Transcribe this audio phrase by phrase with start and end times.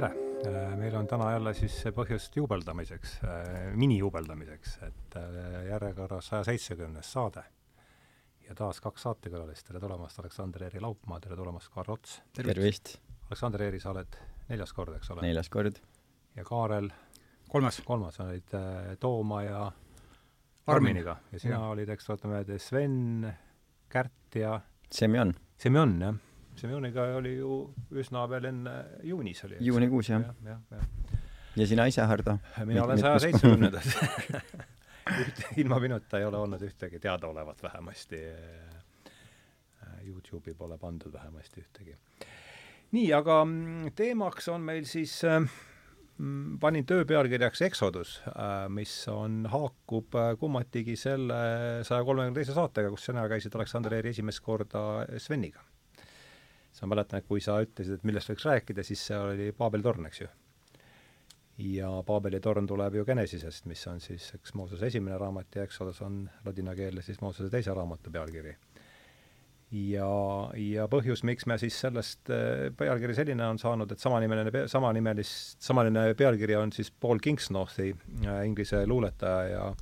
[0.00, 0.76] tere!
[0.78, 3.16] meil on täna jälle siis põhjust juubeldamiseks,
[3.74, 5.16] minijuubeldamiseks, et
[5.68, 7.42] järjekorras saja seitsmekümnes saade.
[8.48, 12.20] ja taas kaks saatekülalist, tere tulemast, Aleksander Eeri Laupmaa, tere tulemast, Kaar Ots!
[12.32, 12.94] tervist!
[13.26, 15.26] Aleksander Eeri, sa oled neljas kord, eks ole?
[15.26, 15.82] neljas kord.
[16.36, 16.92] ja Kaarel?
[17.48, 17.82] kolmas.
[17.84, 19.66] kolmas, olid äh, Tooma ja
[20.66, 21.74] Arminiga ja sina ja.
[21.74, 23.26] olid, eks ole, ütleme, Sven,
[23.88, 24.60] Kärt ja
[24.94, 25.34] Semjon.
[25.58, 26.27] Semjon, jah
[26.58, 27.60] Semjoniga oli ju
[28.00, 28.72] üsna veel enne
[29.06, 29.60] juunis oli.
[29.62, 30.24] juunikuus, jah.
[30.42, 31.20] jah, jah, jah.
[31.60, 32.38] ja sina ise, Hardo?
[32.66, 33.94] mina olen saja seitsmekümnendas
[35.62, 38.24] ilma minuta ei ole olnud ühtegi, teadaolevalt vähemasti.
[38.26, 41.96] Äh, Youtube'i pole pandud vähemasti ühtegi.
[42.90, 45.38] nii, aga mm, teemaks on meil siis äh,
[46.18, 51.40] mm, panin töö pealkirjaks Exodus, äh, mis on, haakub kummatigi selle
[51.86, 55.67] saja kolmekümne teise saatega, kus sina käisid Aleksander Eeri esimest korda Sveniga
[56.86, 60.20] mäletan, et kui sa ütlesid, et millest võiks rääkida, siis see oli Paabeli torn, eks
[60.22, 60.28] ju.
[61.72, 66.02] ja Paabeli torn tuleb ju Genesisest, mis on siis, eks Moosese esimene raamat ja Exodus
[66.06, 68.54] on ladina keelde siis Moosese teise raamatu pealkiri.
[69.72, 70.10] ja,
[70.54, 76.14] ja põhjus, miks me siis sellest, äh, pealkiri selline on saanud, et samanimeline, samanimelist, samaline
[76.14, 77.90] pealkiri on siis Paul Kingsnorthi,
[78.26, 79.72] äh, inglise luuletaja ja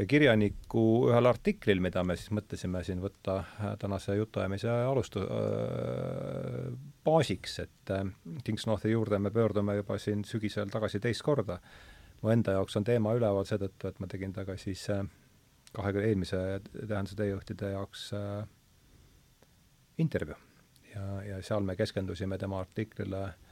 [0.00, 6.70] ja kirjaniku ühel artiklil, mida me siis mõtlesime siin võtta äh, tänase jutuajamise alustu- äh,,
[7.04, 8.06] baasiks, et äh,
[8.44, 11.60] Kingsnorthi juurde me pöördume juba siin sügisel tagasi teist korda.
[12.20, 15.04] mu enda jaoks on teema üleval seetõttu, et ma tegin temaga siis äh,
[15.72, 16.40] kahekümne eelmise
[16.74, 18.48] tähenduse teejuhtide jaoks äh,
[19.98, 20.36] intervjuu.
[20.94, 23.49] ja, ja seal me keskendusime tema artiklile äh,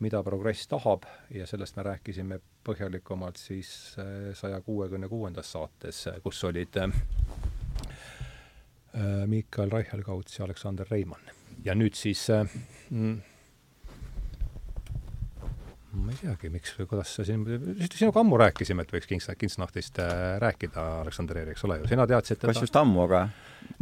[0.00, 6.44] mida progress tahab ja sellest me rääkisime põhjalikumalt siis äh, saja kuuekümne kuuendas saates, kus
[6.44, 6.94] olid äh,
[8.94, 11.30] äh, Miikael Reichelgauts ja Aleksander Reimann.
[11.64, 12.26] ja nüüd siis
[12.90, 13.18] mm,
[15.92, 17.42] ma ei teagi, miks või kuidas sa siin,
[17.90, 19.98] sinuga ammu rääkisime, et võiks Kings-, Kingsnachtist
[20.42, 23.22] rääkida, Aleksander Eeri, eks ole ju, sina teadsid teda kas just ammu, aga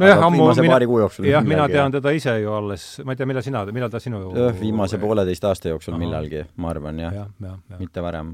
[0.01, 3.13] nojah, ammu viimase mina, paari kuu jooksul jah, mina tean teda ise ju alles, ma
[3.13, 4.23] ei tea, millal sina, millal ta sinu
[4.59, 6.03] viimase pooleteist aasta jooksul Aha.
[6.05, 7.81] millalgi, ma arvan, jah ja, ja, ja.
[7.81, 8.33] mitte varem.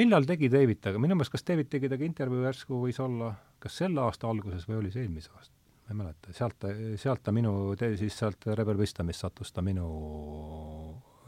[0.00, 3.78] millal tegi David temaga, minu meelest kas David tegi temaga intervjuu järsku võis olla kas
[3.84, 5.54] selle aasta alguses või oli see eelmise aasta?
[5.88, 9.86] ma ei mäleta, sealt ta, sealt ta minu, siis sealt Rebel Wisdomist sattus ta minu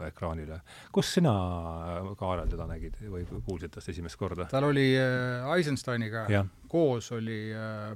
[0.09, 0.61] ekraanile.
[0.93, 1.33] kus sina,
[2.19, 4.49] Kaarel, teda nägid või kuulsid tast esimest korda?
[4.51, 6.45] tal oli äh, Eisensteiniga ja.
[6.69, 7.91] koos oli äh,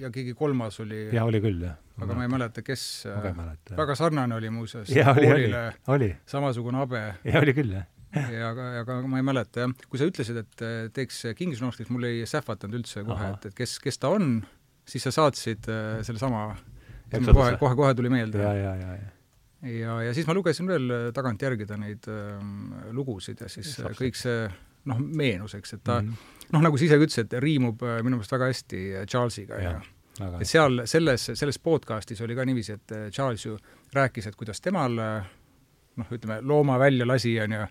[0.00, 1.80] ja keegi kolmas oli jaa, oli küll, jah.
[2.02, 3.80] aga ma ei mäleta, kes ma ka ei mäleta.
[3.80, 4.92] väga sarnane oli muuseas.
[6.30, 7.02] samasugune habe.
[7.24, 10.64] jaa, oli küll, jah ja aga, aga ma ei mäleta jah, kui sa ütlesid, et
[10.64, 14.38] äh, teeks Kingsnorthist, mul ei sähvatanud üldse kohe, et, et kes, kes ta on,
[14.88, 16.46] siis sa saatsid äh, sellesama,
[17.10, 18.42] kohe, kohe, kohe tuli meelde.
[18.42, 19.12] ja, ja, ja, ja
[19.64, 22.38] ja, ja siis ma lugesin veel äh, tagantjärgi ta neid äh,
[22.92, 24.46] lugusid ja siis Saab kõik see
[24.84, 28.18] noh, meenus, eks, et ta mm -hmm noh, nagu sa ise ütlesid, riimub äh, minu
[28.18, 29.74] meelest väga hästi äh, Charlesiga ja,
[30.20, 33.56] ja et seal selles, selles podcastis oli ka niiviisi, et äh, Charles ju
[33.94, 37.64] rääkis, et kuidas temal noh, ütleme, looma välja lasi, on ju,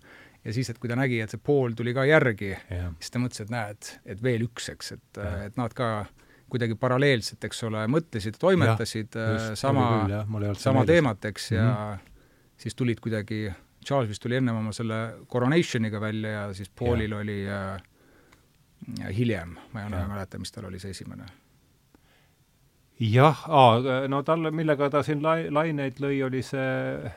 [0.44, 2.52] ja siis, et kui ta nägi, et see pool tuli ka järgi,
[3.00, 5.90] siis ta mõtles, et näed, et veel üks, eks, et, et nad ka
[6.50, 9.86] kuidagi paralleelselt, eks ole, mõtlesid, toimetasid ja, just, sama,
[10.60, 12.12] sama teemat, eks, ja mm -hmm.
[12.56, 13.52] siis tulid kuidagi,
[13.84, 17.18] Charles vist tuli ennem oma selle Coronationiga välja ja siis Paulil ja.
[17.18, 20.08] oli äh, hiljem, ma ei ja.
[20.08, 21.26] mäleta, mis tal oli see esimene.
[23.00, 23.46] jah,
[24.08, 27.10] no tal, millega ta siin lai-, laineid lõi, oli see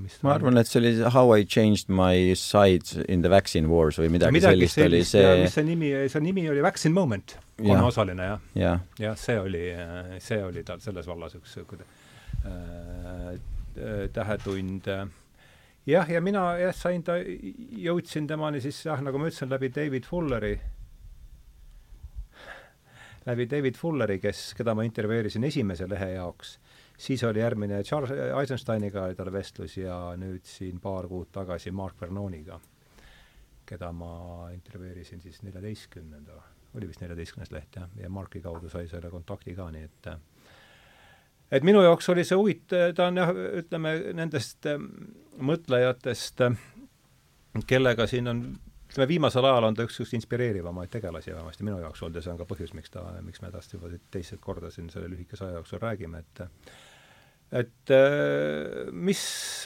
[0.00, 4.00] mis ma arvan, et see oli How I changed my sides in the vaccine wars
[4.00, 7.36] või midagi, midagi sellist, sellist oli see mis see nimi, see nimi oli Vaccine Moment,
[7.60, 8.44] kolmeosaline jah.
[8.54, 8.74] ja.
[8.74, 8.74] ja..
[9.06, 9.64] jah, see oli,
[10.22, 11.88] see oli tal selles vallas üks niisugune
[12.48, 13.40] äh,
[14.14, 15.08] tähetund äh,
[15.86, 20.08] jah, ja mina jah, sain ta, jõudsin temani siis jah, nagu ma ütlesin, läbi David
[20.08, 20.54] Fulleri,
[23.28, 26.58] läbi David Fulleri, kes, keda ma intervjueerisin esimese lehe jaoks,
[27.00, 32.00] siis oli järgmine Charles Eisensteiniga oli tal vestlus ja nüüd siin paar kuud tagasi Mark
[32.00, 32.60] Vernoniga,
[33.66, 36.42] keda ma intervjueerisin siis neljateistkümnenda,
[36.76, 40.10] oli vist neljateistkümnes leht jah, ja Marki kaudu sai selle kontakti ka, nii et
[41.50, 43.32] et minu jaoks oli see huvitav, ta on jah,
[43.62, 44.90] ütleme nendest ähm,
[45.50, 46.44] mõtlejatest,
[47.66, 48.44] kellega siin on,
[48.90, 52.34] ütleme viimasel ajal on ta üks üks inspireerivamaid tegelasi vähemasti minu jaoks olnud ja see
[52.34, 55.58] on ka põhjus, miks ta, miks me tast juba teist korda siin selle lühikese aja
[55.58, 56.44] jooksul räägime, et
[57.50, 59.22] et äh, mis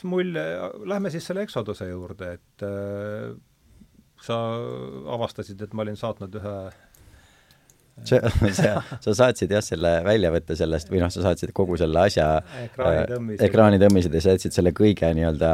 [0.09, 0.45] mulje,
[0.89, 3.35] lähme siis selle Exoduse juurde, et äh,
[4.25, 4.39] sa
[5.17, 6.57] avastasid, et ma olin saatnud ühe
[8.09, 8.19] see,
[8.57, 8.71] see,
[9.05, 12.27] sa saatsid jah selle väljavõtte sellest või noh, sa saatsid kogu selle asja
[12.65, 15.51] ekraanitõmmised, ekraanitõmmised ja sa jätsid selle kõige nii-öelda,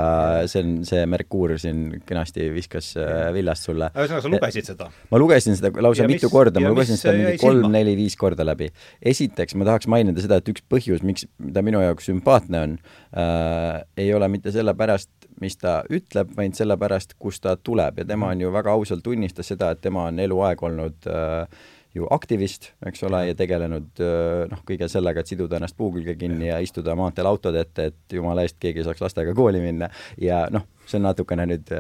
[0.51, 3.91] see on, see Merkuur siin kenasti viskas äh, villast sulle.
[3.93, 4.89] ühesõnaga, sa lugesid seda?
[5.13, 8.71] ma lugesin seda lausa ja mitu mis, korda, ma lugesin seda mingi kolm-neli-viis korda läbi.
[9.13, 13.83] esiteks ma tahaks mainida seda, et üks põhjus, miks, ta minu jaoks sümpaatne on äh,,
[14.01, 15.11] ei ole mitte sellepärast,
[15.45, 19.53] mis ta ütleb, vaid sellepärast, kust ta tuleb ja tema on ju väga ausalt tunnistas
[19.53, 24.03] seda, et tema on eluaeg olnud äh, ju aktivist, eks ole, ja tegelenud
[24.51, 27.91] noh, kõige sellega, et siduda ennast puu külge kinni ja, ja istuda maanteel autode ette,
[27.91, 29.91] et jumala eest keegi saaks lastega kooli minna
[30.23, 31.73] ja noh, see on natukene nüüd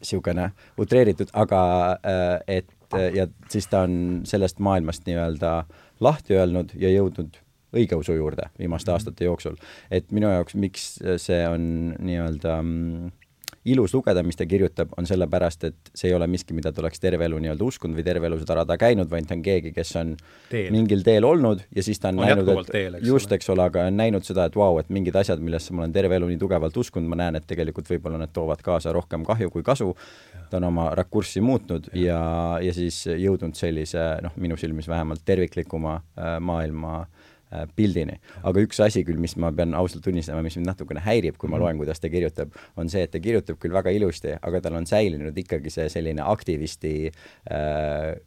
[0.00, 1.62] niisugune äh, utreeritud, aga
[2.06, 2.76] äh, et
[3.14, 5.50] ja siis ta on sellest maailmast nii-öelda
[6.02, 7.36] lahti öelnud ja jõudnud
[7.76, 8.96] õigeusu juurde viimaste mhm.
[8.96, 9.56] aastate jooksul.
[9.90, 10.86] et minu jaoks, miks
[11.22, 13.12] see on nii-öelda mm,
[13.64, 17.02] ilus lugeda, mis ta kirjutab, on sellepärast, et see ei ole miski, mida ta oleks
[17.02, 19.92] terve elu nii-öelda uskunud või terve elu seda rada käinud, vaid ta on keegi, kes
[20.00, 20.14] on
[20.48, 20.70] teel.
[20.72, 23.66] mingil teel olnud ja siis ta on, on näinud, et teel, eks just, eks ole,
[23.68, 26.30] aga on näinud seda, et vau wow,, et mingid asjad, millesse ma olen terve elu
[26.32, 29.92] nii tugevalt uskunud, ma näen, et tegelikult võib-olla need toovad kaasa rohkem kahju kui kasu.
[30.50, 32.22] ta on oma rakurssi muutnud ja, ja,
[32.64, 37.19] ja siis jõudnud sellise noh, minu silmis vähemalt terviklikuma äh, maailma Äh,
[37.76, 38.18] pildini.
[38.46, 41.56] aga üks asi küll, mis ma pean ausalt tunnistama, mis mind natukene häirib, kui ma
[41.56, 41.64] mhm.
[41.64, 44.88] loen, kuidas ta kirjutab, on see, et ta kirjutab küll väga ilusti, aga tal on
[44.88, 46.94] säilinud ikkagi see selline aktivisti
[47.50, 48.18] äh,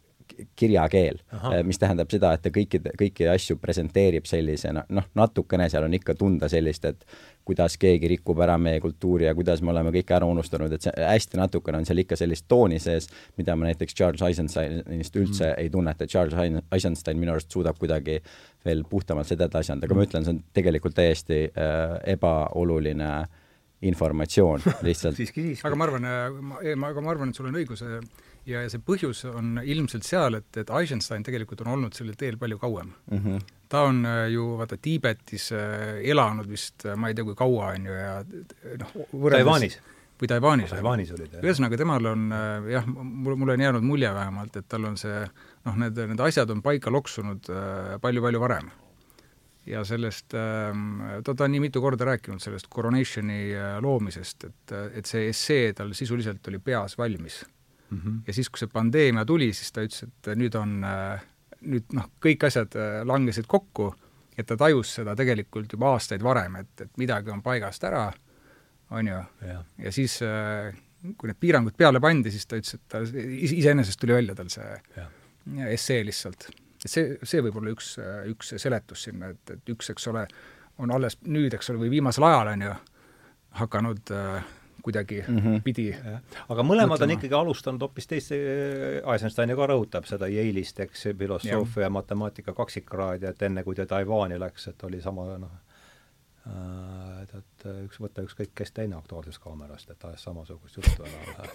[0.55, 5.85] kirjakeel, äh, mis tähendab seda, et ta kõikide, kõiki asju presenteerib sellisena, noh, natukene seal
[5.87, 7.05] on ikka tunda sellist, et
[7.45, 10.93] kuidas keegi rikub ära meie kultuuri ja kuidas me oleme kõik ära unustanud, et see
[10.95, 15.59] hästi natukene on seal ikka sellist tooni sees, mida ma näiteks Charles Eisensteinist üldse mm.
[15.59, 18.19] ei tunneta, Charles Eisenstein minu arust suudab kuidagi
[18.65, 23.13] veel puhtamalt seda edasi anda, aga ma ütlen, see on tegelikult täiesti äh, ebaoluline
[23.83, 25.67] informatsioon lihtsalt siiski, siiski.
[25.67, 27.97] aga ma arvan, äh, ma, aga ma arvan, et sul on õigus äh,
[28.45, 32.39] ja, ja see põhjus on ilmselt seal, et, et Eisenstein tegelikult on olnud sellel teel
[32.39, 33.19] palju kauem mm.
[33.19, 33.43] -hmm
[33.73, 37.71] ta on äh, ju vaata Tiibetis äh, elanud vist äh, ma ei tea, kui kaua,
[37.73, 38.13] on ju, ja
[38.83, 38.91] noh,
[39.33, 39.79] Taiwanis
[40.21, 40.69] või Taiwanis.
[40.69, 41.41] Taiwanis olid, jah.
[41.41, 42.27] ühesõnaga, temal on
[42.69, 45.23] jah, mul, mul on jäänud mulje vähemalt, et tal on see
[45.65, 47.49] noh, need, need asjad on paika loksunud
[48.01, 48.71] palju-palju varem.
[49.65, 55.07] ja sellest, ähm, ta, ta on nii mitu korda rääkinud sellest Coronationi loomisest, et, et
[55.07, 57.45] see essee tal sisuliselt oli peas valmis
[57.93, 58.01] mm.
[58.01, 58.21] -hmm.
[58.27, 61.23] ja siis, kui see pandeemia tuli, siis ta ütles, et nüüd on äh,
[61.61, 63.93] nüüd noh, kõik asjad äh, langesid kokku,
[64.37, 68.07] et ta tajus seda tegelikult juba aastaid varem, et, et midagi on paigast ära,
[68.93, 69.19] on ju,
[69.85, 70.73] ja siis äh,
[71.17, 74.69] kui need piirangud peale pandi, siis ta ütles, et ta iseenesest tuli välja tal see
[74.97, 75.07] ja.
[75.73, 76.49] Essee lihtsalt.
[76.83, 77.95] et see, see võib olla üks,
[78.31, 80.25] üks seletus sinna, et, et üks, eks ole,
[80.83, 82.75] on alles nüüd, eks ole, või viimasel ajal, on ju,
[83.59, 84.53] hakanud äh,
[84.83, 85.61] kuidagi mm -hmm.
[85.63, 85.89] pidi.
[86.49, 87.03] aga mõlemad mõtlema.
[87.03, 88.39] on ikkagi alustanud hoopis teiste,
[89.13, 93.85] Eisenstein ju ka rõhutab seda Yale'ist, eks, filosoofia ja matemaatika kaksikkraadi, et enne, kui ta
[93.85, 95.72] Taiwan'i läks, et oli sama noh, Äh,
[96.43, 101.45] et, et üks, võtta ükskõik kes teine Aktuaalsest Kaamerast, et ajas samasugust juttu ära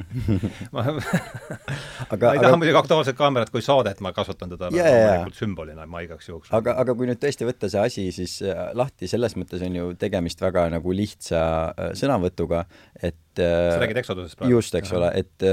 [0.74, 4.90] ma, aga, ma ei aga, taha muidugi Aktuaalset Kaamerat kui saadet, ma kasutan teda yeah,
[4.90, 8.66] loomulikult sümbolina, ma igaks juhuks aga, aga kui nüüd tõesti võtta see asi siis äh,
[8.74, 12.66] lahti, selles mõttes on ju tegemist väga nagu lihtsa äh, sõnavõtuga,
[12.98, 14.58] et sa räägid Exodusest praegu?
[14.58, 15.46] just, eks ole, et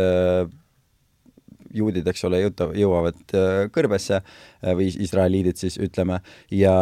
[1.74, 3.38] juudid, eks ole, jõuavad
[3.74, 6.20] kõrbesse Äh, või israeliidid siis ütleme,
[6.52, 6.74] ja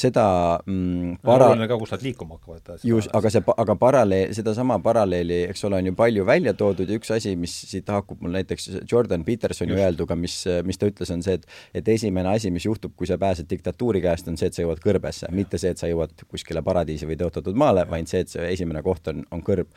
[0.00, 0.26] seda
[0.64, 1.50] mm, para-...
[1.52, 2.84] oluline ka, kus nad liikuma hakkavad.
[2.84, 6.98] just, aga see, aga paralleel, sedasama paralleeli, eks ole, on ju palju välja toodud ja
[6.98, 11.22] üks asi, mis siit haakub mul näiteks Jordan Petersoni öelduga, mis, mis ta ütles, on
[11.24, 14.56] see, et et esimene asi, mis juhtub, kui sa pääsed diktatuuri käest, on see, et
[14.56, 18.24] sa jõuad kõrbesse, mitte see, et sa jõuad kuskile paradiisi või tõotatud maale, vaid see,
[18.24, 19.70] et see esimene koht on, on kõrb.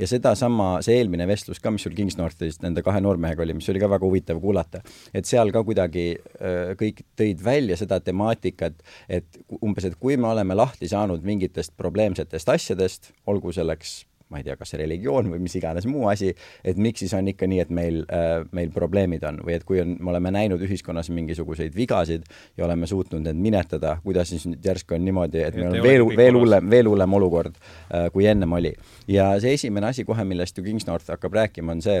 [0.00, 3.82] ja sedasama, see eelmine vestlus ka, mis sul Kingsnorthist nende kahe noormehega oli, mis oli
[3.82, 4.82] ka väga huvitav kuulata,
[5.14, 10.30] et seal ka kuidagi äh, kõik tõid välja seda temaatikat, et umbes, et kui me
[10.32, 14.02] oleme lahti saanud mingitest probleemsetest asjadest, olgu selleks
[14.32, 16.32] ma ei tea, kas religioon või mis iganes muu asi,
[16.64, 19.82] et miks siis on ikka nii, et meil äh,, meil probleemid on või et kui
[19.82, 22.24] on, me oleme näinud ühiskonnas mingisuguseid vigasid
[22.56, 26.06] ja oleme suutnud need minetada, kuidas siis nüüd järsku on niimoodi, et meil on veel,
[26.16, 28.72] veel hullem, veel hullem olukord äh, kui ennem oli.
[29.10, 32.00] ja see esimene asi kohe, millest ju Kingsnorth hakkab rääkima, on see,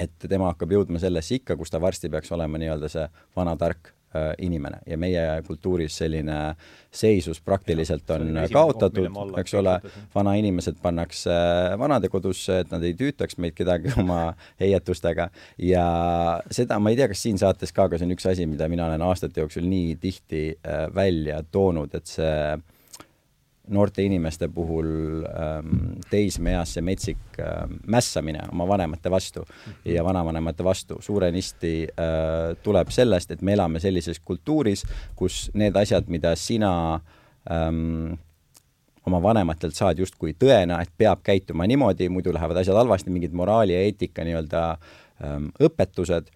[0.00, 3.94] et tema hakkab jõudma sellesse ikka, kus ta varsti peaks olema nii-öelda see vana tark
[4.14, 4.76] Äh, inimene.
[4.86, 6.36] Ja meie kultuuris selline
[6.94, 9.08] seisus praktiliselt ja, on kaotatud,
[9.40, 9.72] eks ole,
[10.14, 11.34] vanainimesed pannakse
[11.80, 14.20] vanadekodusse, et nad ei tüütaks meid kedagi oma
[14.62, 15.26] heietustega.
[15.58, 15.86] Ja
[16.46, 18.86] seda ma ei tea, kas siin saates ka, aga see on üks asi, mida mina
[18.86, 22.38] olen aastate jooksul nii tihti äh, välja toonud, et see
[23.68, 24.88] noorte inimeste puhul
[25.24, 29.44] ähm, teismeeas see metsik äh, mässamine oma vanemate vastu
[29.84, 30.98] ja vanavanemate vastu.
[31.00, 34.84] Suurenisti äh, tuleb sellest, et me elame sellises kultuuris,
[35.16, 37.00] kus need asjad, mida sina
[37.50, 38.14] ähm,
[39.06, 43.76] oma vanematelt saad justkui tõena, et peab käituma niimoodi, muidu lähevad asjad halvasti, mingid moraali
[43.76, 44.64] ja eetika nii-öelda
[45.24, 46.32] ähm, õpetused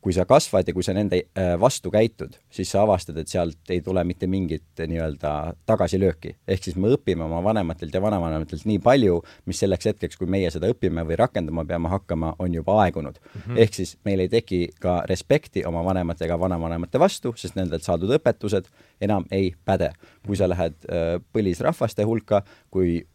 [0.00, 3.72] kui sa kasvad ja kui sa nende äh, vastu käitud, siis sa avastad, et sealt
[3.74, 5.32] ei tule mitte mingit äh, nii-öelda
[5.66, 6.36] tagasilööki.
[6.48, 9.18] ehk siis me õpime oma vanematelt ja vanavanematelt nii palju,
[9.50, 13.40] mis selleks hetkeks, kui meie seda õpime või rakendama peame hakkama, on juba aegunud mm.
[13.40, 13.58] -hmm.
[13.64, 18.14] ehk siis meil ei teki ka respekti oma vanemate ega vanavanemate vastu, sest nendelt saadud
[18.18, 19.92] õpetused enam ei päde.
[20.26, 23.06] kui sa lähed äh, põlisrahvaste hulka, kui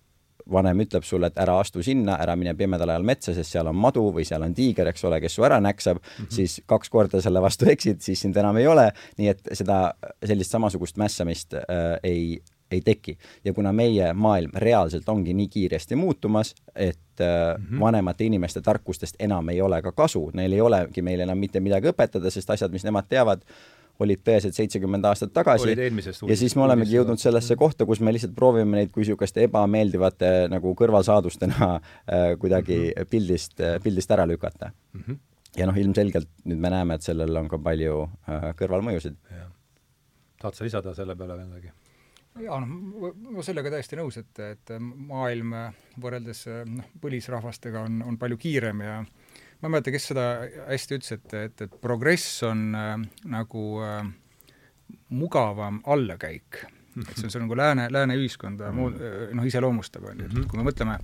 [0.51, 3.77] vanem ütleb sulle, et ära astu sinna, ära mine pimedal ajal metsa, sest seal on
[3.79, 6.31] madu või seal on tiiger, eks ole, kes su ära näksab mm, -hmm.
[6.35, 9.93] siis kaks korda selle vastu eksid, siis sind enam ei ole, nii et seda,
[10.25, 11.63] sellist samasugust mässamist äh,
[12.03, 13.17] ei, ei teki.
[13.45, 17.79] ja kuna meie maailm reaalselt ongi nii kiiresti muutumas, et mm -hmm.
[17.79, 21.87] vanemate inimeste tarkustest enam ei ole ka kasu, neil ei olegi meile enam mitte midagi
[21.87, 23.41] õpetada, sest asjad, mis nemad teavad,
[24.03, 28.35] olid tõesed seitsekümmend aastat tagasi ja siis me olemegi jõudnud sellesse kohta, kus me lihtsalt
[28.37, 33.11] proovime neid kui niisuguste ebameeldivate nagu kõrvalsaadustena äh, kuidagi mm -hmm.
[33.11, 35.01] pildist äh,, pildist ära lükata mm.
[35.01, 35.17] -hmm.
[35.57, 39.17] ja noh, ilmselgelt nüüd me näeme, et sellel on ka palju äh, kõrvalmõjusid.
[40.41, 41.71] tahad sa lisada selle peale midagi?
[42.43, 45.53] jaa, noh, ma sellega täiesti nõus, et, et maailm
[46.01, 49.07] võrreldes noh, põlisrahvastega on, on palju kiirem ja äh,
[49.63, 50.23] ma ei mäleta, kes seda
[50.67, 52.97] hästi ütles, et, et, et progress on äh,
[53.31, 54.01] nagu äh,
[55.15, 56.65] mugavam allakäik.
[56.93, 59.31] et see on, see on nagu lääne, lääne ühiskonda mm -hmm.
[59.33, 60.97] noh, iseloomustab, on ju, et kui me mõtleme,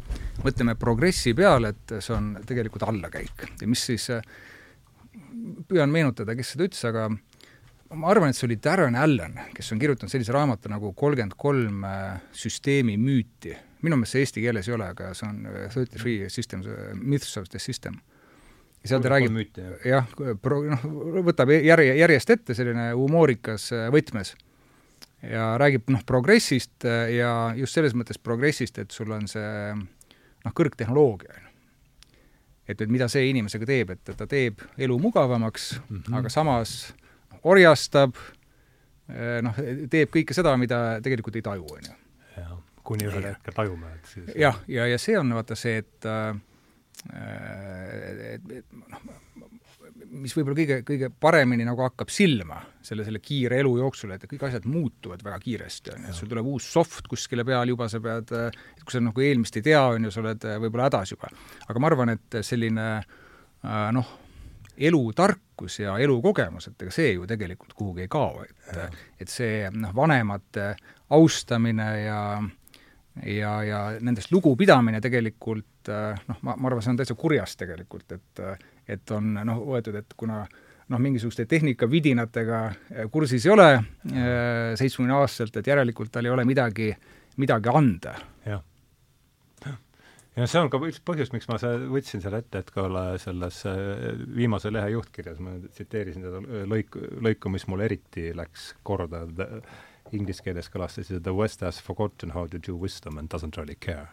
[0.44, 4.22] mõtleme progressi peale, et see on tegelikult allakäik ja mis siis, äh,
[5.68, 7.10] püüan meenutada, kes seda ütles, aga
[7.96, 11.84] ma arvan, et see oli Darren Allen, kes on kirjutanud sellise raamatu nagu kolmkümmend kolm
[11.84, 13.56] äh, süsteemi müüti.
[13.82, 17.50] minu meelest see eesti keeles ei ole, aga see on Thirty Three Systems, Myths of
[17.50, 17.96] the System
[18.86, 20.08] seal ta räägib, jah,
[20.42, 20.86] pro-, noh,
[21.28, 24.36] võtab järje, järjest ette selline humoorikas äh, võtmes
[25.26, 30.56] ja räägib noh, progressist äh, ja just selles mõttes progressist, et sul on see noh,
[30.56, 31.54] kõrgtehnoloogia, on ju.
[32.72, 36.20] et, et mida see inimesega teeb, et ta teeb elu mugavamaks mm, -hmm.
[36.22, 36.94] aga samas
[37.44, 38.16] orjastab,
[39.12, 39.60] äh, noh,
[39.90, 41.98] teeb kõike seda, mida tegelikult ei taju, on ju.
[42.38, 46.08] jah, kuni ühel hetkel tajume, et siis jah, ja, ja see on vaata see, et
[46.08, 46.38] äh,
[48.84, 49.06] noh,
[50.20, 54.46] mis võib-olla kõige, kõige paremini nagu hakkab silma selle, selle kiire elu jooksul, et kõik
[54.50, 58.02] asjad muutuvad väga kiiresti, on ju, et sul tuleb uus soft kuskile peale juba, sa
[58.04, 61.32] pead, et kui sa nagu eelmist ei tea, on ju, sa oled võib-olla hädas juba.
[61.68, 64.14] aga ma arvan, et selline äh, noh,
[64.80, 69.94] elutarkus ja elukogemus, et ega see ju tegelikult kuhugi ei kao, et et see noh,
[69.96, 70.72] vanemate
[71.16, 72.22] austamine ja
[73.26, 78.18] ja, ja nendest lugupidamine tegelikult äh, noh, ma, ma arvan, see on täitsa kurjast tegelikult,
[78.18, 78.44] et
[78.90, 80.44] et on noh, võetud, et kuna
[80.90, 83.84] noh, mingisuguste tehnikavidinatega äh, kursis ei ole äh,
[84.80, 86.92] seitsmekümneaastaselt, et järelikult tal ei ole midagi,
[87.42, 88.16] midagi anda.
[88.48, 88.64] jah.
[90.38, 91.60] ja see on ka üks põhjus, miks ma
[91.92, 92.88] võtsin selle ette, et ka
[93.22, 93.62] selles
[94.36, 99.26] viimase lehe juhtkirjas ma tsiteerisin seda lõiku, lõiku, mis mulle eriti läks korda,
[100.18, 103.58] inglise keeles kõlas see siis The West has forgotten how to do wisdom and doesn't
[103.58, 104.10] really care.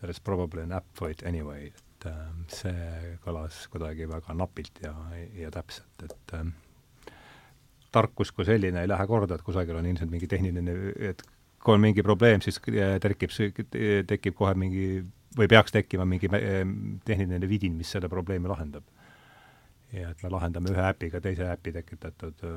[0.00, 2.20] There is probably an app for it anyway, et äh,
[2.52, 4.94] see kõlas kuidagi väga napilt ja,
[5.38, 6.50] ja täpselt, et äh,
[7.94, 10.74] tarkus kui selline ei lähe korda, et kusagil on ilmselt mingi tehniline,
[11.10, 11.22] et
[11.64, 12.58] kui on mingi probleem, siis
[13.00, 13.32] terkib,
[14.10, 14.88] tekib kohe mingi
[15.38, 18.84] või peaks tekkima mingi tehniline vidin, mis selle probleemi lahendab
[20.00, 22.56] ja et me lahendame ühe äpiga teise äpi tekitatud äh,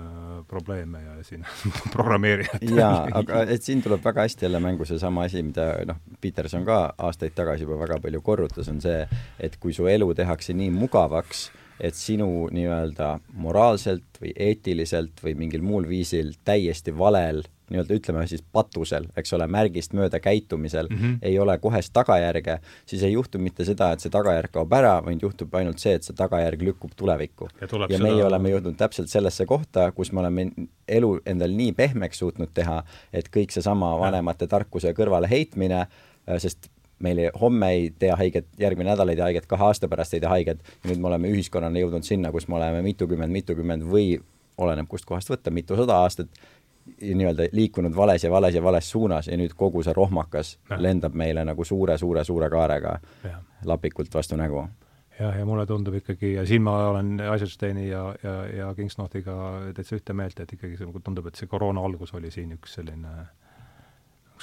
[0.50, 1.46] probleeme ja siin
[1.96, 6.66] programmeerijad jaa, aga et siin tuleb väga hästi jälle mängu seesama asi, mida noh, Peterson
[6.66, 9.00] ka aastaid tagasi juba väga palju korrutas, on see,
[9.40, 11.48] et kui su elu tehakse nii mugavaks,
[11.80, 18.44] et sinu nii-öelda moraalselt või eetiliselt või mingil muul viisil täiesti valel nii-öelda ütleme siis
[18.52, 21.18] patusel, eks ole, märgist mööda käitumisel mm -hmm.
[21.22, 25.22] ei ole kohest tagajärge, siis ei juhtu mitte seda, et see tagajärg kaob ära, vaid
[25.22, 27.50] juhtub ainult see, et see tagajärg lükkub tulevikku.
[27.62, 28.28] ja, ja meie seda...
[28.28, 30.52] oleme jõudnud täpselt sellesse kohta, kus me oleme
[30.88, 35.88] elu endal nii pehmeks suutnud teha, et kõik seesama vanemate tarkuse kõrvale heitmine,
[36.38, 40.16] sest meil ei, homme ei tee haiget, järgmine nädal ei tee haiget, kahe aasta pärast
[40.18, 43.86] ei tee haiget ja nüüd me oleme ühiskonnana jõudnud sinna, kus me oleme mitukümmend, mitukümmend
[43.88, 44.18] või
[44.58, 46.32] oleneb kust kohast võtta, mitusada aastat
[47.02, 50.82] nii-öelda liikunud vales ja vales ja vales suunas ja nüüd kogu see rohmakas ja.
[50.82, 53.40] lendab meile nagu suure-suure-suure kaarega ja.
[53.66, 54.64] lapikult vastu nägu.
[55.20, 59.36] jah, ja mulle tundub ikkagi ja siin ma olen Eisensteini ja, ja, ja Kingsnorthiga
[59.76, 62.80] täitsa ühte meelt, et ikkagi see nagu tundub, et see koroona algus oli siin üks
[62.80, 63.28] selline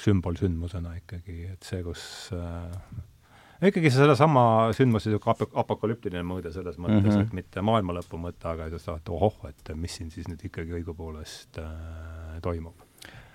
[0.01, 4.45] sümbolsündmusena ikkagi, et see, kus äh, ikkagi sedasama
[4.77, 7.27] sündmust niisugune ap-, apokalüptiline mõõde selles mõttes mm, -hmm.
[7.29, 11.61] et mitte maailmalõpu mõte, aga just vaata, ohoh, et mis siin siis nüüd ikkagi õigupoolest
[11.63, 12.84] äh, toimub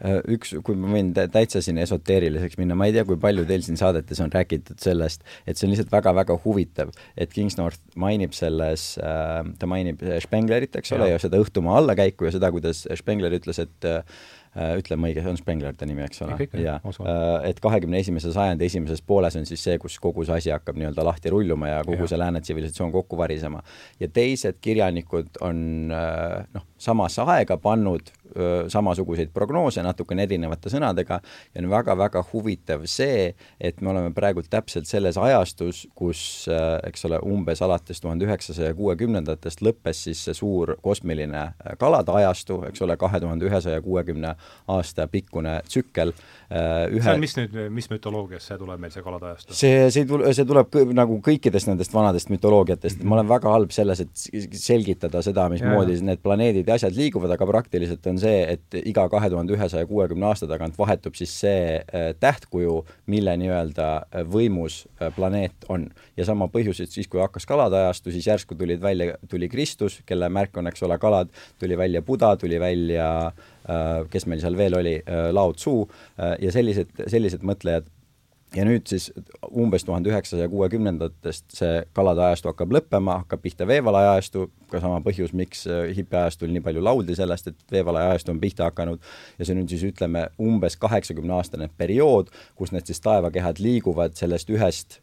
[0.01, 3.79] üks, kui ma võin täitsa siin esoteeriliseks minna, ma ei tea, kui palju teil siin
[3.81, 9.41] saadetes on räägitud sellest, et see on lihtsalt väga-väga huvitav, et Kingsnorth mainib selles äh,,
[9.61, 13.89] ta mainib Spenglerit, eks ole, ja seda õhtumaa allakäiku ja seda, kuidas Spengler ütles, et
[13.89, 14.01] äh,
[14.57, 16.49] äh, ütleme õige, see on Spengler ta nimi, eks ole?
[16.65, 16.81] jaa,
[17.49, 21.05] et kahekümne esimese sajandi esimeses pooles on siis see, kus kogu see asi hakkab nii-öelda
[21.07, 22.11] lahti rulluma ja kogu ja.
[22.15, 23.61] see lääne tsivilisatsioon kokku varisema.
[24.01, 28.13] ja teised kirjanikud on noh, samasse aega pannud
[28.69, 34.89] samasuguseid prognoose natukene erinevate sõnadega ja on väga-väga huvitav see, et me oleme praegu täpselt
[34.89, 36.23] selles ajastus, kus
[36.87, 41.47] eks ole, umbes alates tuhande üheksasaja kuuekümnendatest lõppes siis see suur kosmiline
[41.81, 44.35] kalade ajastu, eks ole, kahe tuhande ühesaja kuuekümne
[44.71, 46.15] aasta pikkune tsükkel.
[46.51, 47.03] Ühe...
[47.03, 49.57] see on mis nüüd, mis mütoloogiast see tuleb meil, see kalade ajastu?
[49.57, 53.75] see, see tule-, see tuleb kõ, nagu kõikidest nendest vanadest mütoloogiatest, ma olen väga halb
[53.75, 58.79] selles, et selgitada seda, mismoodi need planeedid ja asjad liiguvad, aga praktiliselt on see, et
[58.87, 62.77] iga kahe tuhande ühesaja kuuekümne aasta tagant vahetub siis see äh, tähtkuju,
[63.11, 65.89] mille nii-öelda äh, võimus äh, planeet on.
[66.17, 70.01] ja sama põhjus, et siis, kui hakkas kalade ajastu, siis järsku tulid välja, tuli Kristus,
[70.07, 73.09] kelle märk on, eks ole, kalad, tuli välja Buda, tuli välja
[74.11, 74.95] kes meil seal veel oli,
[75.37, 75.75] Lao Tzu
[76.41, 77.87] ja sellised, sellised mõtlejad
[78.57, 79.09] ja nüüd siis
[79.57, 85.01] umbes tuhande üheksasaja kuuekümnendatest see kalade ajastu hakkab lõppema, hakkab pihta veevalaja ajastu, ka sama
[85.05, 89.03] põhjus, miks äh, hipiajastul nii palju lauldi sellest, et veevalaja ajastu on pihta hakanud.
[89.39, 94.51] Ja see nüüd siis ütleme umbes kaheksakümne aastane periood, kus need siis taevakehad liiguvad sellest
[94.51, 95.01] ühest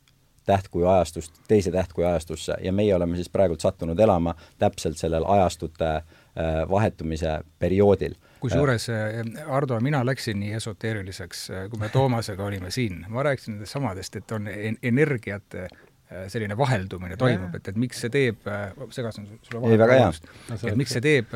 [0.48, 2.56] tähtkuju ajastust teise tähtkuju ajastusse.
[2.64, 9.20] Ja meie oleme siis praegult sattunud elama täpselt sellel ajastute äh, vahetumise perioodil kusjuures äh,
[9.48, 14.18] Ardo, mina läksin nii esoteeriliseks, äh, kui me Toomasega olime siin, ma rääkisin nendest samadest,
[14.20, 18.50] et on energiate äh, selline vaheldumine toimub, et, et miks see teeb,
[18.96, 20.12] segasin sulle vahele,
[20.56, 21.34] et miks see teeb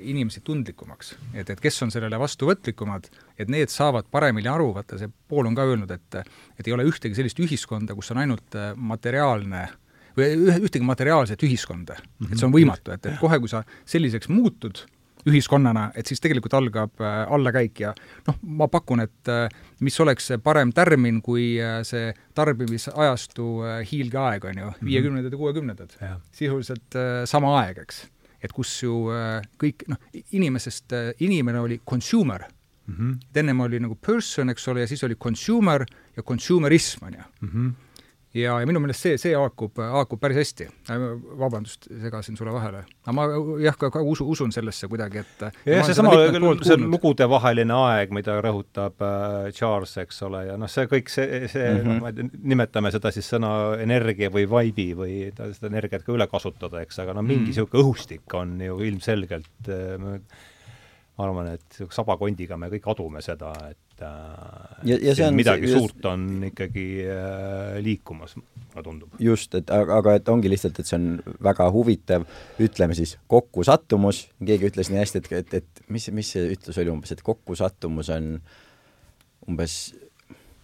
[0.00, 1.14] inimesi tundlikumaks.
[1.34, 5.56] et, et kes on sellele vastuvõtlikumad, et need saavad paremini aru, vaata see Pool on
[5.56, 6.20] ka öelnud, et
[6.58, 9.66] et ei ole ühtegi sellist ühiskonda, kus on ainult materiaalne
[10.14, 11.96] või ühtegi materiaalset ühiskonda,
[12.28, 14.84] et see on võimatu, et, et kohe, kui sa selliseks muutud,
[15.28, 17.92] ühiskonnana, et siis tegelikult algab äh, allakäik ja
[18.28, 19.46] noh, ma pakun, et äh,
[19.84, 23.48] mis oleks parem tärmin kui äh, see tarbimisajastu
[23.90, 24.90] hiilgeaeg, on ju, mhm.
[24.90, 25.96] viiekümnendad ja kuuekümnendad.
[26.32, 26.98] sisuliselt
[27.30, 28.04] sama aeg, eks.
[28.44, 29.06] et kus ju
[29.60, 30.00] kõik, noh,
[30.36, 30.92] inimesest,
[31.24, 33.16] inimene oli consumer mm, -hmm.
[33.30, 37.48] et ennem oli nagu person, eks ole, ja siis oli consumer ja consumerism, on ju.
[37.48, 37.72] -hmm
[38.34, 40.66] ja, ja minu meelest see, see haakub, haakub päris hästi.
[40.90, 41.04] Äh,
[41.40, 42.84] vabandust, segasin sulle vahele.
[43.04, 43.26] aga ma
[43.62, 46.14] jah, ka, ka usu, usun sellesse kuidagi, et jah, seesama,
[46.66, 51.68] see lugudevaheline aeg, mida rõhutab äh, Charles, eks ole, ja noh, see kõik, see, see
[51.70, 52.32] mm, -hmm.
[52.54, 57.14] nimetame seda siis sõna energia või vibe'i või seda energiat ka üle kasutada, eks, aga
[57.14, 57.54] no mingi mm -hmm.
[57.54, 60.10] niisugune õhustik on ju ilmselgelt äh,
[61.14, 65.68] ma arvan, et sabakondiga me kõik adume seda, et et ja, ja see on midagi
[65.68, 69.14] see, suurt on ikkagi äh, liikumas, mulle tundub.
[69.22, 72.26] just, et aga, aga et ongi lihtsalt, et see on väga huvitav,
[72.62, 76.92] ütleme siis kokkusattumus, keegi ütles nii hästi, et, et, et mis, mis see ütlus oli
[76.92, 78.34] umbes, et kokkusattumus on
[79.48, 79.78] umbes,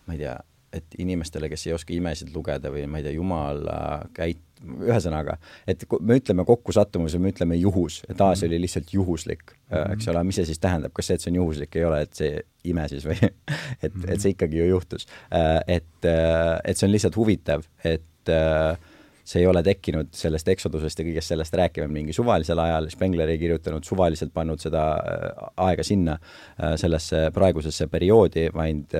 [0.09, 0.37] ma ei tea,
[0.75, 3.79] et inimestele, kes ei oska imesid lugeda või ma ei tea, jumala
[4.17, 5.37] käit-, ühesõnaga,
[5.69, 9.77] et me ütleme kokkusattumus või me ütleme juhus, et aa, see oli lihtsalt juhuslik mm,
[9.77, 9.97] -hmm.
[9.97, 12.15] eks ole, mis see siis tähendab, kas see, et see on juhuslik, ei ole, et
[12.21, 13.19] see ime siis või
[13.85, 15.07] et et see ikkagi ju juhtus.
[15.33, 18.07] Äh, et, äh, et see on lihtsalt huvitav, et
[19.25, 23.39] see ei ole tekkinud sellest eksodusest ja kõigest sellest rääkima mingi suvalisel ajal, Spengler ei
[23.41, 24.83] kirjutanud suvaliselt pannud seda
[25.57, 26.19] aega sinna,
[26.81, 28.93] sellesse praegusesse perioodi, vaid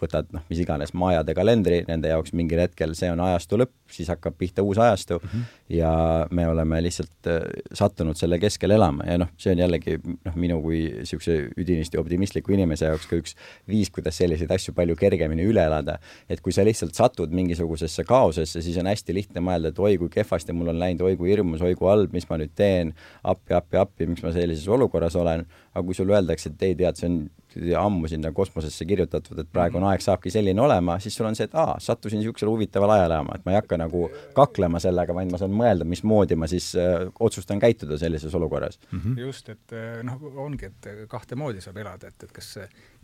[0.00, 4.10] võtad noh, mis iganes majade kalendri, nende jaoks mingil hetkel see on ajastu lõpp, siis
[4.12, 5.44] hakkab pihta uus ajastu mm -hmm.
[5.76, 5.92] ja
[6.30, 10.60] me oleme lihtsalt äh, sattunud selle keskel elama ja noh, see on jällegi noh, minu
[10.62, 13.36] kui niisuguse üdinisti optimistliku inimese jaoks ka üks
[13.68, 15.98] viis, kuidas selliseid asju palju kergemini üle elada.
[16.28, 20.08] et kui sa lihtsalt satud mingisugusesse kaosesse, siis on hästi lihtne mõelda, et oi kui
[20.08, 23.54] kehvasti mul on läinud, oi kui hirmus, oi kui halb, mis ma nüüd teen, appi,
[23.54, 27.10] appi, appi, miks ma sellises olukorras olen, aga kui sulle öeldakse, et ei tead, see
[27.10, 27.18] on
[27.78, 31.54] ammu sinna kosmosesse kirjutatud, et praegune aeg saabki selline olema, siis sul on see, et
[31.58, 35.40] aa, sattusin niisugusele huvitavale ajale elama, et ma ei hakka nagu kaklema sellega, vaid ma
[35.40, 39.00] saan mõelda, mismoodi ma siis äh, otsustan käituda sellises olukorras mm.
[39.00, 39.20] -hmm.
[39.26, 42.56] just, et äh, noh, ongi, et kahte moodi saab elada, et, et kas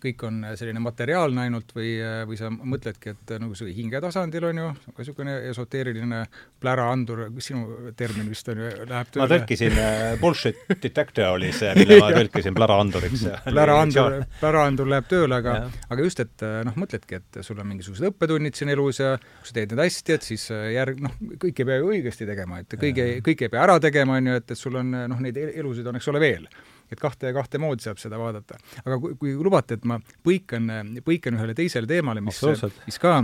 [0.03, 1.93] kõik on selline materiaalne ainult või,
[2.29, 6.23] või sa mõtledki, et nagu see hinge tasandil on ju, niisugune esoteeriline
[6.61, 9.27] pläraandur, sinu termin vist on ju, läheb tööle?
[9.27, 13.27] ma tõlkisin äh, bullshit detector oli see, mille ma tõlkisin pläraanduriks.
[13.47, 15.57] pläraandur, pläraandur läheb tööle, aga,
[15.89, 19.59] aga just, et noh, mõtledki, et sul on mingisugused õppetunnid siin elus ja kui sa
[19.61, 23.09] teed need hästi, et siis järg, noh, kõike ei pea ju õigesti tegema, et kõige,
[23.27, 26.01] kõike ei pea ära tegema, on ju, et, et sul on noh, neid elusid on,
[26.01, 26.49] eks ole, veel
[26.91, 28.59] et kahte, kahte moodi saab seda vaadata.
[28.85, 30.71] aga kui, kui lubate, et ma põikan,
[31.07, 32.41] põikan ühele teisele teemale, mis,
[32.87, 33.19] mis ka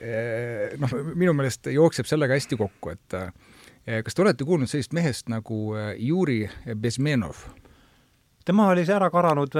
[0.00, 4.94] eh, noh, minu meelest jookseb sellega hästi kokku, et eh, kas te olete kuulnud sellisest
[4.96, 6.44] mehest nagu eh, Juri
[6.74, 7.48] Bezmenov?
[8.50, 9.52] tema oli see ära karanud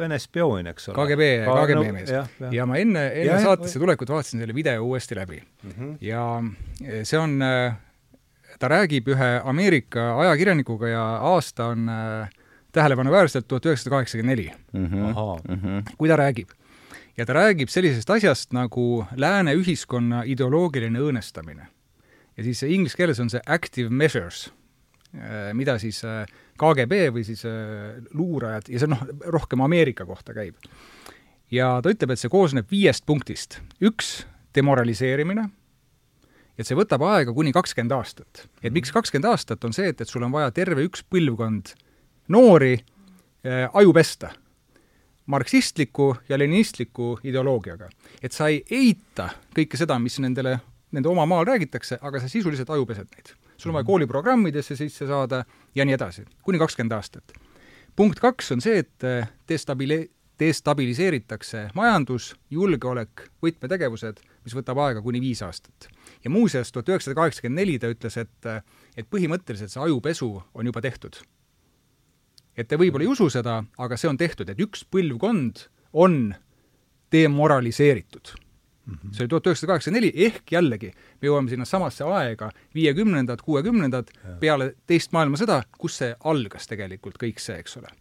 [0.00, 0.96] Vene spioon, eks ole.
[0.98, 2.10] KGB, KGB mees.
[2.12, 2.48] ja, ja.
[2.52, 5.70] ja ma enne, enne saatesse tulekut vaatasin selle video uuesti läbi mm.
[5.70, 5.92] -hmm.
[6.04, 7.38] ja see on,
[8.58, 12.34] ta räägib ühe Ameerika ajakirjanikuga ja aasta on äh,
[12.74, 14.50] tähelepanuväärselt tuhat üheksasada kaheksakümmend neli.
[14.72, 15.04] Mhm.
[15.48, 15.96] Mhm.
[15.98, 16.50] kui ta räägib.
[17.16, 21.66] ja ta räägib sellisest asjast nagu lääne ühiskonna ideoloogiline õõnestamine.
[22.36, 24.50] ja siis inglise keeles on see active measures,
[25.14, 26.26] äh, mida siis äh,
[26.58, 30.56] KGB või siis äh, luurajad, ja see noh, rohkem Ameerika kohta käib.
[31.50, 33.60] ja ta ütleb, et see koosneb viiest punktist.
[33.80, 35.48] üks, demoraliseerimine,
[36.58, 38.48] et see võtab aega kuni kakskümmend aastat.
[38.62, 41.76] et miks kakskümmend aastat, on see, et, et sul on vaja terve üks põlvkond
[42.28, 44.30] noori äh, aju pesta
[45.26, 47.88] marksistliku ja leninistliku ideoloogiaga.
[48.22, 50.58] et sa ei eita kõike seda, mis nendele,
[50.92, 53.32] nende oma maal räägitakse, aga sa sisuliselt ajupesed neid.
[53.56, 53.86] sul on vaja mhm.
[53.86, 57.32] kooliprogrammidesse sisse saada ja nii edasi, kuni kakskümmend aastat.
[57.96, 65.20] punkt kaks on see, et äh, destabili-, destabiliseeritakse majandus, julgeolek, võtmetegevused, mis võtab aega kuni
[65.20, 65.88] viis aastat.
[66.24, 68.62] ja muuseas, tuhat üheksasada kaheksakümmend neli ta ütles, et, äh,
[68.96, 71.16] et põhimõtteliselt see ajupesu on juba tehtud
[72.56, 76.34] et te võib-olla ei usu seda, aga see on tehtud, et üks põlvkond on
[77.14, 78.32] demoraliseeritud
[78.86, 78.94] mm.
[78.94, 79.12] -hmm.
[79.12, 84.10] see oli tuhat üheksasada kaheksakümmend neli, ehk jällegi, me jõuame sinna samasse aega, viiekümnendad, kuuekümnendad,
[84.40, 87.92] peale teist maailmasõda, kus see algas tegelikult kõik see, eks ole.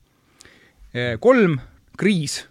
[0.94, 1.60] Eh, kolm,
[1.98, 2.44] kriis,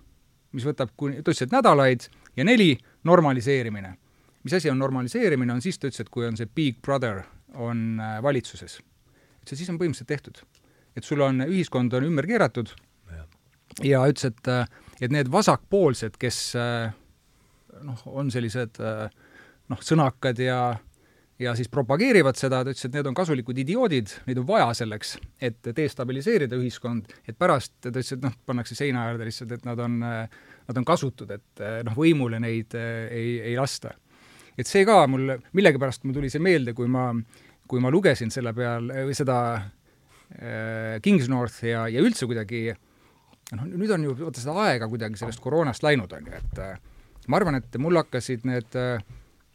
[0.53, 3.99] mis võtab kuni, ta ütles, et nädalaid, ja neli, normaliseerimine.
[4.43, 7.23] mis asi on normaliseerimine, on siis, ta ütles, et kui on see big brother
[7.55, 8.81] on äh, valitsuses.
[9.43, 10.43] ütles, et siis on põhimõtteliselt tehtud
[10.97, 12.73] et sul on, ühiskond on ümber keeratud
[13.13, 13.27] ja,
[13.83, 14.53] ja ütles, et,
[15.01, 16.41] et need vasakpoolsed, kes
[17.83, 20.63] noh, on sellised noh, sõnakad ja
[21.43, 25.17] ja siis propageerivad seda, ta ütles, et need on kasulikud idioodid, neid on vaja selleks,
[25.43, 29.81] et destabiliseerida ühiskond, et pärast, ta ütles, et noh, pannakse seina äärde lihtsalt, et nad
[29.83, 33.95] on, nad on kasutud, et noh, võimule neid ei, ei lasta.
[34.59, 37.09] et see ka mul, millegipärast mul tuli see meelde, kui ma,
[37.69, 39.39] kui ma lugesin selle peal, või seda
[41.03, 42.71] Kingsnorth ja, ja üldse kuidagi
[43.57, 46.75] noh, nüüd on ju vaata seda aega kuidagi sellest koroonast läinud, on ju, et äh,
[47.29, 49.03] ma arvan, et mul hakkasid need äh,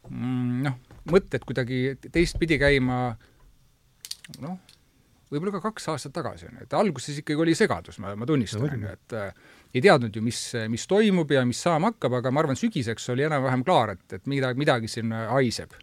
[0.09, 0.79] mm, noh,
[1.11, 2.99] mõtted kuidagi teistpidi käima
[4.43, 4.57] noh,
[5.31, 8.67] võib-olla ka kaks aastat tagasi, on ju, et alguses ikkagi oli segadus, ma, ma tunnistan,
[8.67, 12.31] on ju, et äh, ei teadnud ju, mis, mis toimub ja mis saama hakkab, aga
[12.31, 15.75] ma arvan, sügiseks oli enam-vähem klaar, et, et midagi, midagi siin haiseb.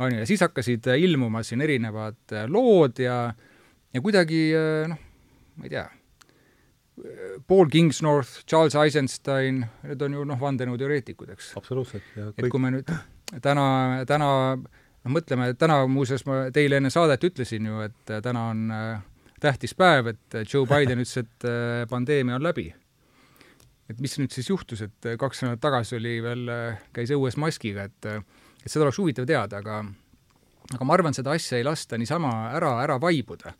[0.00, 3.49] on ju, ja siis hakkasid ilmuma siin erinevad lood ja äh,
[3.94, 5.00] ja kuidagi äh, noh,
[5.56, 5.86] ma ei tea,
[7.46, 11.52] Paul Kingsnorth, Charles Eisenstein, need on ju noh, vandenõuteoreetikud, eks.
[11.58, 12.06] absoluutselt.
[12.36, 12.90] et kui me nüüd
[13.42, 13.64] täna,
[14.08, 18.92] täna noh, mõtleme, täna muuseas ma teile enne saadet ütlesin ju, et täna on äh,
[19.40, 22.68] tähtis päev, et Joe Biden ütles, et äh, pandeemia on läbi.
[23.90, 26.44] et mis nüüd siis juhtus, et kaks nädalat tagasi oli veel,
[26.94, 28.06] käis õues maskiga, et
[28.60, 29.80] et seda oleks huvitav teada, aga
[30.76, 33.56] aga ma arvan, seda asja ei lasta niisama ära, ära vaibuda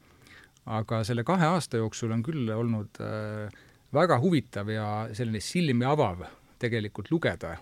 [0.66, 3.49] aga selle kahe aasta jooksul on küll olnud äh,
[3.94, 6.25] väga huvitav ja selline silmi avav
[6.61, 7.57] tegelikult lugeda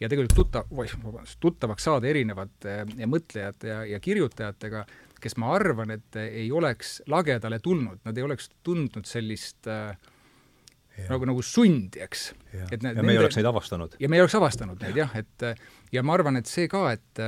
[0.00, 4.86] ja tegelikult tuttav, vabandust, tuttavaks saada erinevate äh, mõtlejate ja, ja kirjutajatega,
[5.20, 9.92] kes ma arvan, et ei oleks lagedale tulnud, nad ei oleks tundnud sellist äh,
[11.00, 11.06] Ja.
[11.14, 12.26] nagu, nagu sundi, eks.
[12.74, 13.94] et need, ja me ei oleks neid avastanud.
[14.02, 15.44] ja me ei oleks avastanud neid jah, et
[15.94, 17.22] ja ma arvan, et see ka, et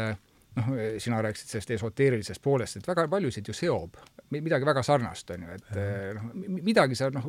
[0.57, 3.97] noh, sina rääkisid sellest esoteerilisest poolest, et väga paljusid ju seob.
[4.33, 6.29] Midagi väga sarnast, on ju, et eh, noh,
[6.65, 7.29] midagi sa noh,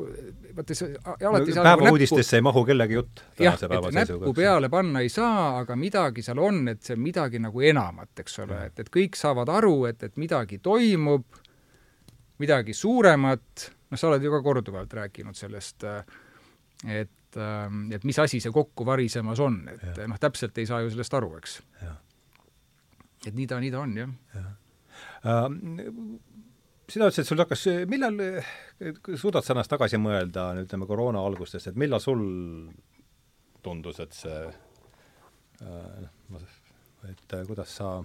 [0.56, 4.20] vaata see alati no, päevauudistesse nagu ei mahu kellegi jutt tänase päeva seisuga.
[4.20, 8.12] näppu peale panna ei saa, aga midagi seal on, et see on midagi nagu enamat,
[8.24, 11.40] eks ole, et, et kõik saavad aru, et, et midagi toimub,
[12.44, 15.88] midagi suuremat, noh, sa oled ju ka korduvalt rääkinud sellest,
[16.84, 21.20] et, et mis asi see kokku varisemas on, et noh, täpselt ei saa ju sellest
[21.20, 21.60] aru, eks.
[23.26, 24.46] Et nii ta, nii ta on, jah ja.
[25.24, 26.18] Uh,
[26.90, 28.18] sina ütlesid, sul hakkas, millal,
[29.16, 32.20] suudad sa ennast tagasi mõelda, ütleme, koroona algustest, et millal sul
[33.64, 34.42] tundus, et see
[35.64, 36.44] noh,
[37.08, 37.96] et kuidas sa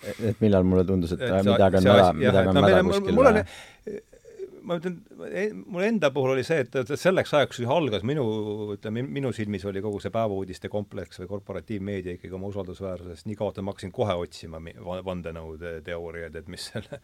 [0.00, 3.44] et millal mulle tundus, et, et midagi on mäda, midagi on mäda kuskil või?
[4.70, 8.24] Ma ütlen, e, mul enda puhul oli see, et, selleks ajaks, kui algas minu,
[8.76, 13.66] ütleme, minu silmis oli kogu see päevauudiste kompleks või korporatiivmeedia ikkagi oma usaldusväärsusest nii kaotav,
[13.66, 14.62] ma hakkasin kohe otsima
[15.10, 17.00] vandenõuteooriaid, et mis selle,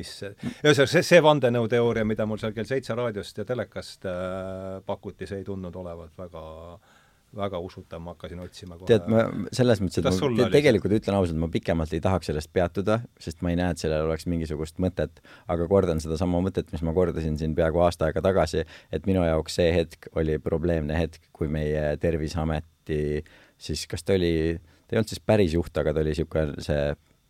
[0.00, 0.14] mis,
[0.62, 5.42] ühesõnaga see, see vandenõuteooria, mida mul seal kell seitse raadiost ja telekast äh, pakuti, see
[5.42, 6.98] ei tundunud olevat väga äh,
[7.36, 8.88] väga usutav, ma hakkasin otsima kohe.
[8.90, 13.00] tead, ma selles mõttes, et ma tegelikult ütlen ausalt, ma pikemalt ei tahaks sellest peatuda,
[13.22, 16.94] sest ma ei näe, et sellel oleks mingisugust mõtet, aga kordan sedasama mõtet, mis ma
[16.96, 21.50] kordasin siin peaaegu aasta aega tagasi, et minu jaoks see hetk oli probleemne hetk, kui
[21.52, 23.22] meie Terviseameti
[23.60, 26.82] siis kas ta oli, ta ei olnud siis päris juht, aga ta oli niisugune see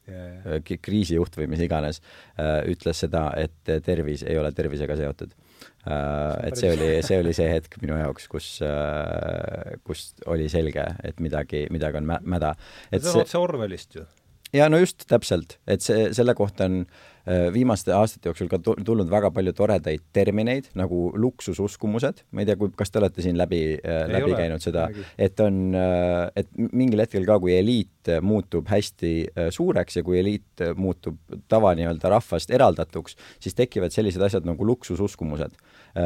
[0.09, 0.75] yeah.
[0.83, 2.01] kriisijuht või mis iganes,
[2.41, 5.50] äh, ütles seda, et tervis ei ole tervisega seotud Äh,
[5.87, 11.21] et see oli, see oli see hetk minu jaoks, kus, äh, kus oli selge, et
[11.21, 12.55] midagi, midagi on mä-, mäda.
[12.93, 14.05] see on otse Orwellist ju.
[14.57, 19.11] ja no just, täpselt, et see, selle kohta on Äh, viimaste aastate jooksul ka tulnud
[19.11, 23.61] väga palju toredaid termineid nagu luksususkumused, ma ei tea, kui, kas te olete siin läbi,
[23.77, 24.87] äh, läbi ole, käinud seda,
[25.19, 29.13] et on, äh, et mingil hetkel ka, kui eliit muutub hästi
[29.53, 31.19] suureks ja kui eliit muutub
[31.53, 35.59] tava nii-öelda rahvast eraldatuks, siis tekivad sellised asjad nagu luksususkumused,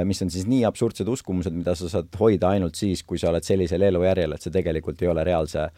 [0.09, 3.47] mis on siis nii absurdsed uskumused, mida sa saad hoida ainult siis, kui sa oled
[3.47, 5.69] sellisel elujärjel, et see tegelikult ei ole reaalse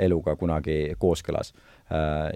[0.00, 1.52] eluga kunagi kooskõlas.
[1.52, 1.72] Äh,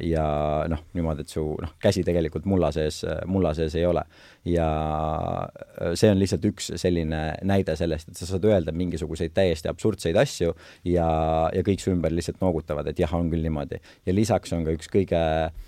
[0.02, 0.26] ja
[0.68, 4.02] noh, niimoodi, et su noh, käsi tegelikult mulla sees, mulla sees ei ole.
[4.46, 4.66] ja
[5.44, 10.16] äh, see on lihtsalt üks selline näide sellest, et sa saad öelda mingisuguseid täiesti absurdseid
[10.20, 10.52] asju
[10.84, 11.08] ja,
[11.54, 13.80] ja kõik su ümber lihtsalt noogutavad, et jah, on küll niimoodi.
[14.06, 15.64] ja lisaks on ka üks kõige äh,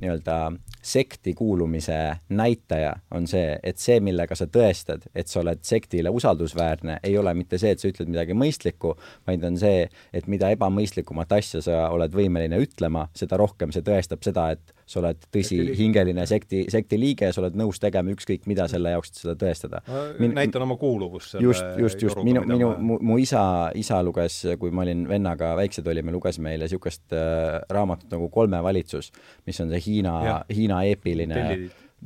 [0.00, 0.38] nii-öelda
[0.82, 7.00] sekti kuulumise näitaja on see, et see, millega sa tõestad, et sa oled sektile usaldusväärne,
[7.04, 8.94] ei ole mitte see, et sa ütled midagi mõistlikku,
[9.26, 14.24] vaid on see, et mida ebamõistlikumat asja sa oled võimeline ütlema, seda rohkem see tõestab
[14.24, 18.64] seda, et sa oled tõsihingeline sekti, sekti liige ja sa oled nõus tegema ükskõik mida
[18.72, 19.82] selle jaoks, et seda tõestada.
[20.16, 23.42] Min-, näitan oma kuuluvust selle just, just, just, minu, minu, mu, mu isa,
[23.76, 28.62] isa luges, kui ma olin vennaga väiksed olime, luges meile niisugust äh, raamatut nagu Kolme
[28.64, 29.10] valitsus,
[29.48, 31.44] mis on see Hiina, Hiina eepiline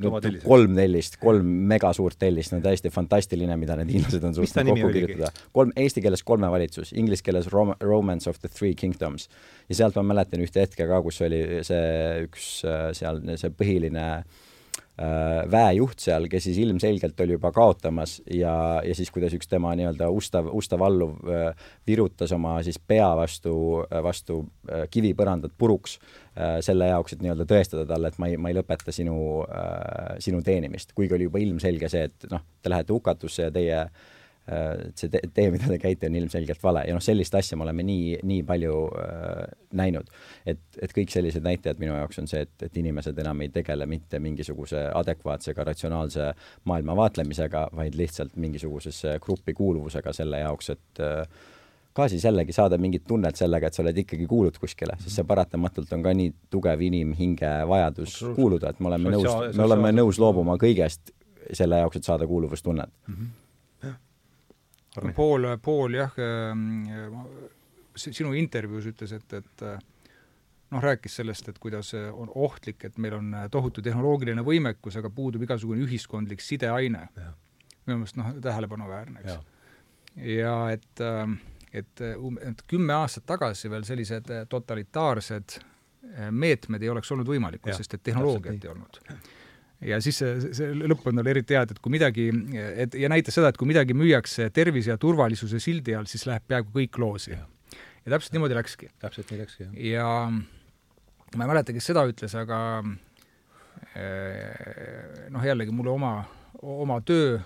[0.01, 0.09] no
[0.41, 5.29] kolm tellist, kolm megasuurt tellist, no täiesti fantastiline, mida need hiinlased on suutnud kokku kirjutada.
[5.53, 9.29] kolm, eesti keeles kolme valitsus, inglise keeles Rom-, Romance of the Three Kingdoms.
[9.69, 14.07] ja sealt ma mäletan ühte hetke ka, kus oli see üks äh, seal, see põhiline
[14.07, 14.52] Äh,
[15.51, 18.53] väejuht seal, kes siis ilmselgelt oli juba kaotamas ja,
[18.85, 21.47] ja siis kuidas üks tema nii-öelda ustav, ustav alluv äh,
[21.87, 23.55] virutas oma siis pea vastu,
[23.87, 24.43] äh, vastu
[24.93, 25.97] kivipõrandat puruks
[26.65, 29.43] selle jaoks, et nii-öelda tõestada talle, et ma ei, ma ei lõpeta sinu,
[30.17, 33.91] sinu teenimist, kuigi oli juba ilmselge see, et noh, te lähete hukatusse ja teie äh,
[33.93, 34.12] Äh,
[34.47, 36.83] et see tee, mida te käite, on ilmselgelt vale.
[36.87, 39.37] Ja noh, sellist asja me oleme nii, nii palju äh,
[39.79, 40.09] näinud.
[40.45, 43.87] et, et kõik sellised näitajad minu jaoks on see, et, et inimesed enam ei tegele
[43.87, 46.29] mitte mingisuguse adekvaatse ega ratsionaalse
[46.69, 51.23] maailma vaatlemisega, vaid lihtsalt mingisugusesse gruppi kuuluvusega selle jaoks, et äh,
[51.93, 55.27] ka siis jällegi saada mingit tunnet sellega, et sa oled ikkagi kuulud kuskile, sest see
[55.29, 60.19] paratamatult on ka nii tugev inimhinge vajadus kuuluda, et me oleme nõus, me oleme nõus
[60.19, 61.13] loobuma kõigest
[61.53, 62.91] selle jaoks, et saada kuuluvustunnet.
[63.07, 63.15] Mm.
[63.15, 63.39] -hmm
[65.15, 66.83] Pool, Pool jah, ähm,
[67.97, 69.79] sinu intervjuus ütles, et, et äh,
[70.73, 75.45] noh, rääkis sellest, et kuidas on ohtlik, et meil on tohutu tehnoloogiline võimekus, aga puudub
[75.45, 77.07] igasugune ühiskondlik sideaine.
[77.85, 79.39] minu meelest noh, tähelepanuväärne, eks.
[80.29, 81.03] ja et,
[81.73, 85.59] et, um-, et kümme aastat tagasi veel sellised totalitaarsed
[86.31, 89.01] meetmed ei oleks olnud võimalikud, sest et tehnoloogiat ei olnud
[89.87, 92.27] ja siis see, see lõppund oli eriti hea, et, et kui midagi,
[92.85, 96.45] et ja näitas seda, et kui midagi müüakse tervise ja turvalisuse sildi all, siis läheb
[96.47, 97.35] peaaegu kõik loosi.
[97.35, 98.91] ja täpselt niimoodi läkski.
[99.03, 99.79] täpselt nii läkski, jah.
[99.93, 102.59] ja ma ei mäleta, kes seda ütles, aga
[103.95, 106.13] eh, noh, jällegi mulle oma,
[106.61, 107.39] oma töö,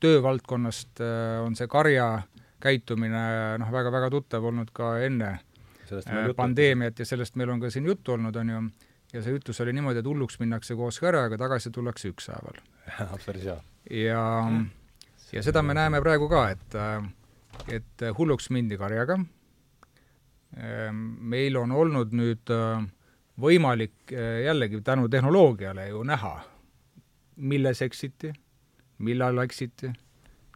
[0.00, 2.12] töövaldkonnast eh, on see karja
[2.60, 3.24] käitumine
[3.60, 5.38] noh, väga-väga tuttav olnud ka enne
[6.36, 8.60] pandeemiat ja sellest meil on ka siin juttu olnud, on ju
[9.14, 12.60] ja see ütlus oli niimoodi, et hulluks minnakse koos karjaga, tagasi tullakse ükshaaval.
[13.26, 13.58] päris hea.
[14.04, 14.24] ja,
[15.32, 16.78] ja seda me näeme praegu ka, et,
[17.80, 19.18] et hulluks mindi karjaga,
[21.30, 22.50] meil on olnud nüüd
[23.40, 24.12] võimalik
[24.44, 26.34] jällegi tänu tehnoloogiale ju näha,
[27.36, 28.32] milles eksiti,
[29.06, 29.92] millal eksiti,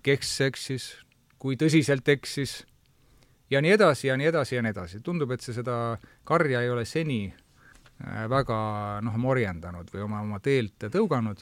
[0.05, 0.91] kes eksis,
[1.39, 2.63] kui tõsiselt eksis
[3.51, 5.01] ja nii edasi ja nii edasi ja nii edasi.
[5.01, 7.35] tundub, et see seda karja ei ole seni
[8.31, 8.57] väga
[9.07, 11.41] noh, morjendanud või oma, oma teelt tõuganud,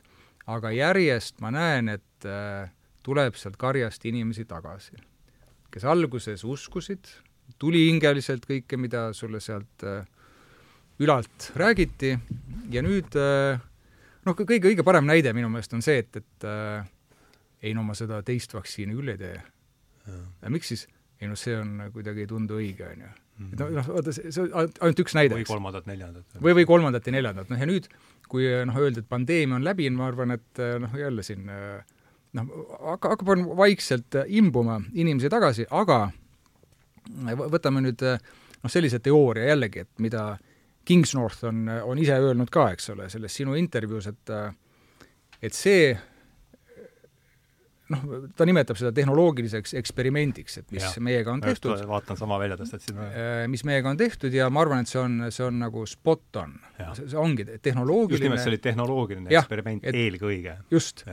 [0.52, 2.70] aga järjest ma näen, et äh,
[3.02, 4.96] tuleb sealt karjast inimesi tagasi.
[5.72, 7.08] kes alguses uskusid
[7.58, 10.06] tulihingeliselt kõike, mida sulle sealt äh,
[11.00, 12.18] ülalt räägiti
[12.70, 13.60] ja nüüd äh,
[14.26, 16.84] noh, kõige õige parem näide minu meelest on see, et, et äh,
[17.62, 19.40] ei no ma seda teist vaktsiini küll ei tee.
[20.50, 20.86] miks siis?
[21.22, 23.10] ei no see on kuidagi ei tundu õige, on ju.
[23.40, 26.38] Et noh, noh, vaata, see, see on ainult üks näide, või kolmandat-neljandat.
[26.38, 27.88] või, või kolmandat ja neljandat, noh ja nüüd,
[28.32, 32.52] kui noh, öeldi, et pandeemia on läbi, ma arvan, et noh, jälle siin noh,
[32.92, 36.04] hakka, hakkab vaikselt imbuma inimesi tagasi, aga
[37.50, 40.32] võtame nüüd noh, sellise teooria jällegi, et mida
[40.84, 44.32] Kingsnorth on, on ise öelnud ka, eks ole, selles sinu intervjuus, et
[45.42, 45.92] et see
[47.92, 51.84] noh, ta nimetab seda tehnoloogiliseks eksperimendiks, et mis ja, meiega on tehtud.
[51.88, 52.98] vaatan sama välja tõstatasin.
[53.08, 56.40] Äh, mis meiega on tehtud ja ma arvan, et see on, see on nagu spot
[56.42, 56.56] on.
[56.78, 60.56] see, see ongi tehnoloogiline just nimelt, see oli tehnoloogiline ja, eksperiment et, eelkõige.
[60.72, 61.04] just.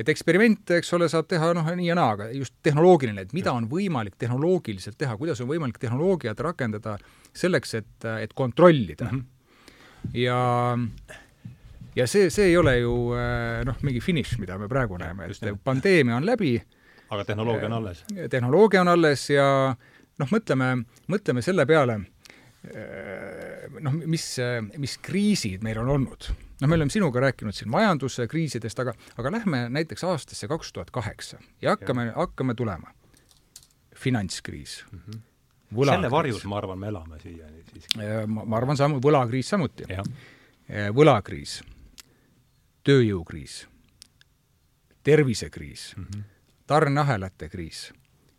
[0.00, 3.54] et eksperiment, eks ole, saab teha noh, nii ja naa, aga just tehnoloogiline, et mida
[3.56, 6.96] on võimalik tehnoloogiliselt teha, kuidas on võimalik tehnoloogiat rakendada
[7.36, 9.18] selleks, et, et kontrollida mm.
[9.18, 10.14] -hmm.
[10.22, 10.40] ja
[11.96, 15.34] ja see, see ei ole ju äh, noh, mingi finiš, mida me praegu näeme, et
[15.34, 16.54] Just pandeemia on läbi.
[17.10, 18.04] aga tehnoloogia on alles.
[18.14, 19.46] Äh, tehnoloogia on alles ja
[20.20, 20.70] noh, mõtleme,
[21.10, 21.98] mõtleme selle peale,
[22.70, 24.26] äh, noh, mis,
[24.78, 26.30] mis kriisid meil on olnud.
[26.60, 31.40] noh, me oleme sinuga rääkinud siin majanduskriisidest, aga, aga lähme näiteks aastasse kaks tuhat kaheksa
[31.62, 32.94] ja hakkame, hakkame tulema.
[33.96, 34.98] finantskriis mm.
[34.98, 35.26] -hmm.
[35.70, 35.96] Võlakriis.
[35.96, 37.98] selle varjus, ma arvan, me elame siiani siiski.
[38.26, 39.84] ma, ma arvan, sam-, võlakriis samuti.
[40.94, 41.60] võlakriis
[42.84, 43.66] tööjõukriis,
[45.02, 46.22] tervisekriis mm, -hmm.
[46.66, 47.92] tarneahelate kriis,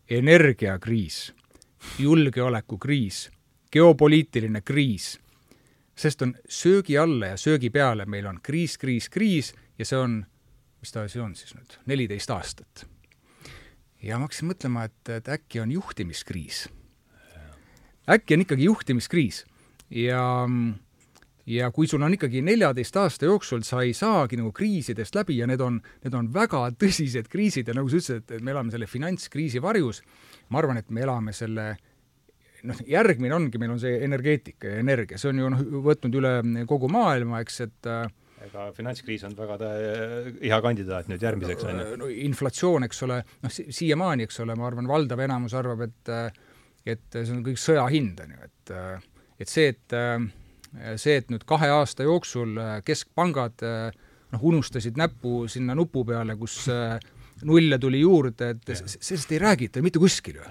[0.10, 1.34] energiakriis,
[2.00, 3.30] julgeolekukriis,
[3.72, 5.20] geopoliitiline kriis,
[5.96, 10.26] sest on söögi alla ja söögi peale meil on kriis, kriis, kriis ja see on,
[10.82, 12.86] mis ta asi on siis nüüd, neliteist aastat.
[14.02, 16.70] ja ma hakkasin mõtlema, et, et äkki on juhtimiskriis.
[18.10, 19.46] äkki on ikkagi juhtimiskriis
[19.90, 20.74] ja mm,
[21.50, 25.48] ja kui sul on ikkagi neljateist aasta jooksul, sa ei saagi nagu kriisidest läbi ja
[25.50, 28.90] need on, need on väga tõsised kriisid ja nagu sa ütlesid, et me elame selle
[28.90, 30.02] finantskriisi varjus,
[30.50, 31.74] ma arvan, et me elame selle
[32.68, 36.34] noh, järgmine ongi, meil on see energeetika ja energia, see on ju noh, võtnud üle
[36.70, 38.06] kogu maailma, eks, et äh,
[38.46, 39.72] ega finantskriis on väga
[40.42, 41.98] hea kandidaat nüüd järgmiseks, on ju.
[42.04, 46.16] no inflatsioon, eks ole, noh si, siiamaani, eks ole, ma arvan, valdav enamus arvab, et
[46.82, 48.76] et see on kõik sõja hind, on ju, et
[49.42, 49.98] et see, et
[50.96, 53.98] see, et nüüd kahe aasta jooksul äh, keskpangad äh,
[54.32, 56.98] noh, unustasid näppu sinna nupu peale, kus äh,
[57.48, 60.50] nulle tuli juurde, et sellest ei räägita mitte kuskil ju.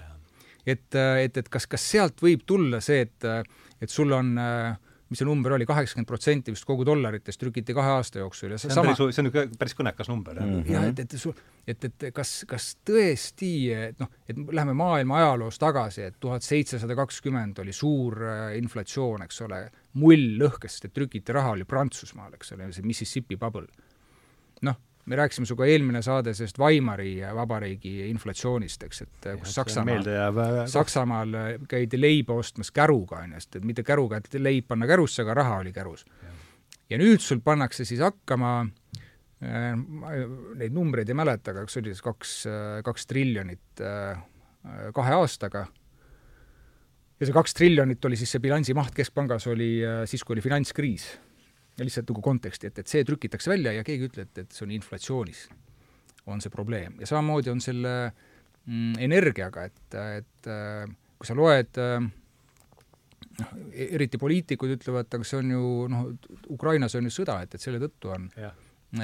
[0.66, 3.28] et, et, et kas, kas sealt võib tulla see, et,
[3.80, 4.74] et sul on äh,
[5.10, 8.70] mis see number oli, kaheksakümmend protsenti vist kogu dollaritest trükiti kahe aasta jooksul ja see,
[8.70, 9.10] see on sama...
[9.10, 10.52] see on päris kõnekas number, mm.
[10.60, 10.70] -hmm.
[10.70, 11.34] jah, et, et sul,
[11.66, 16.94] et, et kas, kas tõesti, et noh, et läheme maailma ajaloos tagasi, et tuhat seitsesada
[16.98, 18.22] kakskümmend oli suur
[18.58, 19.64] inflatsioon, eks ole,
[19.98, 23.66] mull lõhkes, sest et trükiti raha, oli Prantsusmaal, eks ole, see Mississippi bubble.
[24.66, 24.76] noh,
[25.10, 30.10] me rääkisime sinuga eelmine saade sellest Weimari vabariigi inflatsioonist, eks, et ja, kus Saksamaal,
[30.70, 35.24] Saksamaal käidi leiba ostmas käruga, on ju, sest et mitte käruga, et leib panna kärusse,
[35.24, 36.04] aga raha oli kärus.
[36.90, 39.74] ja nüüd sul pannakse siis hakkama äh,
[40.60, 42.36] neid numbreid ei mäleta, aga kas oli siis kaks,
[42.84, 44.20] kaks triljonit äh,
[44.94, 45.66] kahe aastaga,
[47.20, 50.44] ja see kaks triljonit oli siis see bilansi maht Keskpangas, oli äh, siis, kui oli
[50.44, 51.10] finantskriis
[51.76, 54.56] ja lihtsalt nagu konteksti, et, et see trükitakse välja ja keegi ei ütle, et, et
[54.56, 55.44] see on inflatsioonis,
[56.32, 56.96] on see probleem.
[57.00, 60.50] ja samamoodi on selle mm, energiaga, et, et
[61.20, 66.10] kui sa loed noh, eriti poliitikud ütlevad, aga see on ju noh,
[66.56, 68.52] Ukrainas on ju sõda, et, et selle tõttu on ja.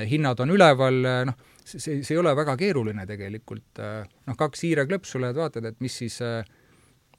[0.08, 5.40] hinnad on üleval, noh, see, see ei ole väga keeruline tegelikult, noh, kaks hiireklõpsu lähed
[5.40, 6.44] vaatad, et mis siis äh,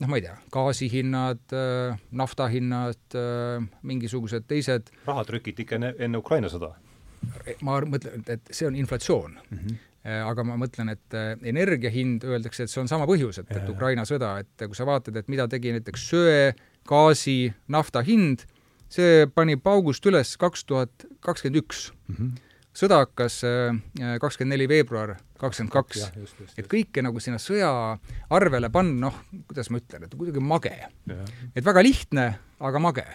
[0.02, 5.94] noh, ma ei tea, gaasihinnad, äh, nafta hinnad, äh, mingisugused teised raha trükiti ikka enne,
[6.00, 6.74] enne Ukraina sõda?
[7.66, 9.60] ma mõtlen, et see on inflatsioon mm.
[9.60, 13.66] -hmm aga ma mõtlen, et energia hind, öeldakse, et see on sama põhjus, et, et
[13.68, 16.54] Ukraina sõda, et kui sa vaatad, et mida tegi näiteks söe,
[16.88, 18.46] gaasi, nafta hind,
[18.88, 21.90] see pani paugust üles kaks tuhat kakskümmend üks.
[22.78, 23.40] Sõda hakkas
[24.22, 26.08] kakskümmend neli veebruar kakskümmend kaks.
[26.58, 27.70] et kõike nagu sinna sõja
[28.34, 30.76] arvele panna, noh, kuidas ma ütlen, et kuidagi mage.
[31.56, 32.28] et väga lihtne,
[32.60, 33.06] aga mage.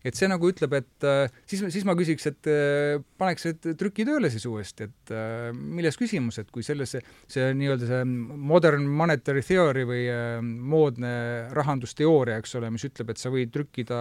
[0.00, 4.06] et see nagu ütleb, et äh, siis, siis ma küsiks, et äh, paneks need trüki
[4.08, 8.86] tööle siis uuesti, et äh, milles küsimus, et kui selles see, see nii-öelda see modern
[8.88, 10.06] monetary theory või
[10.40, 11.12] moodne
[11.52, 14.00] rahandusteooria, eks ole, mis ütleb, et sa võid trükkida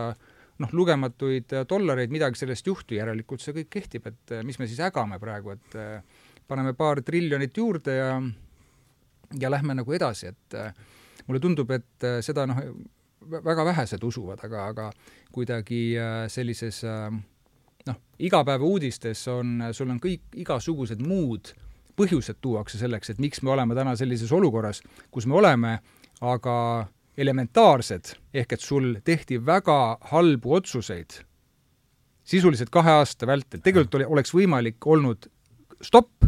[0.59, 5.19] noh, lugematuid dollareid, midagi sellest juhtu, järelikult see kõik kehtib, et mis me siis ägame
[5.21, 5.77] praegu, et
[6.49, 8.11] paneme paar triljonit juurde ja
[9.39, 10.73] ja lähme nagu edasi, et äh,
[11.27, 12.61] mulle tundub, et äh, seda noh,
[13.29, 14.89] väga vähesed usuvad, aga, aga
[15.35, 21.53] kuidagi äh, sellises noh, igapäevauudistes on, sul on kõik igasugused muud
[21.99, 24.81] põhjused tuuakse selleks, et miks me oleme täna sellises olukorras,
[25.11, 25.77] kus me oleme,
[26.23, 26.55] aga
[27.19, 31.19] elementaarsed, ehk et sul tehti väga halbu otsuseid
[32.29, 35.29] sisuliselt kahe aasta vältel, tegelikult oli, oleks võimalik olnud
[35.81, 36.27] stopp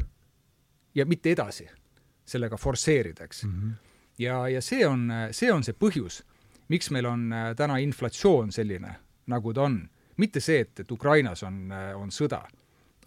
[0.95, 1.67] ja mitte edasi
[2.25, 3.51] sellega forsseerida, eks mm.
[3.51, 3.73] -hmm.
[4.23, 6.21] ja, ja see on, see on see põhjus,
[6.71, 8.95] miks meil on äh, täna inflatsioon selline,
[9.27, 9.83] nagu ta on.
[10.17, 12.43] mitte see, et, et Ukrainas on, äh, on sõda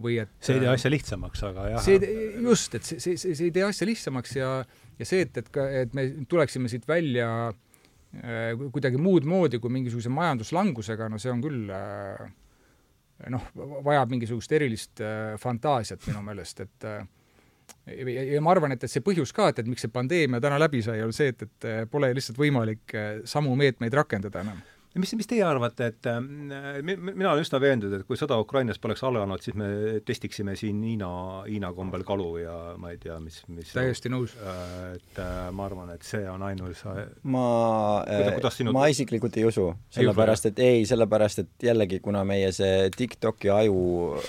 [0.03, 1.85] või et see ei tee äh, asja lihtsamaks, aga jah.
[1.85, 1.99] see,
[2.43, 4.49] just, et see, see, see, see ei tee asja lihtsamaks ja,
[4.99, 7.29] ja see, et, et ka, et me tuleksime siit välja
[8.71, 12.25] kuidagi muud moodi kui mingisuguse majanduslangusega, no see on küll äh,
[13.33, 13.51] noh,
[13.85, 17.07] vajab mingisugust erilist äh, fantaasiat minu meelest, et äh,
[17.87, 20.83] ja, ma arvan, et, et see põhjus ka, et, et miks see pandeemia täna läbi
[20.85, 24.63] sai, on see, et, et äh, pole lihtsalt võimalik äh, samu meetmeid rakendada enam
[25.01, 26.21] mis, mis teie arvate, et äh,
[26.85, 29.69] mina olen üsna veendunud, et kui sõda Ukrainas poleks alanud, siis me
[30.07, 31.11] testiksime siin Hiina,
[31.49, 34.37] Hiina kombel kalu ja ma ei tea, mis, mis täiesti nõus.
[34.39, 37.03] Äh, et äh, ma arvan, et see on ainus äh,
[37.35, 37.45] ma
[38.07, 38.75] Kuida, sinu...
[38.77, 43.79] ma isiklikult ei usu, sellepärast et ei, sellepärast et jällegi, kuna meie see TikToki aju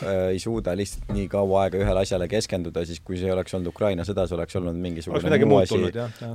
[0.02, 3.70] äh, ei suuda lihtsalt nii kaua aega ühele asjale keskenduda, siis kui see oleks olnud
[3.74, 5.80] Ukraina sõda, see oleks olnud mingisugune muu asi,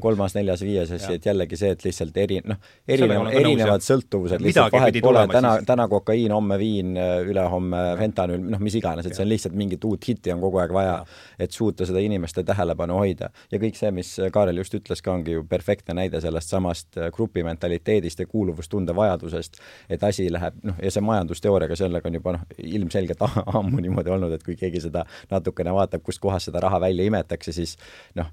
[0.02, 4.44] kolmas, neljas, viies asi, et jällegi see, et lihtsalt eri, noh, erinev, erinevad sõltuvused sõltuvused,
[4.44, 6.96] lihtsalt vahet pole, täna, täna kokaiin, homme viin,
[7.28, 10.74] ülehomme fentanüül, noh, mis iganes, et see on lihtsalt mingit uut hitti on kogu aeg
[10.74, 10.96] vaja,
[11.40, 13.30] et suuta seda inimeste tähelepanu hoida.
[13.50, 17.10] ja kõik see, mis Kaarel just ütles ka, ongi ju perfektne näide sellest samast äh,
[17.14, 19.60] grupi mentaliteedist ja kuuluvustunde vajadusest,
[19.90, 23.24] et asi läheb, noh, ja see majandusteooriaga, sellega on juba noh, ilmselgelt
[23.60, 27.76] ammu niimoodi olnud, et kui keegi seda natukene vaatab, kustkohast seda raha välja imetakse, siis
[28.18, 28.30] noh,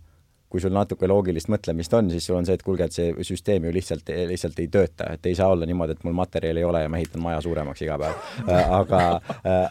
[0.47, 3.65] kui sul natuke loogilist mõtlemist on, siis sul on see, et kuulge, et see süsteem
[3.67, 6.83] ju lihtsalt, lihtsalt ei tööta, et ei saa olla niimoodi, et mul materjali ei ole
[6.85, 8.21] ja ma ehitan maja suuremaks iga päev.
[8.47, 9.01] Äh, aga
[9.43, 9.65] äh,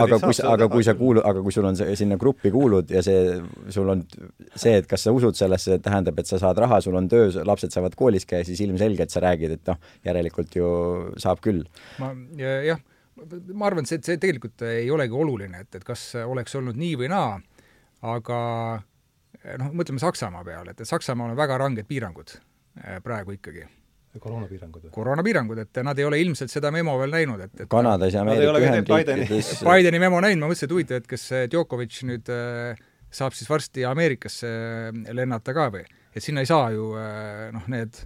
[0.00, 3.02] aga kui, aga kui sa kuulu-, aga kui sul on see, sinna gruppi kuulud ja
[3.04, 3.34] see,
[3.74, 4.04] sul on
[4.54, 7.74] see, et kas sa usud sellesse, tähendab, et sa saad raha, sul on töö, lapsed
[7.74, 10.70] saavad koolis käia, siis ilmselgelt sa räägid, et noh, järelikult ju
[11.20, 11.66] saab küll.
[12.00, 12.80] ma jah,
[13.52, 16.96] ma arvan, et see, see tegelikult ei olegi oluline, et, et kas oleks olnud nii
[17.02, 17.36] või naa,
[18.14, 18.40] aga
[19.60, 23.64] noh, mõtleme Saksamaa peale, et, et Saksamaal on väga ranged piirangud eh, praegu ikkagi
[24.20, 24.92] koroonapiirangud või?
[24.92, 28.60] koroonapiirangud, et nad ei ole ilmselt seda memo veel näinud, et, et Kanadas ja Ameerika
[28.60, 32.82] Ühendriikides Bideni memo näinud, ma mõtlesin, et huvitav, et kas Djokovic nüüd äh,
[33.12, 34.50] saab siis varsti Ameerikasse
[35.16, 35.86] lennata ka või?
[36.12, 38.04] et sinna ei saa ju äh, noh, need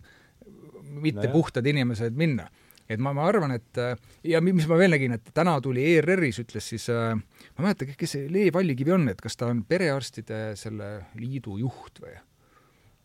[0.87, 2.47] mitte no puhtad inimesed minna
[2.89, 3.97] et ma, ma arvan, et äh,
[4.31, 7.89] ja mis ma veel nägin, et täna tuli ERR-is, ütles siis äh, ma ei mäleta,
[7.91, 12.17] kes see Lee Vallikivi on, et kas ta on perearstide selle liidu juht või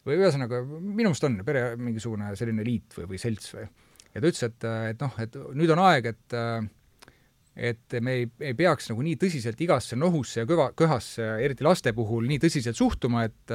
[0.07, 3.67] või ühesõnaga, minu meelest on pere mingisugune selline liit või, või selts või.
[4.15, 6.37] ja ta ütles, et, et noh, et nüüd on aeg, et
[7.51, 11.91] et me ei, ei peaks nagu nii tõsiselt igasse nohusse ja kõva, köhasse, eriti laste
[11.93, 13.53] puhul, nii tõsiselt suhtuma, et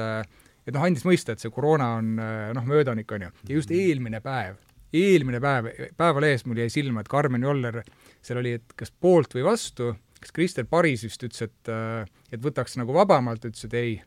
[0.67, 2.15] et noh, andis mõista, et see koroona on
[2.55, 3.33] noh, möödanik, on ju.
[3.49, 4.59] ja just eelmine päev
[4.93, 7.81] eelmine päev, Päevalehes mul jäi silma, et Karmen Joller,
[8.23, 12.43] seal oli, et kas poolt või vastu, kas Kristel Paris vist ütles, et äh, et
[12.43, 13.97] võtaks nagu vabamalt, ütles, et ei,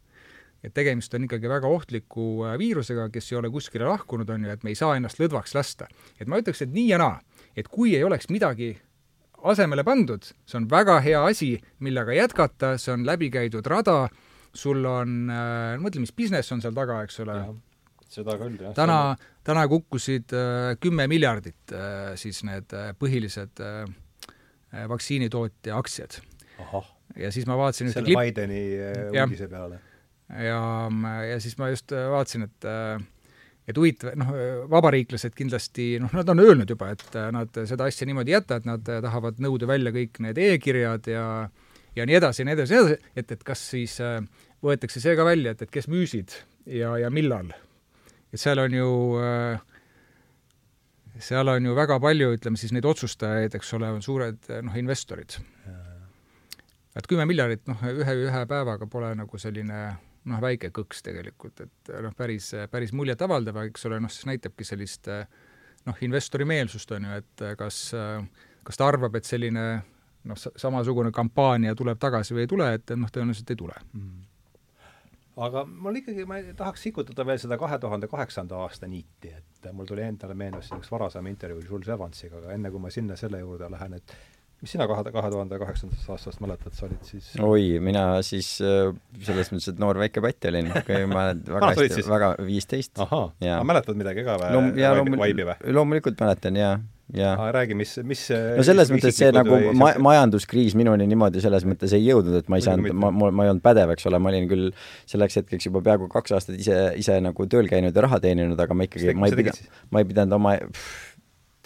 [0.64, 4.52] et tegemist on ikkagi väga ohtliku äh, viirusega, kes ei ole kuskile lahkunud, on ju,
[4.54, 5.88] et me ei saa ennast lõdvaks lasta.
[6.20, 7.20] et ma ütleks, et nii ja naa,
[7.56, 8.74] et kui ei oleks midagi
[9.40, 14.02] asemele pandud, see on väga hea asi, millega jätkata, see on läbikäidud rada,
[14.52, 17.38] sul on äh,, mõtle, mis business on seal taga, eks ole,
[18.10, 18.74] seda küll, jah.
[18.76, 18.98] täna,
[19.46, 23.62] täna kukkusid äh, kümme miljardit äh, siis need äh, põhilised
[24.70, 26.20] vaktsiinitootja aktsiad.
[27.18, 28.20] ja siis ma vaatasin selle klip...
[28.20, 28.60] Bideni
[29.10, 29.80] uudise peale.
[30.30, 30.60] ja,
[31.26, 32.68] ja siis ma just vaatasin, et
[33.70, 34.30] et huvitav, noh,
[34.70, 38.66] vabariiklased kindlasti, noh, nad on öelnud juba, et nad seda asja niimoodi ei jäta, et
[38.66, 41.24] nad tahavad nõuda välja kõik need e-kirjad ja
[41.98, 43.98] ja nii edasi ja nii edasi ja nii edasi, et, et kas siis
[44.62, 46.38] võetakse see ka välja, et, et kes müüsid
[46.70, 47.50] ja, ja millal
[48.30, 49.60] et seal on ju äh,
[51.20, 55.36] seal on ju väga palju, ütleme siis neid otsustajaid, eks ole, on suured noh, investorid.
[56.96, 59.82] et kümme miljardit noh, ühe, ühe päevaga pole nagu selline
[60.30, 65.08] noh, väike kõks tegelikult, et noh, päris, päris muljetavaldav, eks ole, noh, siis näitabki sellist
[65.08, 67.84] noh, investori meelsust, on ju, et kas,
[68.66, 69.68] kas ta arvab, et selline
[70.28, 74.29] noh, samasugune kampaania tuleb tagasi või ei tule, et noh, tõenäoliselt ei tule mm
[75.36, 79.88] aga mul ikkagi, ma tahaks sikutada veel seda kahe tuhande kaheksanda aasta niiti, et mul
[79.88, 83.70] tuli endale meenus üks varasem intervjuu Jules Evansiga, aga enne kui ma sinna selle juurde
[83.70, 84.14] lähen, et
[84.60, 88.90] mis sina kahe, kahe tuhande kaheksandast aastast mäletad, sa olid siis oi, mina siis äh,
[89.24, 90.70] selles mõttes, et noor väike patt olin,
[91.14, 93.00] ma väga hästi, väga viisteist.
[93.00, 94.72] aga mäletad midagi ka või Loom,?
[95.00, 96.78] loomulikult, loomulikult mäletan, jaa
[97.16, 101.94] ja räägi, mis, mis no selles mõttes see nagu ma-, majanduskriis minuni niimoodi selles mõttes
[101.96, 104.32] ei jõudnud, et ma ei saanud, ma, ma, ma ei olnud pädev, eks ole, ma
[104.32, 104.70] olin küll
[105.10, 108.76] selleks hetkeks juba peaaegu kaks aastat ise, ise nagu tööl käinud ja raha teeninud, aga
[108.76, 110.56] ma ikkagi, ma ei pidanud, ma ei pidanud oma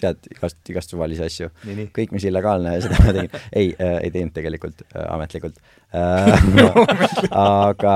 [0.00, 1.50] tead, igast, igast suvalisi asju.
[1.94, 3.38] kõik, mis illegaalne, seda ma tegin.
[3.60, 5.60] ei äh,, ei teinud tegelikult äh, ametlikult.
[5.94, 6.48] Äh,
[7.60, 7.94] aga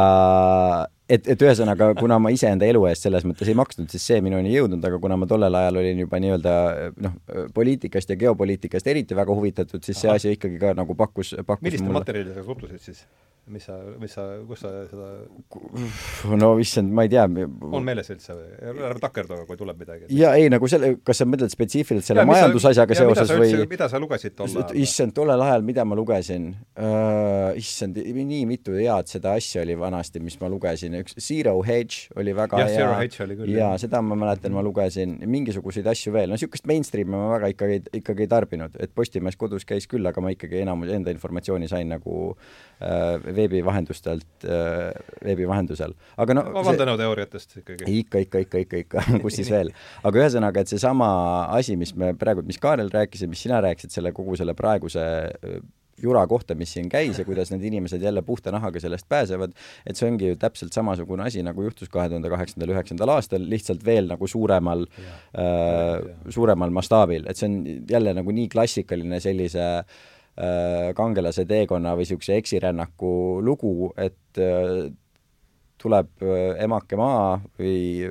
[1.09, 4.52] et, et ühesõnaga, kuna ma iseenda elu eest selles mõttes ei maksnud, siis see minuni
[4.52, 6.56] ei jõudnud, aga kuna ma tollel ajal olin juba nii-öelda
[7.04, 7.16] noh,
[7.56, 10.20] poliitikast ja geopoliitikast eriti väga huvitatud, siis see Aha.
[10.20, 12.02] asi ikkagi ka nagu pakkus, pakkus milliste mulle...
[12.02, 13.06] materjalidega tutvusid siis?
[13.48, 17.24] mis sa, mis sa, kus sa seda no issand, ma ei tea.
[17.24, 18.48] on meeles üldse või?
[18.72, 20.09] ära takerdu, kui tuleb midagi.
[20.18, 23.68] jaa, ei nagu selle, kas sa mõtled spetsiifiliselt selle ja, majandusasjaga sa, seoses ja, või
[23.70, 24.74] mida sa lugesid tol ajal?
[24.82, 27.56] issand, tollel ajal, mida ma lugesin uh,?
[27.59, 32.34] issand, nii mitu head seda asja oli vanasti, mis ma lugesin, üks Zero Hedge oli
[32.36, 32.78] väga ja, hea.
[32.80, 33.53] Zero Hedge oli küll.
[33.57, 37.78] jaa, seda ma mäletan, ma lugesin, mingisuguseid asju veel, no niisugust mainstream'i ma väga ikkagi,
[38.01, 41.90] ikkagi ei tarbinud, et Postimees kodus käis küll, aga ma ikkagi enamus enda informatsiooni sain
[41.92, 44.92] nagu äh, veebi vahendustelt, äh,
[45.24, 45.96] veebi vahendusel.
[46.18, 47.88] aga no vandenõuteooriatest ikkagi?
[48.03, 49.72] ikka, ikka, ikka, ikka, ikka, kus siis veel.
[50.03, 51.11] aga ühesõnaga, et seesama
[51.57, 55.05] asi, mis me praegu, mis Kaarel rääkis ja mis sina rääkisid selle kogu selle praeguse
[55.28, 55.61] äh,
[56.03, 59.55] jura kohta, mis siin käis ja kuidas need inimesed jälle puhta nahaga sellest pääsevad,
[59.86, 63.84] et see ongi ju täpselt samasugune asi, nagu juhtus kahe tuhande kaheksandal, üheksandal aastal, lihtsalt
[63.86, 64.86] veel nagu suuremal,
[65.38, 65.96] äh,
[66.34, 67.59] suuremal mastaabil, et see on
[67.90, 73.12] jälle nagu nii klassikaline sellise äh, kangelase teekonna või niisuguse eksirännaku
[73.44, 74.88] lugu, et äh,
[75.78, 78.11] tuleb äh, emake maa või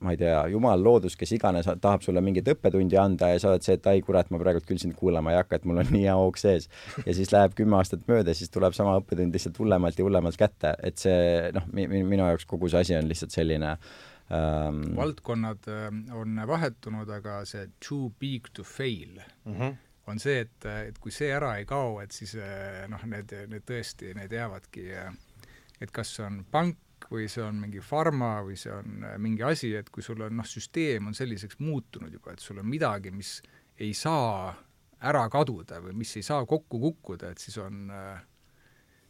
[0.00, 3.66] ma ei tea, jumal, loodus, kes iganes tahab sulle mingit õppetundi anda ja sa oled
[3.66, 6.06] see, et ai kurat, ma praegult küll sind kuulama ei hakka, et mul on nii
[6.06, 6.70] hea hoog sees.
[7.06, 10.72] ja siis läheb kümme aastat mööda, siis tuleb sama õppetund lihtsalt hullemalt ja hullemalt kätte,
[10.86, 15.70] et see noh, minu jaoks kogu see asi on lihtsalt selline ähm, valdkonnad
[16.16, 19.78] on vahetunud, aga see too big to fail mm -hmm
[20.10, 23.66] on see, et, et kui see ära ei kao, et siis eh, noh, need, need
[23.68, 25.10] tõesti, need jäävadki, eh,
[25.80, 26.78] et kas see on pank
[27.10, 30.36] või see on mingi farma või see on eh, mingi asi, et kui sul on
[30.40, 33.38] noh, süsteem on selliseks muutunud juba, et sul on midagi, mis
[33.80, 34.52] ei saa
[35.00, 38.20] ära kaduda või mis ei saa kokku kukkuda, et siis on äh,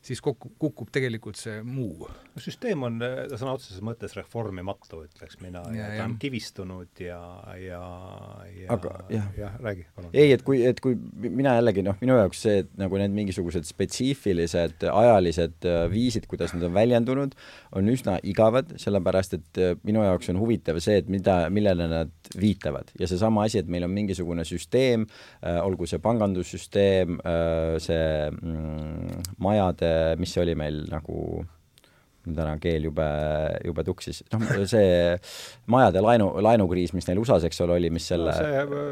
[0.05, 2.09] siis kokku, kukub tegelikult see muu.
[2.41, 2.97] süsteem on
[3.35, 7.19] sõna otseses mõttes reformimatu, ütleks mina, ta on kivistunud ja,
[7.61, 7.81] ja,
[8.55, 10.15] ja aga jah ja,, räägi, palun.
[10.15, 13.69] ei, et kui, et kui mina jällegi noh, minu jaoks see, et nagu need mingisugused
[13.69, 17.37] spetsiifilised ajalised äh, viisid, kuidas need on väljendunud,
[17.77, 22.33] on üsna igavad, sellepärast et äh, minu jaoks on huvitav see, et mida, millele nad
[22.41, 27.21] viitavad ja seesama asi, et meil on mingisugune süsteem äh,, olgu see pangandussüsteem
[27.85, 29.90] see mm, majade
[30.21, 31.45] mis oli meil nagu
[32.21, 33.07] täna keel jube,
[33.65, 35.15] jube tuksis, noh, see
[35.73, 38.83] majade laenu, laenukriis, mis neil USA-s, eks ole, oli, mis selle no,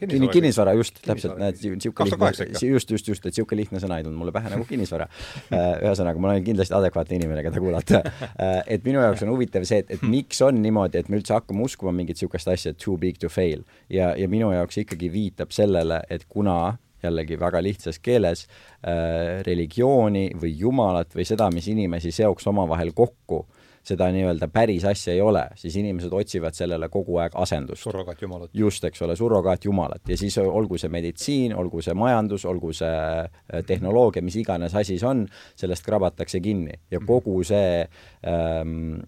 [0.00, 4.06] kinnisvara, kinnisvara, just, täpselt, näed, niisugune lihtne, just, just, just, et niisugune lihtne sõna ei
[4.06, 5.08] tulnud mulle pähe nagu kinnisvara.
[5.48, 8.04] Äh, ühesõnaga, ma olen kindlasti adekvaatne inimene, keda kuulata.
[8.34, 11.36] Äh, et minu jaoks on huvitav see, et, et miks on niimoodi, et me üldse
[11.36, 13.64] hakkame uskuma mingit niisugust asja, too big to fail.
[13.92, 16.74] ja, ja minu jaoks ikkagi viitab sellele, et kuna
[17.04, 23.44] jällegi väga lihtsas keeles äh,, religiooni või jumalat või seda, mis inimesi seoks omavahel kokku,
[23.84, 27.84] seda nii-öelda päris asja ei ole, siis inimesed otsivad sellele kogu aeg asendust.
[27.84, 28.50] surrogaatjumalat.
[28.54, 33.64] just, eks ole, surrogaatjumalat ja siis olgu see meditsiin, olgu see majandus, olgu see äh,
[33.66, 35.26] tehnoloogia, mis iganes asi see on,
[35.56, 37.06] sellest krabatakse kinni ja mhm.
[37.06, 37.84] kogu see
[38.26, 39.02] ähm,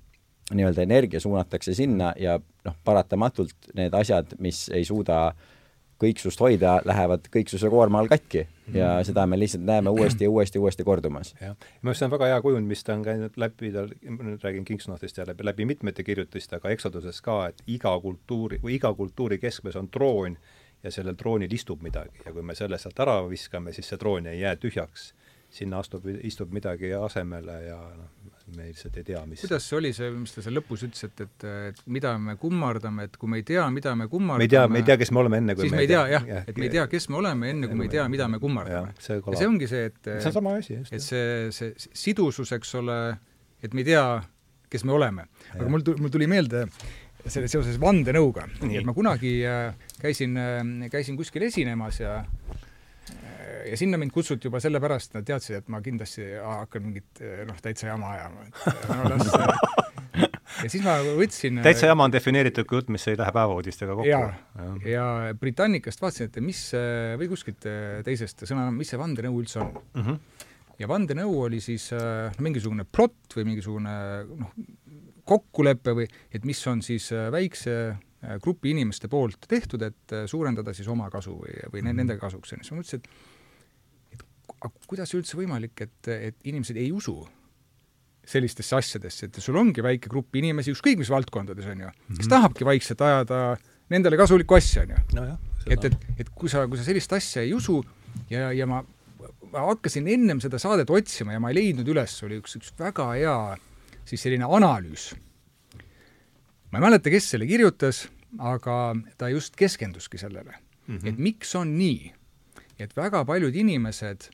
[0.55, 5.56] nii-öelda energia suunatakse sinna ja noh, paratamatult need asjad, mis ei suuda äh,
[6.03, 8.43] kõiksust hoida, lähevad kõiksuse koorma all katki
[8.75, 9.07] ja mm.
[9.09, 11.35] seda me lihtsalt näeme uuesti ja uuesti, uuesti kordumas.
[11.41, 13.73] jah, minu arust see on väga hea kujund, mis ta on käinud läbi,
[14.11, 18.61] ma nüüd räägin Kingsnorthist ja läbi, läbi mitmete kirjutiste, aga Exoduses ka, et iga kultuuri
[18.63, 20.37] või iga kultuuri keskmes on troon
[20.83, 24.29] ja sellel troonil istub midagi ja kui me selle sealt ära viskame, siis see troon
[24.33, 25.15] ei jää tühjaks.
[25.51, 29.91] sinna astub, istub midagi asemele ja noh, me lihtsalt ei tea, mis kuidas see oli,
[29.97, 33.47] see, mis te seal lõpus ütlesite, et, et mida me kummardame, et kui me ei
[33.47, 35.67] tea, mida me kummardame me ei tea, me ei tea, kes me oleme enne, kui
[35.67, 37.81] siis me ei tea, jah ja,, et me ei tea, kes me oleme enne, kui
[37.81, 38.95] me ei tea, mida me kummardame.
[38.95, 40.95] ja see ongi see, et see on sama asi, just.
[40.95, 43.01] et see, see sidusus, eks ole,
[43.65, 44.07] et me ei tea,
[44.71, 45.27] kes me oleme.
[45.57, 46.67] aga mul tuli, mul tuli meelde
[47.27, 52.21] selle seoses vandenõuga, et ma kunagi äh, käisin, äh, käisin kuskil esinemas ja
[53.71, 57.91] ja sinna mind kutsuti juba sellepärast, nad teadsid, et ma kindlasti hakkan mingit noh, täitsa
[57.93, 59.85] jama ajama, et no las
[60.63, 64.09] ja siis ma võtsin täitsa jama on defineeritud kui jutt, mis ei lähe päevauudistega kokku.
[64.09, 64.23] ja,
[64.89, 65.07] ja
[65.41, 66.63] Britannicast vaatasin, et mis,
[67.21, 67.69] või kuskilt
[68.07, 70.07] teisest sõna, mis see vandenõu üldse on mm.
[70.07, 70.49] -hmm.
[70.83, 73.95] ja vandenõu oli siis noh, mingisugune plott või mingisugune
[74.33, 74.57] noh,
[75.27, 77.97] kokkulepe või et mis on siis väikse
[78.43, 81.97] grupi inimeste poolt tehtud, et suurendada siis oma kasu või, või mm -hmm.
[82.01, 83.36] nende kasuks, siis ma mõtlesin, et
[84.63, 87.19] aga kuidas üldse võimalik, et, et inimesed ei usu
[88.27, 92.17] sellistesse asjadesse, et sul ongi väike grupp inimesi, ükskõik mis valdkondades, on ju, kes mm
[92.17, 92.33] -hmm.
[92.33, 93.57] tahabki vaikselt ajada
[93.91, 95.39] nendele kasulikku asja, on ju no.
[95.67, 97.85] et, et, et kui sa, kui sa sellist asja ei usu
[98.31, 98.83] ja, ja ma,
[99.53, 103.13] ma hakkasin ennem seda saadet otsima ja ma ei leidnud üles, oli üks, üks väga
[103.15, 103.39] hea
[104.07, 105.15] siis selline analüüs.
[106.71, 110.53] ma ei mäleta, kes selle kirjutas, aga ta just keskenduski sellele
[110.87, 111.09] mm, -hmm.
[111.09, 112.13] et miks on nii,
[112.79, 114.31] et väga paljud inimesed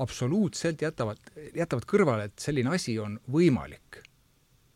[0.00, 1.18] absoluutselt jätavad,
[1.54, 4.02] jätavad kõrvale, et selline asi on võimalik.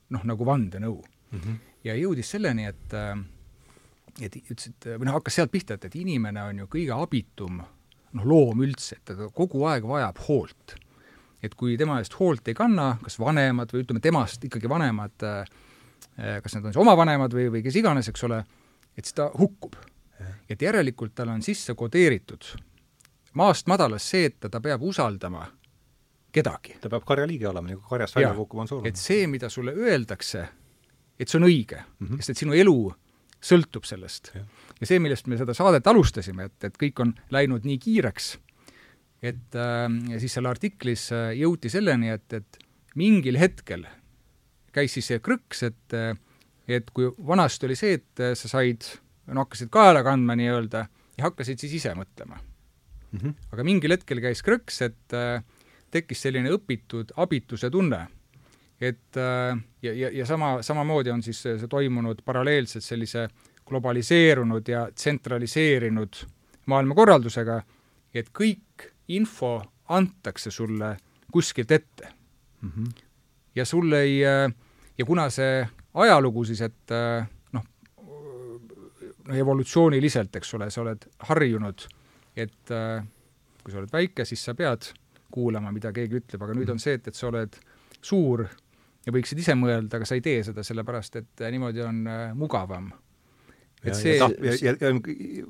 [0.08, 1.38] noh, nagu vandenõu mm.
[1.38, 1.54] -hmm.
[1.84, 2.92] ja jõudis selleni, et
[4.22, 7.58] et ütles, et või noh, hakkas sealt pihta, et, et inimene on ju kõige abitum
[7.58, 10.76] noh, loom üldse, et ta kogu aeg vajab hoolt.
[11.42, 15.12] et kui tema eest hoolt ei kanna, kas vanemad või ütleme, temast ikkagi vanemad,
[16.16, 18.40] kas need on siis oma vanemad või, või kes iganes, eks ole,
[18.96, 19.76] et siis ta hukkub.
[20.48, 22.46] et järelikult tal on sisse kodeeritud
[23.37, 25.47] maast madalast see, et ta, peab usaldama
[26.32, 26.76] kedagi.
[26.80, 28.87] ta peab karjaliige olema, nagu karjast välja kukkuv on surm.
[28.89, 30.47] et see, mida sulle öeldakse,
[31.18, 32.22] et see on õige mm, -hmm.
[32.22, 32.78] sest et sinu elu
[33.43, 34.32] sõltub sellest.
[34.80, 38.37] ja see, millest me seda saadet alustasime, et, et kõik on läinud nii kiireks,
[39.22, 42.64] et äh, siis seal artiklis äh, jõuti selleni, et, et
[42.97, 43.87] mingil hetkel
[44.72, 46.16] käis siis see krõks, et äh,
[46.68, 48.84] et kui vanasti oli see, et äh, sa said,
[49.30, 52.41] no hakkasid kaela kandma nii-öelda ja hakkasid siis ise mõtlema
[53.12, 53.18] mm.
[53.18, 53.34] -hmm.
[53.52, 55.42] aga mingil hetkel käis krõks, et äh,
[55.90, 58.07] tekkis selline õpitud abituse tunne.
[58.80, 63.28] et äh, ja, ja, ja sama, samamoodi on siis see toimunud paralleelselt sellise
[63.66, 66.16] globaliseerunud ja tsentraliseerinud
[66.66, 67.62] maailmakorraldusega,
[68.14, 70.96] et kõik info antakse sulle
[71.32, 72.12] kuskilt ette
[72.61, 72.70] mm.
[72.70, 72.92] -hmm.
[73.54, 74.52] ja sul ei, äh,
[74.98, 77.64] ja kuna see ajalugu siis, et äh, noh,
[79.28, 81.88] no evolutsiooniliselt, eks ole, sa oled harjunud
[82.37, 83.01] et äh,
[83.64, 84.93] kui sa oled väike, siis sa pead
[85.32, 87.57] kuulama, mida keegi ütleb, aga nüüd on see, et, et sa oled
[88.05, 88.45] suur
[89.07, 92.22] ja võiksid ise mõelda, aga sa ei tee seda, sellepärast et äh, niimoodi on äh,
[92.39, 92.93] mugavam.
[93.82, 94.93] et ja, see ja, ja, ja, ja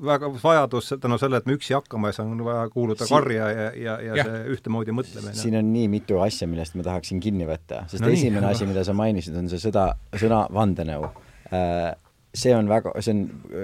[0.09, 3.49] väga vajadus tänu sellele, et me üksi hakkama ei saa, on vaja kuuluda siin, karja
[3.49, 5.37] ja, ja, ja, ja see ühtemoodi mõtlemine.
[5.37, 8.67] siin on nii mitu asja, millest ma tahaksin kinni võtta, sest no esimene nii, asi,
[8.69, 11.09] mida sa mainisid, on see sõda, sõna vandenõu
[11.53, 11.93] äh,
[12.37, 13.23] see on väga, see on,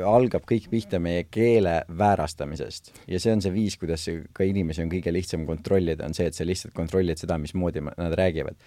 [0.09, 4.93] algab kõik pihta meie keele väärastamisest ja see on see viis, kuidas ka inimesi on
[4.93, 8.57] kõige lihtsam kontrollida, on see, et sa lihtsalt kontrollid seda, mismoodi nad räägivad.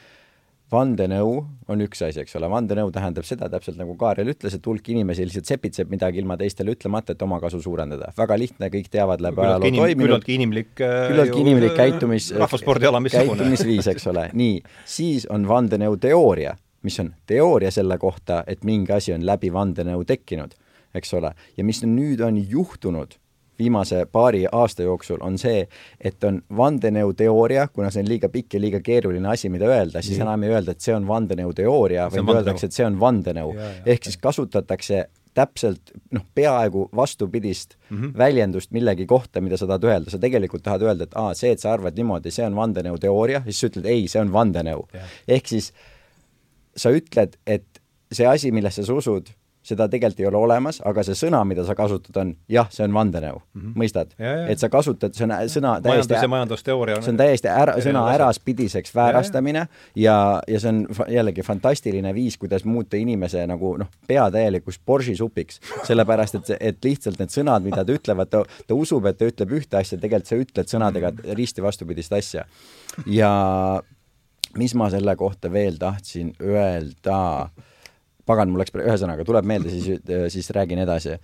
[0.67, 1.33] vandenõu
[1.71, 5.23] on üks asi, eks ole, vandenõu tähendab seda, täpselt nagu Kaarel ütles, et hulk inimesi
[5.23, 8.11] lihtsalt sepitseb midagi ilma teistele ütlemata, et omakasu suurendada.
[8.19, 10.03] väga lihtne, kõik teavad läbi ajaloo toiminud.
[10.03, 13.39] küllaltki inimlik äh, küllaltki inimlik käitumis, rahvaspordiala missugune.
[13.39, 14.63] käitumisviis, eks ole, nii.
[14.85, 20.05] siis on vandenõu teooria mis on teooria selle kohta, et mingi asi on läbi vandenõu
[20.07, 20.55] tekkinud,
[20.97, 23.19] eks ole, ja mis nüüd on juhtunud
[23.59, 25.65] viimase paari aasta jooksul, on see,
[26.01, 30.21] et on vandenõuteooria, kuna see on liiga pikk ja liiga keeruline asi, mida öelda, siis
[30.21, 33.55] enam ei öelda, et see on vandenõuteooria, vaid öeldakse, et see on vandenõu.
[33.87, 35.07] ehk siis kasutatakse
[35.37, 38.19] täpselt noh, peaaegu vastupidist mm -hmm.
[38.19, 41.61] väljendust millegi kohta, mida sa tahad öelda, sa tegelikult tahad öelda, et aa, see, et
[41.61, 44.87] sa arvad niimoodi, see on vandenõuteooria, siis sa ütled ei, see on vandenõu.
[45.29, 45.96] ehk siis äh,
[46.77, 49.31] sa ütled, et see asi, millesse sa usud,
[49.67, 52.95] seda tegelikult ei ole olemas, aga see sõna, mida sa kasutad, on jah, see on
[52.95, 53.63] vandenõu mm.
[53.63, 53.73] -hmm.
[53.81, 54.13] mõistad?
[54.51, 58.05] et sa kasutad, see on sõna täiesti majandus- ja majandusteooria see on täiesti ära, sõna
[58.15, 60.17] äraspidiseks väärastamine ja, ja,
[60.55, 65.61] ja see on jällegi fantastiline viis, kuidas muuta inimese nagu noh, pea täielikuks boržisupiks.
[65.85, 69.59] sellepärast, et, et lihtsalt need sõnad, mida ta ütlevad, ta, ta usub, et ta ütleb
[69.59, 72.47] ühte asja, tegelikult sa ütled sõnadega risti vastupidist asja.
[73.07, 73.33] ja
[74.61, 77.49] mis ma selle kohta veel tahtsin öelda?
[78.27, 80.03] pagan, mul läks, ühesõnaga, tuleb meelde, siis,
[80.35, 81.15] siis räägin edasi.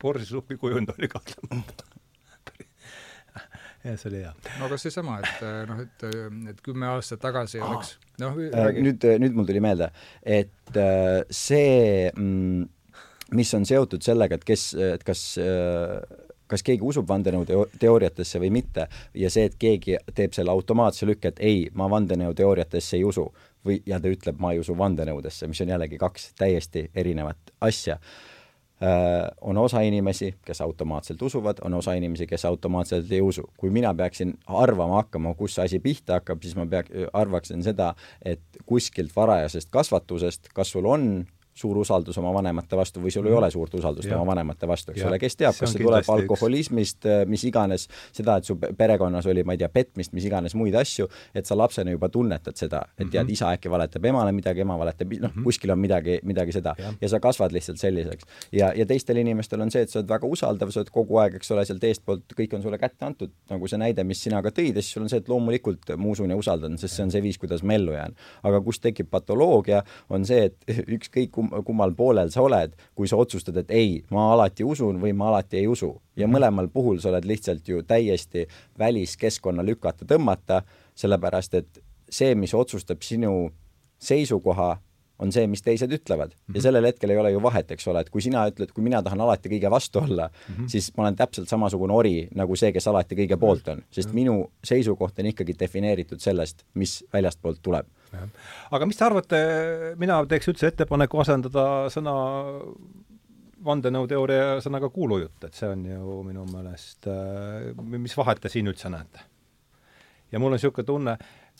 [0.00, 1.84] borsisupi kujund oli kahtlemata
[3.84, 4.32] jah, see oli hea.
[4.58, 6.06] no aga seesama, et noh, et,
[6.52, 9.90] et kümme aastat tagasi oleks noh äh, nüüd, nüüd mul tuli meelde,
[10.22, 12.66] et äh, see, mm,
[13.36, 15.96] mis on seotud sellega, et kes, et kas äh,
[16.50, 21.40] kas keegi usub vandenõuteooriatesse või mitte ja see, et keegi teeb selle automaatse lükke, et
[21.44, 23.28] ei, ma vandenõuteooriatesse ei usu
[23.66, 27.98] või, ja ta ütleb, ma ei usu vandenõudesse, mis on jällegi kaks täiesti erinevat asja.
[29.40, 33.42] on osa inimesi, kes automaatselt usuvad, on osa inimesi, kes automaatselt ei usu.
[33.56, 37.94] kui mina peaksin arvama hakkama, kus see asi pihta hakkab, siis ma peaks, arvaksin seda,
[38.24, 41.26] et kuskilt varajasest kasvatusest, kas sul on
[41.60, 43.38] suur usaldus oma vanemate vastu või sul ei mhm.
[43.42, 44.16] ole suurt usaldust ja.
[44.18, 47.86] oma vanemate vastu, eks ole, kes teab, kas see tuleb alkoholismist, äh, mis iganes,
[48.16, 51.58] seda, et su perekonnas oli, ma ei tea, petmist, mis iganes muid asju, et sa
[51.58, 53.32] lapsena juba tunnetad seda, et tead mm, -hmm.
[53.36, 56.74] isa äkki valetab emale midagi, ema valetab, noh mm -hmm., kuskil on midagi, midagi seda
[56.78, 56.92] ja.
[57.00, 58.24] ja sa kasvad lihtsalt selliseks.
[58.52, 61.34] ja, ja teistel inimestel on see, et sa oled väga usaldav, sa oled kogu aeg,
[61.40, 64.50] eks ole, sealt eestpoolt, kõik on sulle kätte antud, nagu see näide, mis sina ka
[64.54, 67.10] tõid ja siis sul on see, et loomulikult ma usun ja usaldan, sest see on
[67.10, 68.16] see viis, kuidas ma ellu jään.
[68.42, 70.56] aga kus tekib patoloogia, on see, et
[70.96, 75.12] ükskõik kum, kummal poolel sa oled, kui sa otsustad, et ei, ma alati usun või
[75.16, 75.94] ma alati ei usu.
[76.16, 76.36] ja mhm.
[76.36, 78.46] mõlemal puhul sa oled lihtsalt ju täiesti
[78.78, 80.62] väliskeskkonna lükata tõmmata,
[80.94, 83.50] sellepärast et see, mis otsustab sinu
[83.98, 84.76] seisukoha,
[85.20, 86.34] on see, mis teised ütlevad mm.
[86.34, 86.54] -hmm.
[86.54, 86.62] ja mhm.
[86.62, 89.20] sellel hetkel ei ole ju vahet, eks ole, et kui sina ütled, kui mina tahan
[89.20, 90.68] alati kõige vastu olla mm, -hmm.
[90.68, 94.12] siis ma olen täpselt samasugune ori nagu see, kes alati kõige poolt on, sest mm
[94.12, 94.14] -hmm.
[94.14, 97.86] minu seisukoht on ikkagi defineeritud sellest, mis väljastpoolt tuleb
[98.70, 99.40] aga mis te arvate,
[100.00, 102.14] mina teeks üldse ettepaneku asendada sõna
[103.64, 108.92] vandenõuteooria sõnaga kuulujutt, et see on ju minu meelest, äh, mis vahet te siin üldse
[108.92, 109.26] näete?
[110.30, 111.16] ja mul on niisugune tunne,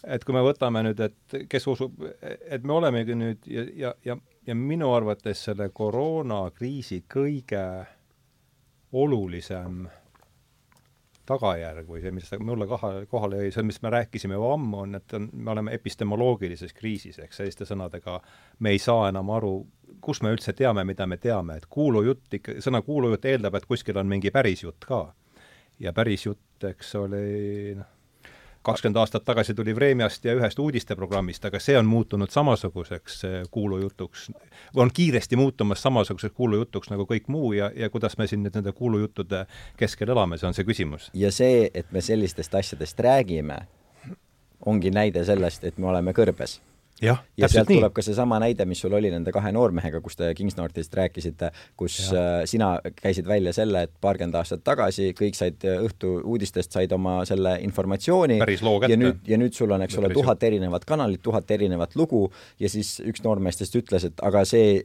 [0.07, 4.17] et kui me võtame nüüd, et kes usub, et me olemegi nüüd ja, ja, ja,
[4.47, 7.65] ja minu arvates selle koroonakriisi kõige
[8.93, 9.89] olulisem
[11.31, 14.99] tagajärg või see, mis mulle kaha, kohale jäi, see, mis me rääkisime ju ammu, on,
[14.99, 18.19] et on, me oleme epistemoloogilises kriisis, ehk selliste sõnadega
[18.61, 19.55] me ei saa enam aru,
[20.05, 24.01] kus me üldse teame, mida me teame, et kuulujutt ikka, sõna kuulujutt eeldab, et kuskil
[24.01, 25.07] on mingi päris jutt ka.
[25.81, 28.00] ja päris jutt, eks oli noh,
[28.63, 34.31] kakskümmend aastat tagasi tuli Vremjast ja ühest uudisteprogrammist, aga see on muutunud samasuguseks kuulujutuks,
[34.77, 38.73] on kiiresti muutumas samasuguseks kuulujutuks nagu kõik muu ja, ja kuidas me siin nüüd nende
[38.73, 39.47] kuulujuttude
[39.81, 41.11] keskel elame, see on see küsimus.
[41.15, 43.63] ja see, et me sellistest asjadest räägime,
[44.67, 46.61] ongi näide sellest, et me oleme kõrbes
[47.03, 47.81] ja, ja sealt nii.
[47.81, 51.99] tuleb ka seesama näide, mis sul oli nende kahe noormehega, kus te Kingsnorthist rääkisite, kus
[52.11, 52.21] ja.
[52.21, 52.71] Äh, sina
[53.03, 57.57] käisid välja selle, et paarkümmend aastat tagasi kõik said äh, õhtu uudistest said oma selle
[57.65, 62.27] informatsiooni ja nüüd, ja nüüd sul on, eks ole, tuhat erinevat kanalit, tuhat erinevat lugu
[62.61, 64.81] ja siis üks noormeestest ütles, et aga see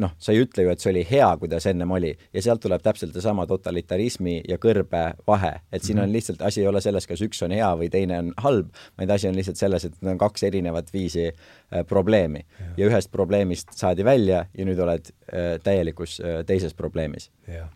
[0.00, 2.82] noh, sa ei ütle ju, et see oli hea, kuidas ennem oli ja sealt tuleb
[2.84, 6.08] täpselt seesama totalitarismi ja kõrbe vahe, et siin mm -hmm.
[6.08, 9.10] on lihtsalt, asi ei ole selles, kas üks on hea või teine on halb, vaid
[9.10, 12.66] asi on lihtsalt selles, et need on kaks erinevat viisi äh, probleemi ja.
[12.76, 17.30] ja ühest probleemist saadi välja ja nüüd oled äh, täielikus äh, teises probleemis.
[17.48, 17.68] jah,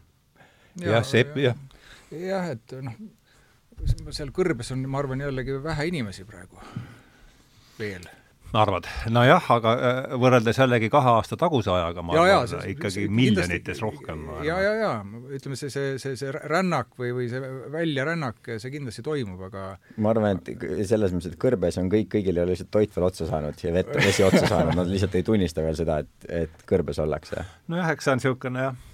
[0.81, 1.57] jah, see, jah.
[2.11, 2.93] jah, et noh,
[4.11, 6.57] seal kõrbes on, ma arvan, jällegi vähe inimesi praegu
[7.79, 8.09] veel
[8.55, 8.87] arvad?
[9.11, 13.13] nojah, aga äh, võrreldes jällegi kahe aasta taguse ajaga, ma ja, arvan, see, ikkagi see,
[13.21, 14.25] miljonites rohkem.
[14.47, 14.93] ja, ja, ja
[15.37, 19.69] ütleme, see, see, see, see rännak või, või see väljarännak, see kindlasti toimub, aga
[20.03, 23.09] ma arvan, et selles mõttes, et kõrbes on kõik, kõigil ei ole lihtsalt toit veel
[23.09, 26.69] otsa saanud ja vett, vesi otsa saanud, nad lihtsalt ei tunnista veel seda, et, et
[26.69, 27.47] kõrbes ollakse.
[27.73, 28.85] nojah, eks see on niisugune jah,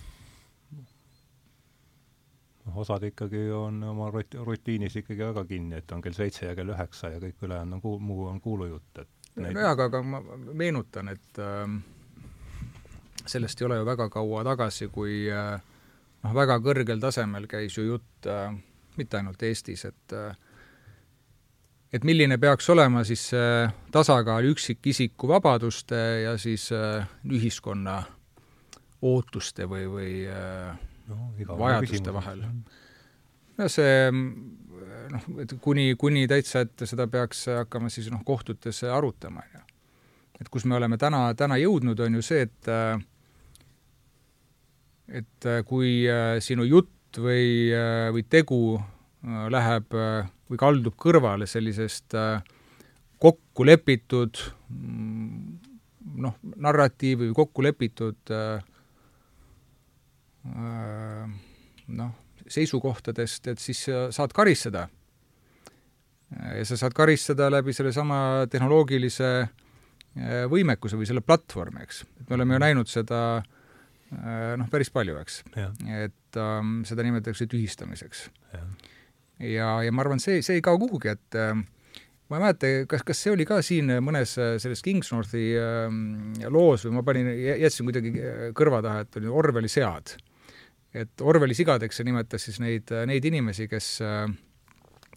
[2.76, 6.72] osad ikkagi on oma rut-, rutiinis ikkagi väga kinni, et on kell seitse ja kell
[6.72, 10.20] üheksa ja kõik ülejäänu on kuu-, muu on kuulujutt, et nojah, aga, aga ma
[10.52, 11.66] meenutan, et äh,
[13.26, 15.56] sellest ei ole ju väga kaua tagasi, kui äh,
[16.22, 18.52] noh, väga kõrgel tasemel käis ju jutt äh,
[18.98, 20.34] mitte ainult Eestis, et äh,
[21.92, 28.00] et milline peaks olema siis see äh, tasakaal üksikisiku vabaduste ja siis äh, ühiskonna
[29.02, 30.72] ootuste või, või äh,
[31.10, 31.18] no,
[31.58, 32.44] vajaduste vahel.
[33.58, 34.08] no see
[35.10, 39.64] noh, et kuni, kuni täitsa, et seda peaks hakkama siis noh, kohtutes arutama, on ju.
[40.40, 42.70] et kus me oleme täna, täna jõudnud, on ju see, et
[45.12, 46.06] et kui
[46.40, 47.68] sinu jutt või,
[48.14, 48.80] või tegu
[49.22, 52.16] läheb või kaldub kõrvale sellisest
[53.22, 54.40] kokku lepitud
[56.16, 58.34] noh, narratiivi või kokku lepitud
[61.86, 62.12] noh,
[62.52, 64.88] seisukohtadest, et siis saad karistada.
[66.56, 69.50] ja sa saad karistada läbi sellesama tehnoloogilise äh,
[70.50, 72.02] võimekuse või selle platvormi, eks.
[72.20, 75.42] et me oleme ju näinud seda äh, noh, päris palju, eks.
[75.56, 78.26] et um, seda nimetatakse tühistamiseks.
[78.52, 78.64] ja,
[79.40, 81.54] ja, ja ma arvan, see, see ei kao kuhugi, et äh,
[82.28, 86.98] ma ei mäleta, kas, kas see oli ka siin mõnes selles Kingsnorthi äh, loos või
[86.98, 87.32] ma panin,
[87.64, 88.14] jätsin kuidagi
[88.58, 90.16] kõrva taha, et oli Orwelli sead
[90.94, 93.88] et Orwelli sigadeks nimetas siis neid, neid inimesi, kes,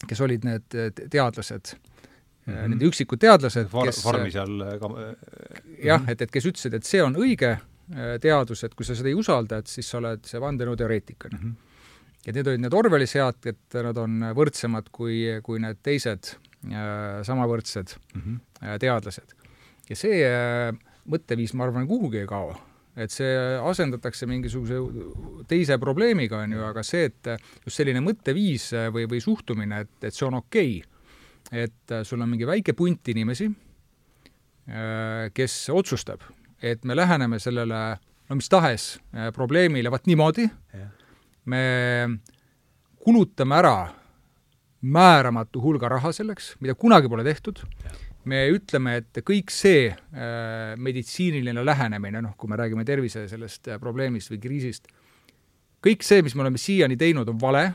[0.08, 0.78] kes olid need
[1.12, 2.74] teadlased mm, -hmm.
[2.74, 4.92] nende üksikud teadlased, kes farmi seal ka
[5.84, 7.58] jah, et, et kes ütlesid, et see on õige
[8.22, 11.54] teadus, et kui sa seda ei usalda, et siis sa oled see vandenõuteoreetik, on ju.
[12.26, 17.98] ja need olid need Orwelli sead, et nad on võrdsemad kui, kui need teised samavõrdsed
[18.16, 18.80] mm -hmm.
[18.80, 19.36] teadlased.
[19.90, 20.24] ja see
[21.06, 22.56] mõtteviis, ma arvan, kuhugi ei kao
[22.96, 24.80] et see asendatakse mingisuguse
[25.50, 27.32] teise probleemiga, on ju, aga see, et
[27.66, 30.78] just selline mõtteviis või, või suhtumine, et, et see on okei.
[30.80, 30.91] Okay.,
[31.66, 33.46] et sul on mingi väike punt inimesi,
[35.38, 36.24] kes otsustab,
[36.58, 37.82] et me läheneme sellele
[38.26, 38.88] no mis tahes
[39.36, 40.48] probleemile vaat niimoodi,
[41.46, 41.62] me
[43.06, 43.76] kulutame ära
[44.86, 47.62] määramatu hulga raha selleks, mida kunagi pole tehtud,
[48.30, 53.80] me ütleme, et kõik see äh, meditsiiniline lähenemine, noh, kui me räägime tervise sellest äh,
[53.82, 54.90] probleemist või kriisist,
[55.86, 57.66] kõik see, mis me oleme siiani teinud, on vale,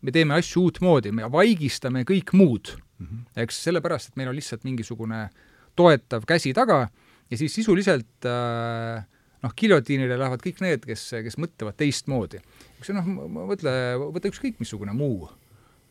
[0.00, 3.22] me teeme asju uutmoodi, me vaigistame kõik muud mm, -hmm.
[3.44, 5.28] eks, sellepärast, et meil on lihtsalt mingisugune
[5.76, 6.86] toetav käsi taga
[7.30, 9.04] ja siis sisuliselt äh,
[9.42, 12.40] noh, giljotiinile lähevad kõik need, kes, kes mõtlevad teistmoodi.
[12.78, 13.06] eks noh,
[13.50, 13.72] mõtle,
[14.14, 15.28] võta ükskõik missugune muu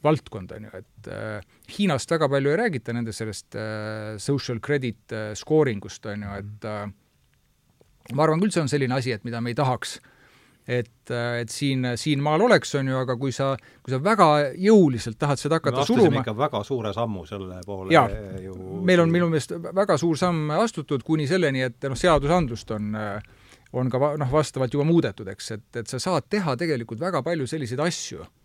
[0.04, 5.16] valdkond, on ju, et äh, Hiinast väga palju ei räägita, nende sellest äh, social credit
[5.16, 6.86] äh, scoring ust, on ju, et äh,
[8.14, 9.98] ma arvan küll, see on selline asi, et mida me ei tahaks,
[10.70, 13.52] et, äh, et siin, siin maal oleks, on ju, aga kui sa,
[13.84, 18.08] kui sa väga jõuliselt tahad seda hakata suruma ikka väga suure sammu selle poole jaa,
[18.46, 22.96] ju meil on minu meelest väga suur samm astutud kuni selleni, et noh, seadusandlust on
[23.70, 27.46] on ka noh, vastavalt juba muudetud, eks, et, et sa saad teha tegelikult väga palju
[27.50, 28.39] selliseid asju Äh,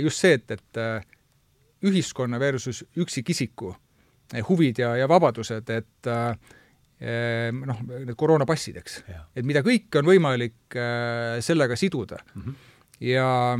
[0.00, 1.04] just see, et, et äh,
[1.84, 6.12] ühiskonna versus üksikisiku äh, huvid ja, ja vabadused, et
[7.04, 9.00] noh, need koroonapassid, eks.
[9.36, 10.76] et mida kõike on võimalik
[11.44, 12.42] sellega siduda mm.
[12.42, 12.54] -hmm.
[13.04, 13.58] ja,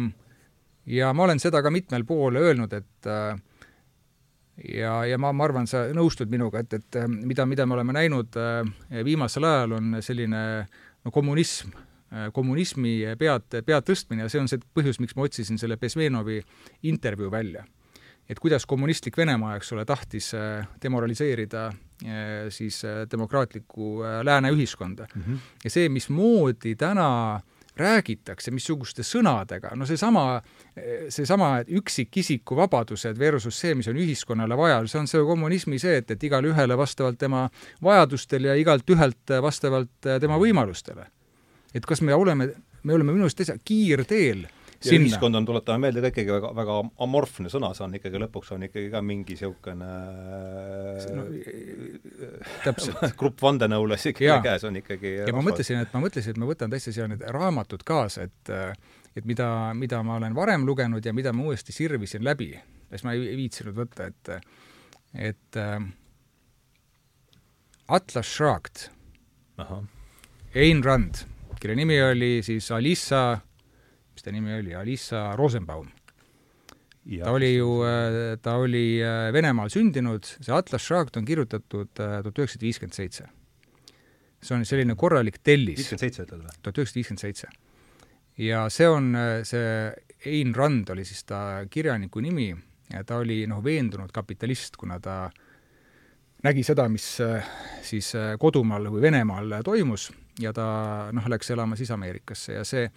[0.87, 3.11] ja ma olen seda ka mitmel pool öelnud, et
[4.71, 8.39] ja, ja ma, ma arvan, sa nõustud minuga, et, et mida, mida me oleme näinud
[9.05, 10.41] viimasel ajal, on selline
[11.05, 11.84] no kommunism Äh,
[12.33, 16.41] kommunismi pead, pead tõstmine ja see on see põhjus, miks ma otsisin selle Bezmenovi
[16.91, 17.65] intervjuu välja.
[18.29, 25.23] et kuidas kommunistlik Venemaa, eks ole, tahtis äh, demoraliseerida äh, siis demokraatlikku lääne ühiskonda mm.
[25.23, 25.39] -hmm.
[25.65, 27.41] ja see, mismoodi täna
[27.77, 30.43] räägitakse, missuguste sõnadega, no seesama,
[31.09, 36.11] seesama üksikisiku vabadused versus see, mis on ühiskonnale vaja, see on see kommunismi see, et,
[36.15, 37.49] et igale ühele vastavalt tema
[37.83, 41.09] vajadustel ja igalt ühelt vastavalt tema võimalustele
[41.75, 42.51] et kas me oleme,
[42.83, 44.45] me oleme minu arust täitsa kiirteel
[44.85, 45.09] ja sinna.
[45.09, 48.67] ühiskond on, tuletame meelde, ka ikkagi väga, väga amorfne sõna, see on ikkagi lõpuks on
[48.69, 49.89] ikkagi ka mingi niisugune
[51.17, 51.25] no,
[52.67, 53.01] täpselt.
[53.21, 55.39] Grupp vandenõulasi käes on ikkagi ja rahvas.
[55.39, 58.55] ma mõtlesin, et ma mõtlesin, et ma võtan täitsa siia need raamatud kaasa, et
[59.15, 59.49] et mida,
[59.79, 62.51] mida ma olen varem lugenud ja mida ma uuesti sirvisin läbi,
[62.91, 64.35] siis ma ei, ei viitsinud võtta, et
[65.15, 65.79] et äh,
[67.89, 68.89] Atlas Shrugged,
[70.55, 71.25] Ain Rand
[71.65, 73.39] kelle nimi oli siis Alissa,
[74.13, 75.89] mis ta nimi oli, Alissa Rosenbaum.
[77.23, 82.21] ta oli ju, äh, ta oli äh, Venemaal sündinud, see Atlas Shrugged on kirjutatud äh,
[82.23, 83.29] tuhat üheksasada viiskümmend seitse.
[84.45, 85.79] see on selline korralik tellis.
[85.79, 86.57] viiskümmend seitse ütled või?
[86.63, 87.49] tuhat üheksasada viiskümmend seitse.
[88.45, 89.17] ja see on,
[89.49, 89.93] see
[90.25, 92.51] Ain Rand oli siis ta kirjaniku nimi
[92.93, 95.31] ja ta oli noh, veendunud kapitalist, kuna ta
[96.45, 97.09] nägi seda, mis
[97.85, 100.11] siis kodumaal või Venemaal toimus
[100.41, 100.67] ja ta
[101.15, 102.89] noh, läks elama siis Ameerikasse ja see,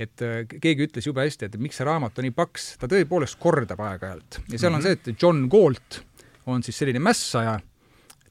[0.00, 3.38] et äh, keegi ütles jube hästi, et miks see raamat on nii paks, ta tõepoolest
[3.42, 4.74] kordab aeg-ajalt ja seal mm -hmm.
[4.74, 4.82] on mhm.
[4.82, 6.02] see, et John Galt
[6.46, 7.58] on siis selline mässaja,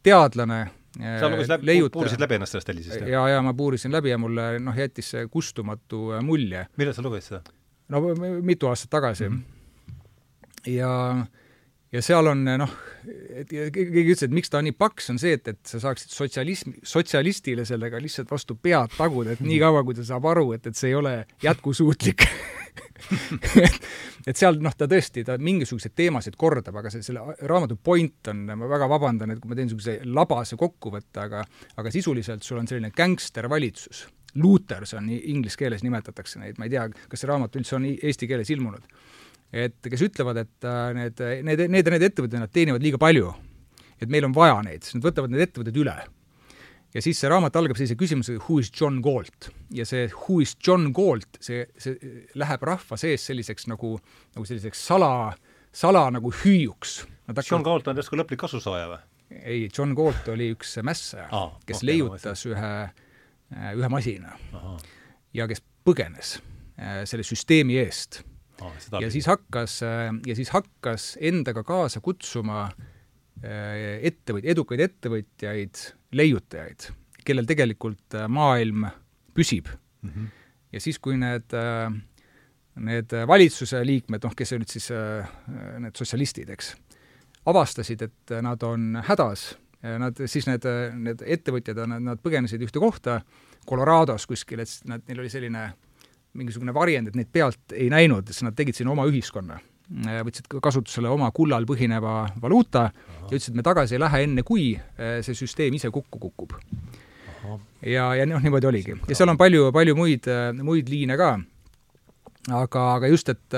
[0.04, 0.62] teadlane,
[1.00, 3.08] äh, sa lugesid läbi, puurisid läbi ennast sellest tellisest?
[3.08, 6.68] ja, ja ma puurisin läbi ja mulle noh, jättis see kustumatu äh, mulje.
[6.78, 7.44] millal sa lugesid seda?
[7.90, 8.02] no
[8.42, 9.38] mitu aastat tagasi mm.
[9.38, 10.72] -hmm.
[10.72, 11.26] ja
[11.92, 12.76] ja seal on noh,
[13.50, 17.66] keegi ütles, et miks ta nii paks, on see, et, et sa saaksid sotsialism, sotsialistile
[17.68, 21.00] sellega lihtsalt vastu pead taguda, et niikaua, kui ta saab aru, et, et see ei
[21.00, 22.28] ole jätkusuutlik
[23.12, 23.78] et,
[24.30, 28.46] et seal noh, ta tõesti, ta mingisuguseid teemasid kordab, aga see, selle raamatu point on,
[28.56, 31.44] ma väga vabandan, et kui ma teen niisuguse labase kokkuvõtte, aga
[31.82, 34.06] aga sisuliselt sul on selline gängstervalitsus.
[34.40, 38.30] Looters on inglise keeles nimetatakse neid, ma ei tea, kas see raamat üldse on eesti
[38.32, 38.86] keeles ilmunud
[39.52, 43.34] et kes ütlevad, et äh, need, need, need ja need ettevõtted, nad teenivad liiga palju.
[44.02, 45.96] et meil on vaja neid, siis nad võtavad need ettevõtted üle.
[46.96, 49.52] ja siis see raamat algab sellise küsimusega Who is John Galt?
[49.70, 53.98] ja see Who is John Galt, see, see läheb rahva sees selliseks nagu,
[54.36, 55.34] nagu selliseks sala,
[55.72, 57.02] sala nagu hüüuks.
[57.48, 59.04] John Galt on järsku lõplik kasusaaja või?
[59.44, 62.74] ei, John Galt oli üks mässaja ah,, kes okay, leiutas ühe,
[63.52, 64.76] ühe masina Aha.
[65.38, 66.36] ja kes põgenes
[66.76, 68.22] äh, selle süsteemi eest
[68.62, 69.02] oh,.
[69.02, 75.84] ja siis hakkas, äh, ja siis hakkas endaga kaasa kutsuma äh, ettevõt-, edukaid ettevõtjaid,
[76.18, 76.92] leiutajaid,
[77.26, 78.88] kellel tegelikult maailm
[79.36, 80.10] püsib mm.
[80.10, 80.30] -hmm.
[80.74, 81.54] ja siis, kui need,
[82.76, 84.90] need valitsuse liikmed, noh, kes olid siis
[85.80, 86.76] need sotsialistid, eks,
[87.46, 90.66] avastasid, et nad on hädas, nad, siis need,
[90.98, 93.22] need ettevõtjad, nad, nad põgenesid ühte kohta,
[93.70, 95.72] Colorados kuskil, et nad, neil oli selline
[96.38, 99.60] mingisugune varjend, et neid pealt ei näinud, siis nad tegid sinna oma ühiskonna.
[100.24, 103.26] võtsid kasutusele oma kullal põhineva valuuta Aha.
[103.28, 106.54] ja ütlesid, et me tagasi ei lähe enne, kui eh, see süsteem ise kokku kukub.
[107.84, 108.96] ja, ja noh, niimoodi oligi.
[109.08, 110.30] ja seal on palju, palju muid,
[110.64, 111.34] muid liine ka
[112.50, 113.58] aga, aga just, et,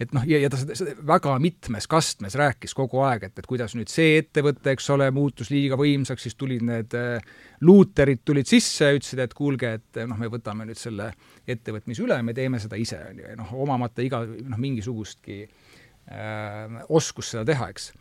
[0.00, 3.76] et noh, ja, ja ta seda, väga mitmes kastmes rääkis kogu aeg, et, et kuidas
[3.78, 7.24] nüüd see ettevõte, eks ole, muutus liiga võimsaks, siis tulid need äh,
[7.64, 11.10] luuterid tulid sisse, ütlesid, et kuulge, et noh, me võtame nüüd selle
[11.46, 16.80] ettevõtmise üle, me teeme seda ise, on ju, ja noh, omamata iga noh, mingisugustki äh,
[16.88, 17.92] oskust seda teha, eks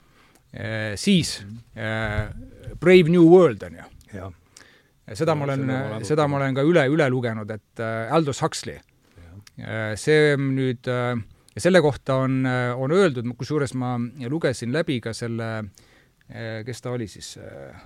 [0.53, 0.93] äh,.
[0.99, 1.41] siis
[1.77, 2.31] äh,
[2.79, 4.31] Brave New World, on ju.
[5.13, 5.69] seda ma olen,
[6.07, 8.81] seda ma olen ka üle, üle lugenud, et äh, Aldous Huxley
[9.57, 11.13] Äh, see nüüd, äh,
[11.55, 13.95] ja selle kohta on, äh, on öeldud, kusjuures ma
[14.29, 15.49] lugesin läbi ka selle,
[16.65, 17.35] kes ta oli siis,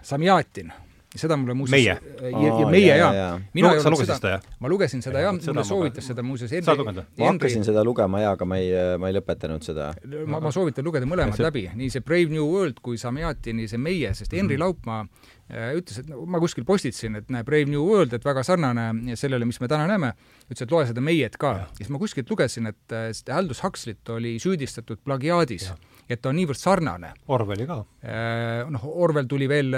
[0.06, 0.72] Samjatin
[1.18, 3.28] seda mulle muuseas meie ja, ja meie jaa ja.
[3.56, 4.44] mina no, sa lugesid seda, jah?
[4.62, 7.06] ma lugesin seda jah, mulle soovitas seda muuseas Henri, või?
[7.18, 9.90] ma hakkasin seda lugema jaa, aga ma ei, ma ei lõpetanud seda.
[10.28, 11.48] ma, ma soovitan lugeda mõlemad see...
[11.48, 14.66] läbi, nii see Brave New World kui Samjatini see Meie, sest Henri mm -hmm.
[14.68, 19.16] Laupmaa äh, ütles, et ma kuskil postitasin, et näe, Brave New World, et väga sarnane
[19.20, 20.14] sellele, mis me täna näeme,
[20.48, 21.54] ütles, et loe seda Meiet ka.
[21.64, 25.72] ja siis ma kuskilt lugesin, et äh, Aldous Huxley't oli süüdistatud plagiaadis
[26.08, 27.10] et ta on niivõrd sarnane.
[27.36, 27.82] Orwelli ka.
[28.04, 29.76] Äh, noh, Orwell tuli veel,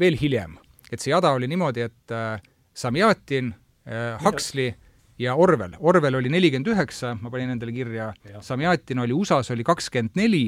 [0.00, 0.58] veel hiljem
[0.92, 2.42] et see jada oli niimoodi, et äh,
[2.76, 3.52] Samjatin
[3.88, 4.74] äh,, Huxley
[5.20, 5.76] ja Orwell.
[5.80, 8.12] Orwell oli nelikümmend üheksa, ma panin endale kirja,
[8.44, 10.46] Samjatin oli USA-s oli kakskümmend neli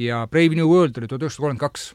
[0.00, 1.90] ja Brave New World oli tuhat üheksasada kolmkümmend kaks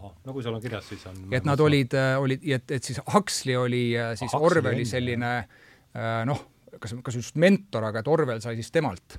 [0.00, 3.00] no kui sul on kirjas, siis on et nad olid, äh, olid, et, et siis
[3.14, 5.32] Huxley oli äh, siis Huxley Orwelli selline
[6.26, 6.44] noh,
[6.78, 9.18] kas, kas just mentor, aga et Orwell sai siis temalt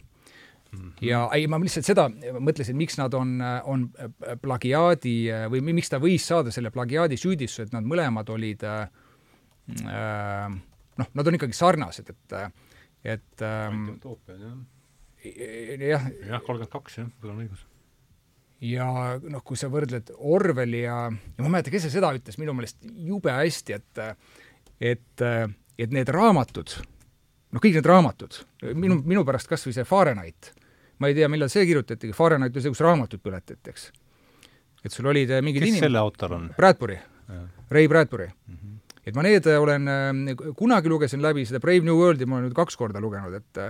[0.72, 0.92] Mm -hmm.
[1.04, 2.06] ja ei, ma lihtsalt seda
[2.40, 3.90] mõtlesin, miks nad on, on
[4.42, 8.88] plagiaadi või miks ta võis saada selle plagiaadi süüdistuse, et nad mõlemad olid äh,
[10.98, 12.36] noh, nad on ikkagi sarnased, et,
[13.04, 13.90] et ähm,
[15.90, 16.08] jah.
[16.28, 17.66] jah, kolmkümmend kaks, jah, sul on õigus.
[18.62, 18.88] Ja
[19.18, 22.54] noh, kui sa võrdled Orwelli ja, ja ma ei mäleta, kes see seda ütles, minu
[22.58, 24.02] meelest jube hästi, et
[24.82, 25.24] et,
[25.78, 26.74] et need raamatud,
[27.54, 28.42] noh, kõik need raamatud,
[28.74, 30.54] minu, minu pärast kas või see Fahrenheit
[31.02, 33.88] ma ei tea, millal see kirjutati, Fahrenheit oli see, kus raamatud põletati, eks.
[34.86, 35.86] et sul olid äh, mingid kes inim...
[35.88, 36.52] selle autor on?
[36.58, 37.00] Bradbury,
[37.74, 38.60] Ray Bradbury mm.
[38.60, 39.00] -hmm.
[39.10, 42.50] et ma need äh, olen, äh, kunagi lugesin läbi seda Brave New Worldi, ma olen
[42.50, 43.64] nüüd kaks korda lugenud, et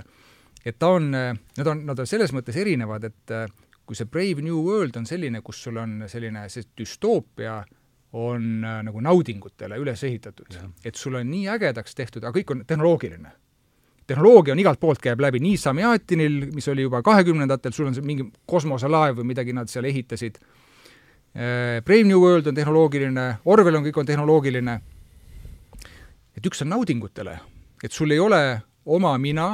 [0.65, 3.31] et ta on, nad on, nad on selles mõttes erinevad, et
[3.91, 7.57] kui see Brave New World on selline, kus sul on selline, see düstoopia
[8.15, 10.55] on nagu naudingutele üles ehitatud,
[10.87, 13.33] et sul on nii ägedaks tehtud, aga kõik on tehnoloogiline.
[14.07, 18.07] Tehnoloogia on igalt poolt, käib läbi nii Samjatinil, mis oli juba kahekümnendatel, sul on see
[18.07, 23.83] mingi kosmoselaev või midagi nad seal ehitasid, äh, Brave New World on tehnoloogiline, Orwell on,
[23.89, 24.77] kõik on tehnoloogiline,
[26.39, 27.35] et üks on naudingutele,
[27.83, 28.41] et sul ei ole
[28.87, 29.49] oma mina,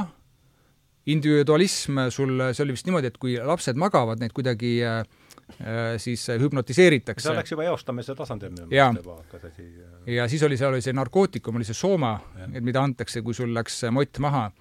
[1.07, 5.01] individualism sul, see oli vist niimoodi, et kui lapsed magavad, neid kuidagi äh,
[5.47, 7.29] Äh, siis hüpnotiseeritakse.
[7.29, 9.63] see läks juba eostamise tasandil minu meelest juba hakkas asi
[10.11, 12.17] ja siis oli, seal oli see narkootikum, oli see sooma,
[12.51, 14.51] et mida antakse, kui sul läks mott maha.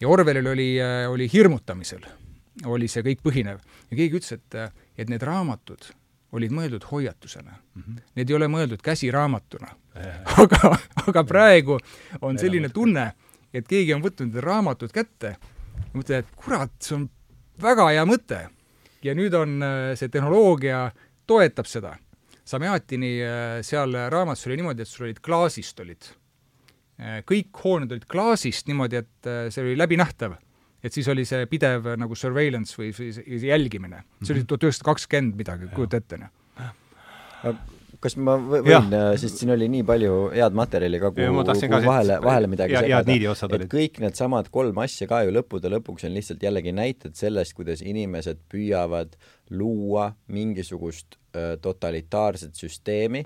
[0.00, 2.06] ja Orwellil oli, äh, oli hirmutamisel,
[2.70, 3.58] oli see kõik põhinev.
[3.90, 5.90] ja keegi ütles, et, et need raamatud
[6.32, 7.82] olid mõeldud hoiatusena mm.
[7.82, 8.00] -hmm.
[8.14, 9.74] Need ei ole mõeldud käsiraamatuna.
[10.42, 11.80] aga, aga praegu
[12.20, 13.12] on selline tunne,
[13.52, 15.36] et keegi on võtnud raamatud kätte
[15.98, 17.08] ja mõtled, et kurat, see on
[17.62, 18.40] väga hea mõte
[19.04, 20.88] ja nüüd on äh, see tehnoloogia
[21.28, 21.96] toetab seda.
[22.48, 26.10] Samjatini äh, seal raamatus oli niimoodi, et sul olid klaasist olid,
[27.02, 30.38] äh, kõik hooned olid klaasist niimoodi, et see oli läbinähtav.
[30.78, 34.04] et siis oli see pidev nagu surveillance või siis jälgimine.
[34.22, 34.46] see oli mhm.
[34.46, 39.84] tuhat üheksasada kakskümmend midagi, kujuta ette, noh kas ma võin, äh, sest siin oli nii
[39.86, 44.78] palju head materjali ka, kuhu, kuhu vahele, vahele midagi ja, segada, et kõik needsamad kolm
[44.84, 49.18] asja ka ju lõppude lõpuks on lihtsalt jällegi näited sellest, kuidas inimesed püüavad
[49.50, 51.17] luua mingisugust
[51.62, 53.24] totalitaarset süsteemi.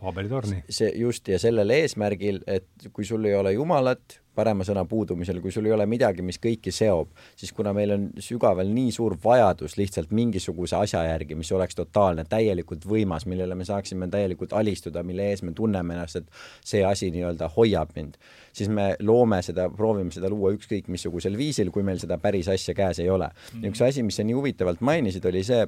[0.69, 5.53] see just, ja sellel eesmärgil, et kui sul ei ole Jumalat, parema sõna puudumisel, kui
[5.53, 9.77] sul ei ole midagi, mis kõiki seob, siis kuna meil on sügaval nii suur vajadus
[9.77, 15.29] lihtsalt mingisuguse asja järgi, mis oleks totaalne, täielikult võimas, millele me saaksime täielikult alistuda, mille
[15.33, 18.17] ees me tunneme ennast, et see asi nii-öelda hoiab mind,
[18.57, 22.75] siis me loome seda, proovime seda luua ükskõik missugusel viisil, kui meil seda päris asja
[22.77, 23.61] käes ei ole mm.
[23.61, 23.73] -hmm.
[23.73, 25.67] üks asi, mis sa nii huvitavalt mainisid, oli see,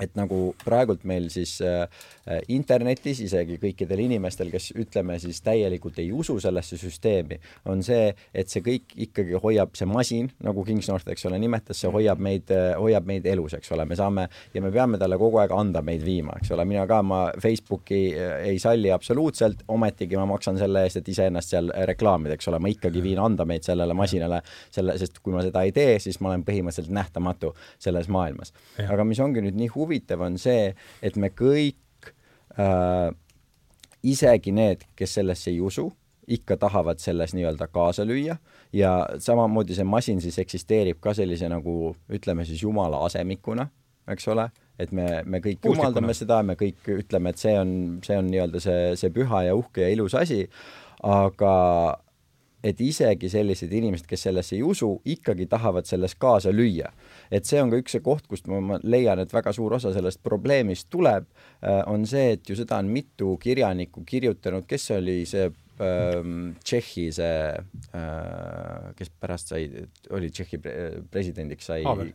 [0.00, 1.86] et nagu praegult meil siis äh,
[2.52, 7.38] internetis isegi kõikidel inimestel, kes ütleme siis täielikult ei usu sellesse süsteemi,
[7.70, 11.90] on see, et see kõik ikkagi hoiab, see masin, nagu Kingsnorth, eks ole, nimetas, see
[11.92, 15.54] hoiab meid, hoiab meid elus, eks ole, me saame ja me peame talle kogu aeg
[15.56, 20.26] anda meid viima, eks ole, mina ka, ma Facebooki äh, ei salli absoluutselt, ometigi ma
[20.28, 24.42] maksan selle eest, et iseennast seal reklaamida, eks ole, ma ikkagi viin andameid sellele masinale,
[24.74, 28.52] selle, sest kui ma seda ei tee, siis ma olen põhimõtteliselt nähtamatu selles maailmas.
[28.82, 29.85] aga mis ongi nüüd nii huvitav,
[30.20, 32.10] on see, et me kõik
[32.58, 33.10] äh,
[34.02, 35.90] isegi need, kes sellesse ei usu,
[36.26, 38.36] ikka tahavad selles nii-öelda kaasa lüüa
[38.74, 43.68] ja samamoodi see masin siis eksisteerib ka sellise nagu ütleme siis jumala asemikuna,
[44.10, 45.76] eks ole, et me, me kõik Puustikuna.
[45.76, 47.70] jumaldame seda, me kõik ütleme, et see on,
[48.06, 50.42] see on nii-öelda see, see püha ja uhke ja ilus asi,
[51.06, 51.54] aga
[52.66, 56.90] et isegi sellised inimesed, kes sellesse ei usu, ikkagi tahavad selles kaasa lüüa.
[57.30, 60.22] Et see on ka üks see koht, kust ma, leian, et väga suur osa sellest
[60.26, 61.28] probleemist tuleb,
[61.62, 65.50] äh, on see, et ju seda on mitu kirjanikku kirjutanud, kes oli see
[65.82, 69.66] ähm, Tšehhi see äh,, kes pärast sai,
[70.16, 70.74] oli Tšehhi pre
[71.12, 72.12] presidendiks, sai Havel.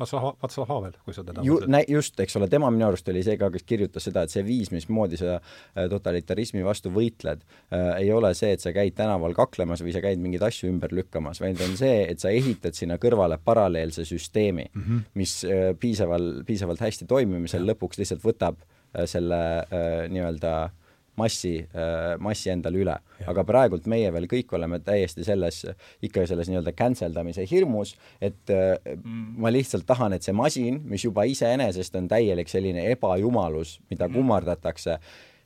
[0.00, 1.90] Václav, Václav Havel, kui sa teda Ju, mõtled.
[1.90, 4.70] just, eks ole, tema minu arust oli see ka, kes kirjutas seda, et see viis,
[4.74, 9.84] mismoodi sa äh, totalitarismi vastu võitled äh,, ei ole see, et sa käid tänaval kaklemas
[9.84, 13.40] või sa käid mingeid asju ümber lükkamas, vaid on see, et sa ehitad sinna kõrvale
[13.42, 15.04] paralleelse süsteemi mm, -hmm.
[15.14, 20.82] mis äh, piisaval, piisavalt hästi toimimisel lõpuks lihtsalt võtab äh, selle äh, nii-öelda äh,
[21.16, 22.96] massi, äh, massi endale üle.
[23.26, 25.62] aga praegult meie veel kõik oleme täiesti selles,
[26.04, 29.30] ikka selles nii-öelda cancel damise hirmus, et äh, mm.
[29.40, 34.18] ma lihtsalt tahan, et see masin, mis juba iseenesest on täielik selline ebajumalus, mida mm.
[34.18, 34.98] kummardatakse,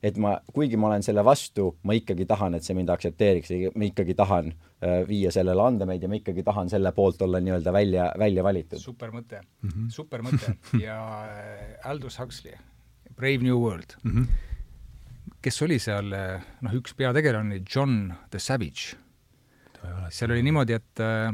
[0.03, 3.87] et ma, kuigi ma olen selle vastu, ma ikkagi tahan, et see mind aktsepteeriks, ma
[3.87, 8.11] ikkagi tahan äh, viia sellele andemeid ja ma ikkagi tahan selle poolt olla nii-öelda välja,
[8.19, 8.83] välja valitud.
[8.83, 9.89] super mõte mm, -hmm.
[9.95, 11.01] super mõte ja
[11.85, 12.59] Aldous Huxley,
[13.15, 14.11] Brave New World mm.
[14.11, 14.50] -hmm
[15.43, 18.97] kes oli seal, noh, üks peategelane oli John the Savage.
[20.13, 21.31] seal oli niimoodi, et äh,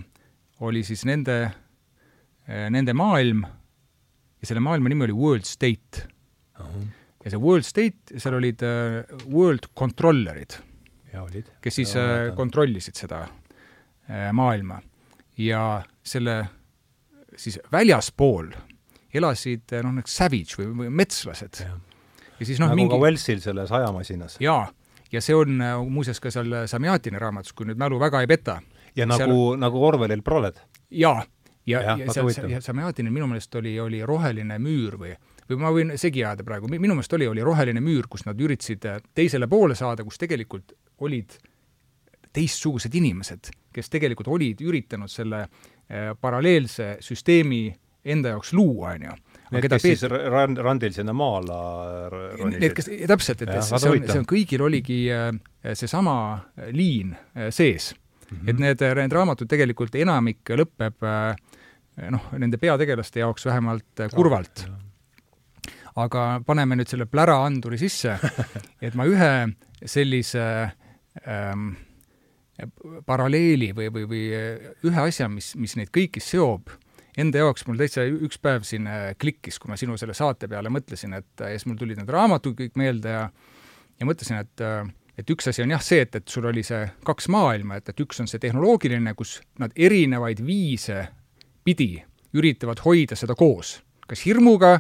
[0.63, 6.07] oli siis nende äh,, nende maailm ja selle maailma nimi oli World State
[6.61, 6.67] uh.
[6.67, 6.85] -huh.
[7.25, 10.61] ja see World State, seal olid äh, World Controllerid,
[11.61, 13.27] kes siis ja, kontrollisid seda
[14.33, 14.81] maailma.
[15.37, 16.47] ja selle
[17.37, 18.53] siis väljaspool
[19.15, 21.75] elasid noh, need savage või, või metslased ja
[22.41, 22.95] ja siis noh nagu mingi...
[22.95, 24.41] ka Wellsil selles ajamasinas.
[24.41, 24.66] jaa,
[25.12, 28.61] ja see on äh, muuseas ka seal Samjatini raamatus, kui nüüd mälu väga ei peta.
[28.97, 30.61] ja nagu seal..., nagu Orwellil Proled.
[30.91, 31.24] jaa,
[31.66, 35.16] ja, ja, ja seal, ja Samjatinil minu meelest oli, oli roheline müür või
[35.47, 38.87] või ma võin segi ajada praegu, minu meelest oli, oli roheline müür, kus nad üritasid
[38.91, 40.74] äh, teisele poole saada, kus tegelikult
[41.07, 41.37] olid
[42.37, 47.68] teistsugused inimesed, kes tegelikult olid üritanud selle äh, paralleelse süsteemi
[48.07, 49.16] enda jaoks luua, on ju
[49.55, 50.01] Need, kes peet...
[50.01, 51.59] siis rand, randil sinna maala
[52.11, 52.59] ronisid?
[52.59, 55.28] Need, kes, täpselt, et ja, see on, see on, kõigil oligi äh,
[55.70, 58.32] seesama äh, liin äh, sees mm.
[58.32, 58.49] -hmm.
[58.51, 61.07] et need, need raamatud tegelikult enamik lõpeb
[62.11, 64.66] noh, nende peategelaste jaoks vähemalt kurvalt.
[65.97, 68.18] aga paneme nüüd selle pläraanduri sisse,
[68.84, 69.30] et ma ühe
[69.84, 70.42] sellise
[71.24, 71.70] ähm,
[73.07, 74.26] paralleeli või, või, või
[74.90, 76.74] ühe asja, mis, mis neid kõiki seob
[77.17, 80.73] enda jaoks mul täitsa üks päev siin äh, klikkis, kui ma sinu selle saate peale
[80.73, 83.27] mõtlesin, et äh, ja siis mul tulid need raamatud kõik meelde ja
[83.97, 86.83] ja mõtlesin, et äh, et üks asi on jah see, et, et sul oli see
[87.07, 91.07] kaks maailma, et, et üks on see tehnoloogiline, kus nad erinevaid viise
[91.64, 91.95] pidi
[92.37, 94.77] üritavad hoida seda koos, kas hirmuga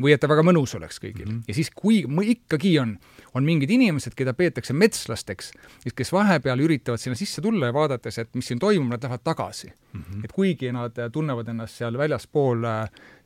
[0.00, 1.34] või et ta väga mõnus oleks kõigil mm.
[1.34, 1.44] -hmm.
[1.48, 2.96] ja siis, kui ikkagi on,
[3.34, 5.50] on mingid inimesed, keda peetakse metslasteks,
[5.96, 9.68] kes vahepeal üritavad sinna sisse tulla ja vaadates, et mis siin toimub, nad lähevad tagasi
[9.70, 10.00] mm.
[10.00, 10.24] -hmm.
[10.24, 12.62] et kuigi nad tunnevad ennast seal väljaspool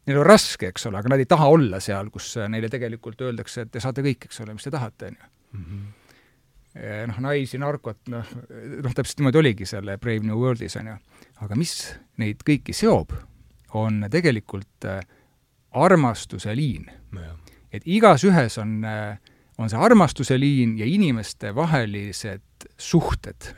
[0.08, 3.66] neil on raske, eks ole, aga nad ei taha olla seal, kus neile tegelikult öeldakse,
[3.66, 5.32] et te saate kõik, eks ole, mis te tahate, on ju.
[5.58, 5.86] Mhm.
[7.08, 8.26] Noh, naisi, narkot, noh,
[8.84, 10.96] noh, täpselt niimoodi oligi seal Brave New Worldis, on ju.
[11.42, 11.72] aga mis
[12.22, 13.12] neid kõiki seob,
[13.74, 15.00] on tegelikult äh,
[15.76, 17.34] armastuse liin no.
[17.72, 19.18] et igas ühes on, äh,
[19.58, 23.50] on see armastuse liin ja inimestevahelised suhted,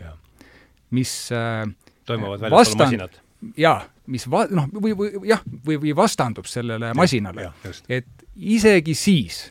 [0.96, 1.64] mis äh,
[2.08, 3.20] toimuvad väljaspool masinat.
[3.56, 7.50] jaa, mis va-, noh, või, või jah, või, või vastandub sellele ja, masinale.
[7.88, 9.42] et isegi siis,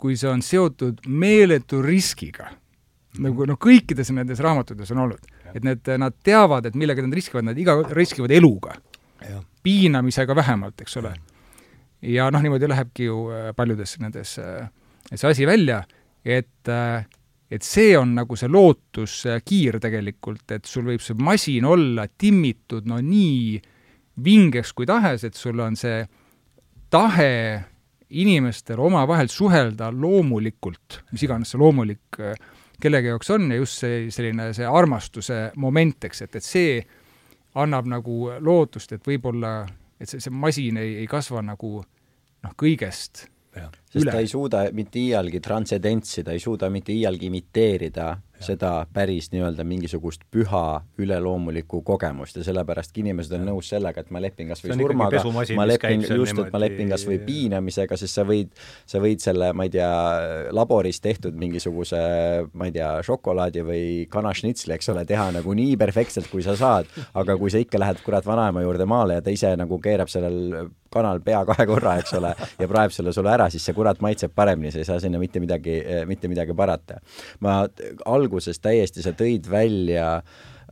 [0.00, 3.24] kui see on seotud meeletu riskiga -hmm.
[3.26, 7.44] nagu noh, kõikides nendes raamatutes on olnud, et need, nad teavad, et millega nad riskivad,
[7.44, 8.76] nad iga, riskivad eluga.
[9.62, 11.12] piinamisega vähemalt, eks ole
[12.02, 14.68] ja noh, niimoodi lähebki ju äh, paljudes nendes äh,
[15.14, 15.82] see asi välja,
[16.24, 17.06] et äh,
[17.50, 23.00] et see on nagu see lootuskiir tegelikult, et sul võib see masin olla timmitud no
[23.02, 23.58] nii
[24.22, 26.04] vingeks kui tahes, et sul on see
[26.90, 27.32] tahe
[28.10, 32.38] inimestel omavahel suhelda loomulikult, mis iganes see loomulik äh,
[32.80, 36.78] kellegi jaoks on ja just see selline, see armastuse moment, eks, et, et see
[37.60, 39.64] annab nagu lootust, et võib-olla,
[39.98, 43.26] et see, see masin ei, ei kasva nagu noh, kõigest
[43.90, 44.14] sest üle.
[44.14, 48.06] ta ei suuda mitte iialgi transcendentsi, ta ei suuda mitte iialgi imiteerida
[48.40, 48.46] ja.
[48.46, 53.48] seda päris nii-öelda mingisugust püha üleloomulikku kogemust ja sellepärast inimesed on ja.
[53.50, 55.24] nõus sellega, et ma lepin kas või surmaga,
[55.58, 58.54] ma lepin, just, et ma lepin kas või piinamisega, sest sa võid,
[58.88, 59.90] sa võid selle, ma ei tea,
[60.54, 62.00] laboris tehtud mingisuguse,
[62.54, 66.90] ma ei tea, šokolaadi või kanašnitsli, eks ole, teha nagu nii perfektselt, kui sa saad,
[67.18, 70.70] aga kui sa ikka lähed kurat vanaema juurde maale ja ta ise nagu keerab sellel
[70.90, 74.36] kanal pea kahe korra, eks ole, ja praeb selle sulle ära, siis see kurat maitseb
[74.36, 77.00] paremini, sa ei saa sinna mitte midagi, mitte midagi parata.
[77.40, 77.62] ma
[78.04, 80.20] alguses täiesti, sa tõid välja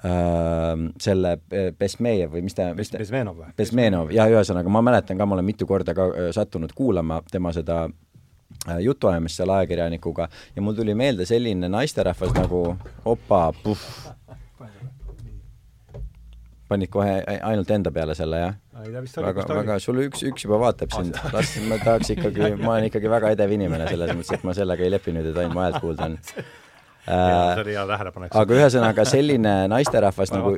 [0.05, 1.39] äh, selle
[1.79, 3.55] Besmejev või mis ta, mis ta Besmenov või?
[3.59, 7.53] Besmenov, jah, ühesõnaga ma mäletan ka, ma olen mitu korda ka äh, sattunud kuulama tema
[7.57, 12.63] seda äh, jutuajamist seal ajakirjanikuga ja mul tuli meelde selline naisterahvas nagu
[13.05, 13.89] opa, puhh,
[16.69, 18.59] panid kohe ainult enda peale selle, jah?
[18.79, 23.11] Väga, väga, sul üks, üks juba vaatab sind, las, ma tahaks ikkagi, ma olen ikkagi
[23.11, 25.83] väga edev inimene selles mõttes, et ma sellega ei lepi nüüd, et ainult mu häält
[25.85, 26.19] kuulda on.
[27.09, 27.57] Äh,
[28.37, 30.51] aga ühesõnaga selline naisterahvas nagu,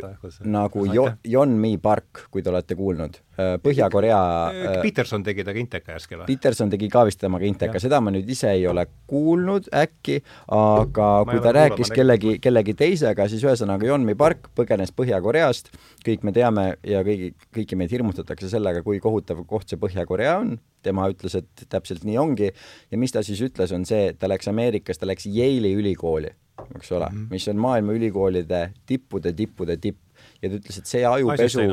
[0.42, 4.20] nagu Jo-, Jon Mi Park, kui te olete kuulnud, Põhja-Korea
[4.50, 6.26] äh, äh, Peterson tegi temaga Inteka järski või?
[6.28, 10.18] Peterson tegi ka vist temaga Inteka, seda ma nüüd ise ei ole kuulnud äkki,
[10.56, 15.70] aga ma kui ta rääkis kellegi, kellegi teisega, siis ühesõnaga Jon Mi Park põgenes Põhja-Koreast,
[16.06, 20.58] kõik me teame ja kõigi, kõiki meid hirmutatakse sellega, kui kohutav koht see Põhja-Korea on,
[20.84, 24.28] tema ütles, et täpselt nii ongi ja mis ta siis ütles, on see, et ta
[24.30, 26.34] läks Ameerikas, ta läks Yale'i ülikooli
[26.76, 27.26] eks ole mm, -hmm.
[27.30, 29.98] mis on maailma ülikoolide tippude, tippude tipp.
[30.42, 31.66] Ja ta ütles, et see ajupesu,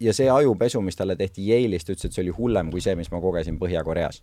[0.00, 2.96] ja see ajupesu, mis talle tehti Yale'is, ta ütles, et see oli hullem kui see,
[2.98, 4.22] mis ma kogesin Põhja-Koreas.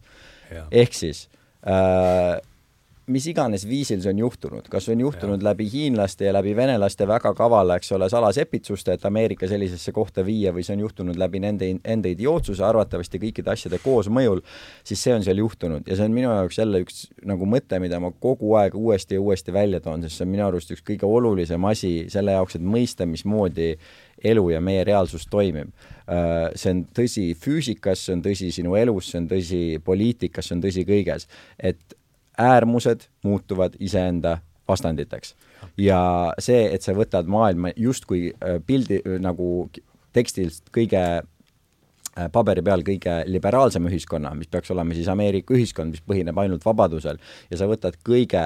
[0.72, 1.28] ehk siis
[1.66, 2.38] äh,
[3.12, 5.50] mis iganes viisil see on juhtunud, kas on juhtunud ja.
[5.52, 10.54] läbi hiinlaste ja läbi venelaste väga kavala, eks ole, salasepitsuste, et Ameerika sellisesse kohta viia
[10.56, 14.44] või see on juhtunud läbi nende enda idiootsuse, arvatavasti kõikide asjade koosmõjul,
[14.88, 18.00] siis see on seal juhtunud ja see on minu jaoks jälle üks nagu mõte, mida
[18.04, 21.10] ma kogu aeg uuesti ja uuesti välja toon, sest see on minu arust üks kõige
[21.10, 23.76] olulisem asi selle jaoks, et mõista, mismoodi
[24.24, 25.72] elu ja meie reaalsus toimib.
[26.12, 30.58] Äh, see on tõsi füüsikas, see on tõsi sinu elus, see on tõsi poliitikas, see
[30.58, 31.28] on tõsi kõiges.
[31.58, 31.98] et
[32.42, 34.38] äärmused muutuvad iseenda
[34.68, 35.36] vastanditeks.
[35.78, 39.70] ja see, et sa võtad maailma justkui äh, pildi äh, nagu
[40.14, 46.04] tekstilt kõige äh, paberi peal kõige liberaalsema ühiskonna, mis peaks olema siis Ameerika ühiskond, mis
[46.06, 48.46] põhineb ainult vabadusel, ja sa võtad kõige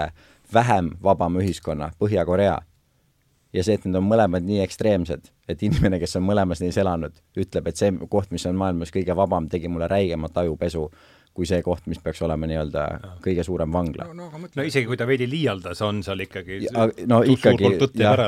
[0.54, 2.60] vähem vabama ühiskonna, Põhja-Korea,
[3.56, 7.16] ja see, et need on mõlemad nii ekstreemsed, et inimene, kes on mõlemas neis elanud,
[7.40, 10.90] ütleb, et see koht, mis on maailmas kõige vabam, tegi mulle räigemat ajupesu
[11.36, 12.84] kui see koht, mis peaks olema nii-öelda
[13.24, 14.08] kõige suurem vangla.
[14.16, 18.22] no, no, no isegi kui ta veidi liialdas, on seal ikkagi ja, no ikkagi, jah.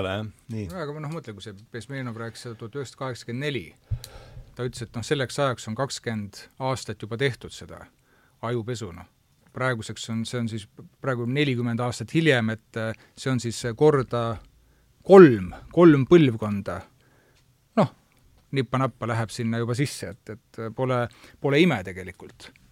[0.52, 0.66] nii.
[0.68, 3.64] aga noh, mõtle, kui see Bezmenov rääkis seda tuhat üheksasada kaheksakümmend neli,
[4.58, 7.86] ta ütles, et noh, selleks ajaks on kakskümmend aastat juba tehtud seda
[8.48, 9.08] ajupesu, noh.
[9.56, 10.68] praeguseks on, see on siis
[11.02, 14.28] praegu nelikümmend aastat hiljem, et äh, see on siis korda
[15.08, 16.82] kolm, kolm põlvkonda
[17.80, 17.96] noh,
[18.52, 21.06] nippa-nappa läheb sinna juba sisse, et, et pole,
[21.40, 22.67] pole ime tegelikult no..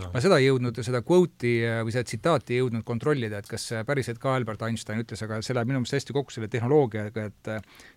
[0.00, 3.68] Ma seda ei jõudnud, seda quote'i äh, või seda tsitaati ei jõudnud kontrollida, et kas
[3.86, 7.52] päriselt ka Albert Einstein ütles, aga see läheb minu meelest hästi kokku selle tehnoloogiaga, et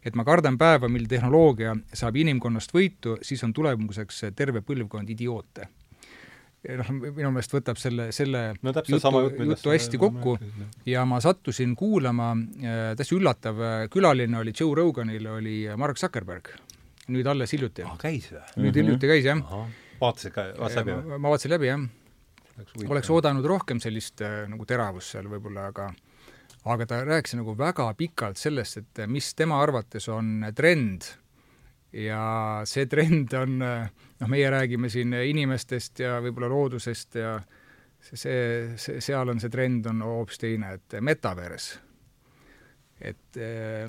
[0.06, 5.68] et ma kardan päeva, mil tehnoloogia saab inimkonnast võitu, siis on tulemuseks terve põlvkond idioote
[6.76, 10.36] noh, minu meelest võtab selle, selle no, jutu, jutt, jutu hästi kokku
[10.90, 16.52] ja ma sattusin kuulama äh,, täiesti üllatav äh, külaline oli Joe Roganil, oli Mark Zuckerberg.
[17.08, 17.98] nüüd alles hiljuti ah,.
[18.00, 18.42] käis või?
[18.42, 18.80] nüüd mm -hmm.
[18.82, 21.22] hiljuti käis, jah vaatasid ka, vaatasid läbi või?
[21.22, 21.86] ma vaatasin läbi, jah.
[22.90, 25.92] oleks oodanud rohkem sellist äh, nagu teravust seal võib-olla, aga
[26.68, 31.06] aga ta rääkis nagu väga pikalt sellest, et mis tema arvates on trend
[31.96, 37.38] ja see trend on, noh, meie räägime siin inimestest ja võib-olla loodusest ja
[38.02, 41.80] see, see, seal on see trend on hoopis teine, et metaverse.
[43.00, 43.40] et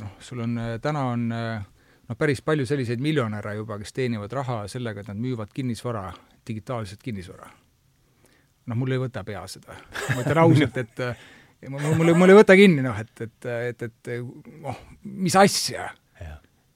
[0.00, 1.26] noh, sul on, täna on
[2.08, 6.10] noh, päris palju selliseid miljonäre juba, kes teenivad raha sellega, et nad müüvad kinnisvara,
[6.48, 7.50] digitaalset kinnisvara.
[8.68, 9.76] noh, mul ei võta pea seda.
[10.14, 11.02] ma ütlen ausalt, et
[11.68, 14.14] mul, mul, mul ei võta kinni, noh, et, et, et, et
[14.62, 15.90] noh, mis asja.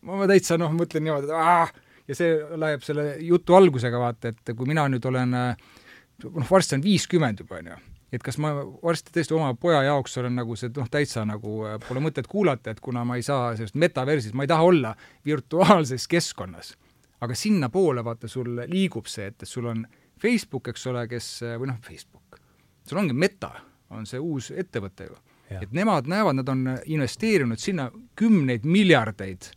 [0.02, 1.72] ma, ma täitsa noh, mõtlen niimoodi, et aah,
[2.08, 6.84] ja see läheb selle jutu algusega, vaata, et kui mina nüüd olen noh, varsti on
[6.84, 7.80] viiskümmend juba, on ju
[8.12, 8.52] et kas ma
[8.82, 12.74] varsti tõesti oma poja jaoks olen nagu see noh, täitsa nagu äh, pole mõtet kuulata,
[12.74, 14.94] et kuna ma ei saa sellest metaversis, ma ei taha olla
[15.26, 16.76] virtuaalses keskkonnas.
[17.22, 19.84] aga sinnapoole vaata sul liigub see, et, et sul on
[20.22, 21.28] Facebook, eks ole, kes,
[21.58, 22.40] või noh, Facebook,
[22.86, 23.52] sul ongi Meta,
[23.90, 25.16] on see uus ettevõte ju.
[25.52, 29.52] et nemad näevad, nad on investeerinud sinna kümneid miljardeid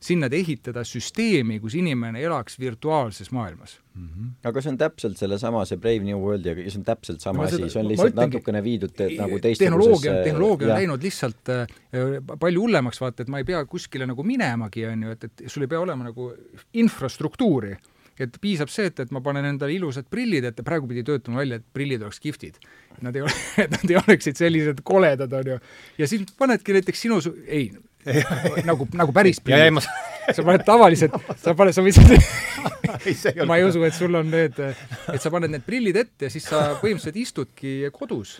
[0.00, 4.06] sinna, et ehitada süsteemi, kus inimene elaks virtuaalses maailmas mm.
[4.06, 4.30] -hmm.
[4.48, 7.58] aga see on täpselt sellesama, see Brave New World ja see on täpselt sama asi,
[7.68, 11.76] see on lihtsalt ütlengi, natukene viidud te, nagu teistsugusesse tehnoloogia, tehnoloogia on läinud lihtsalt äh,
[12.38, 15.66] palju hullemaks, vaata, et ma ei pea kuskile nagu minemagi, on ju, et, et sul
[15.66, 16.32] ei pea olema nagu
[16.72, 17.76] infrastruktuuri
[18.18, 21.60] et piisab see, et, et ma panen endale ilusad prillid ette, praegu pidi töötama välja,
[21.60, 22.58] et prillid oleks kihvtid.
[23.04, 23.34] Nad ei ole,
[23.64, 25.58] et nad ei oleksid sellised koledad, on ju.
[25.98, 27.70] ja siis panedki näiteks sinu, ei,
[28.68, 29.40] nagu, nagu päris.
[29.44, 29.82] Ma...
[30.34, 31.98] sa paned tavalised, sa paned, sa võid
[33.48, 36.46] ma ei usu, et sul on need, et sa paned need prillid ette ja siis
[36.48, 38.38] sa põhimõtteliselt istudki kodus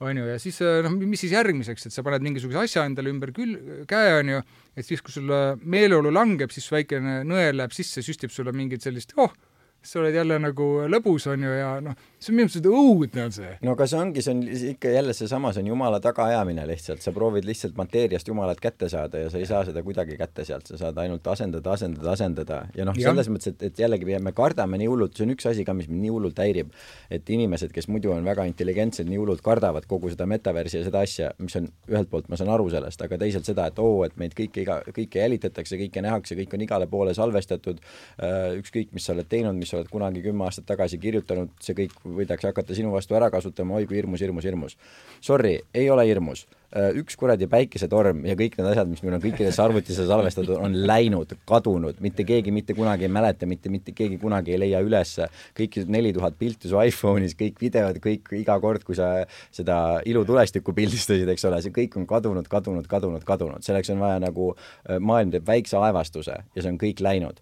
[0.00, 3.32] on ju, ja siis noh, mis siis järgmiseks, et sa paned mingisuguse asja endale ümber
[3.34, 3.56] kül-,
[3.90, 4.42] käe, on ju,
[4.78, 5.32] et siis, kui sul
[5.66, 9.34] meeleolu langeb, siis väikene nõel läheb sisse, süstib sulle mingit sellist, oh,
[9.82, 13.34] sa oled jälle nagu lõbus, on ju, ja noh, see on minu meelest õudne on
[13.34, 13.50] see.
[13.62, 14.40] no aga see ongi, see on
[14.72, 19.22] ikka jälle seesama, see on jumala tagaajamine lihtsalt, sa proovid lihtsalt mateeriast jumalat kätte saada
[19.22, 22.60] ja sa ei saa seda kuidagi kätte sealt, sa saad ainult asendada, asendada, asendada.
[22.74, 25.66] Ja noh, selles mõttes, et, et jällegi me kardame nii hullult, see on üks asi
[25.66, 26.74] ka, mis mind nii hullult häirib,
[27.14, 31.04] et inimesed, kes muidu on väga intelligentsed, nii hullult kardavad kogu seda metaversi ja seda
[31.06, 34.18] asja, mis on ühelt poolt, ma saan aru sellest, aga teisalt seda, et oo, et
[34.18, 37.78] meid kõike iga, kõike jälitatakse, kõike nähakse, kõik on igale poole salvestatud,
[38.18, 41.76] äh, ükskõik, mis sa oled teinud, mis sa oled kunagi kümme aastat tagasi kirjutanud, see
[41.78, 44.76] kõik võidakse hakata sinu vastu ära kasutama, oi kui hirmus, hirmus, hirmus.
[45.24, 46.46] Sorry, ei ole hirmus.
[46.68, 50.74] Äh, üks kuradi päikesetorm ja kõik need asjad, mis meil on kõikidesse arvutisse salvestatud, on
[50.88, 55.30] läinud, kadunud, mitte keegi mitte kunagi ei mäleta, mitte, mitte keegi kunagi ei leia ülesse.
[55.56, 60.76] kõik neli tuhat pilti su iPhone'is, kõik videod, kõik iga kord, kui sa seda ilutulestikku
[60.76, 64.52] pildistasid, eks ole, see kõik on kadunud, kadunud, kadunud, kadunud, selleks on vaja nagu,
[64.84, 67.40] äh, maailm teeb väikse aevastuse ja see on kõik läinud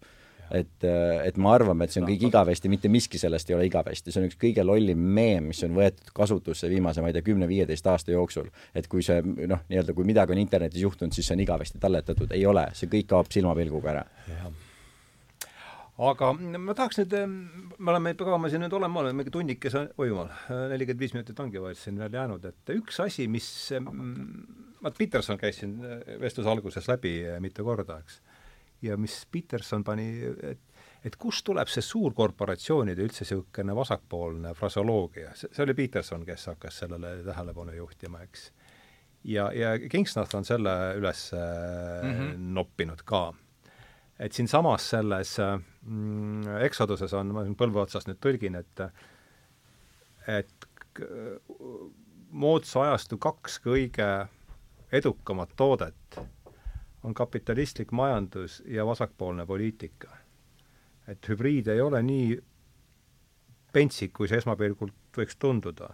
[0.51, 4.13] et, et me arvame, et see on kõik igavesti, mitte miski sellest ei ole igavesti,
[4.13, 7.89] see on üks kõige lollim meem, mis on võetud kasutusse viimase, ma ei tea, kümne-viieteist
[7.91, 8.51] aasta jooksul.
[8.75, 12.33] et kui see noh, nii-öelda kui midagi on internetis juhtunud, siis see on igavesti talletatud,
[12.37, 14.05] ei ole, see kõik kaob silmapilguga ära.
[16.11, 17.17] aga ma tahaks nüüd,
[17.79, 20.31] me oleme, kaua me siin nüüd oleme, oleme mingi tunnikese, oi jumal,
[20.73, 23.49] nelikümmend viis minutit ongi vaid siin veel jäänud, et üks asi, mis,
[24.83, 25.79] vaat Peterson käis siin
[26.21, 28.21] vestluse alguses läbi mitu korda, eks
[28.83, 30.09] ja mis Peterson pani,
[30.43, 30.61] et
[31.07, 37.13] et kust tuleb see suurkorporatsioonide üldse niisugune vasakpoolne fraseoloogia, see oli Peterson, kes hakkas sellele
[37.27, 38.49] tähelepanu juhtima, eks.
[39.31, 42.39] ja, ja Kingsnath on selle üles mm -hmm.
[42.59, 43.33] noppinud ka.
[44.19, 45.37] et siinsamas selles
[45.83, 48.81] mm, Exoduses on, ma siin põlve otsast nüüd tõlgin, et
[50.27, 50.67] et
[52.31, 54.27] moodsa ajastu kaks kõige
[54.93, 56.19] edukamat toodet
[57.07, 60.17] on kapitalistlik majandus ja vasakpoolne poliitika.
[61.09, 62.39] et hübriid ei ole nii
[63.73, 65.93] pentsik, kui see esmapilgult võiks tunduda.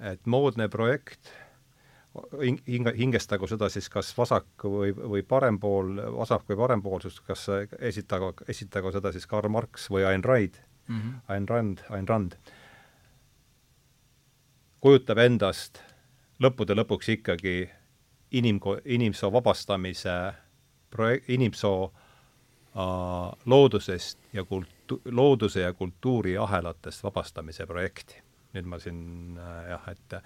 [0.00, 1.28] et moodne projekt,
[2.66, 7.46] hinge, hingestagu seda siis kas vasak või, või parempool, vasak- või parempoolsus, kas
[7.78, 10.56] esitagu, esitagu seda siis Karl Marx või Ayn Rand
[10.88, 11.20] mm, -hmm.
[11.28, 12.36] Ayn Rand, Ayn Rand,
[14.80, 15.84] kujutab endast
[16.40, 17.70] lõppude lõpuks ikkagi
[18.32, 20.16] inimko-, inimsoo vabastamise
[20.90, 28.22] projek-, inimsoo äh, loodusest ja kultu-, looduse ja kultuuri ahelatest vabastamise projekti.
[28.52, 30.18] nüüd ma siin äh, jah, et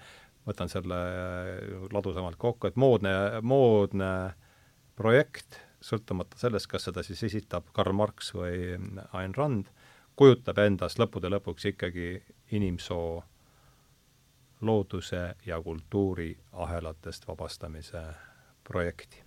[0.47, 4.11] võtan selle äh, ladusamalt kokku, et moodne, moodne
[4.99, 8.75] projekt, sõltumata sellest, kas seda siis esitab Karl Marx või
[9.15, 9.69] Ayn Rand,
[10.17, 12.17] kujutab endast lõppude lõpuks ikkagi
[12.57, 13.21] inimsoo
[14.61, 18.01] looduse ja kultuuri ahelatest vabastamise
[18.63, 19.23] projekti.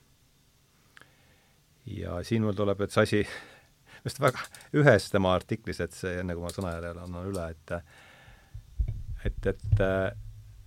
[1.86, 3.20] ja siin mul tuleb see asi,
[4.04, 4.42] just väga,
[4.76, 7.74] ühes tema artiklis, et see, enne kui ma sõnajärjele annan üle, et
[9.24, 9.82] et, et,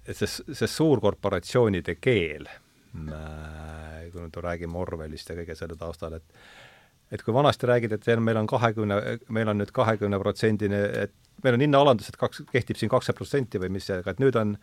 [0.06, 2.49] et see, see suurkorporatsioonide keel,
[2.94, 6.44] kui nüüd räägime Orwellist ja kõige selle taustal, et
[7.14, 8.95] et kui vanasti räägid, et meil on kahekümne,
[9.30, 11.14] meil on nüüd kahekümne protsendine, et
[11.44, 14.38] meil on hinnaalandus, et kaks, kehtib siin kakskümmend protsenti või mis see, aga et nüüd
[14.40, 14.56] on,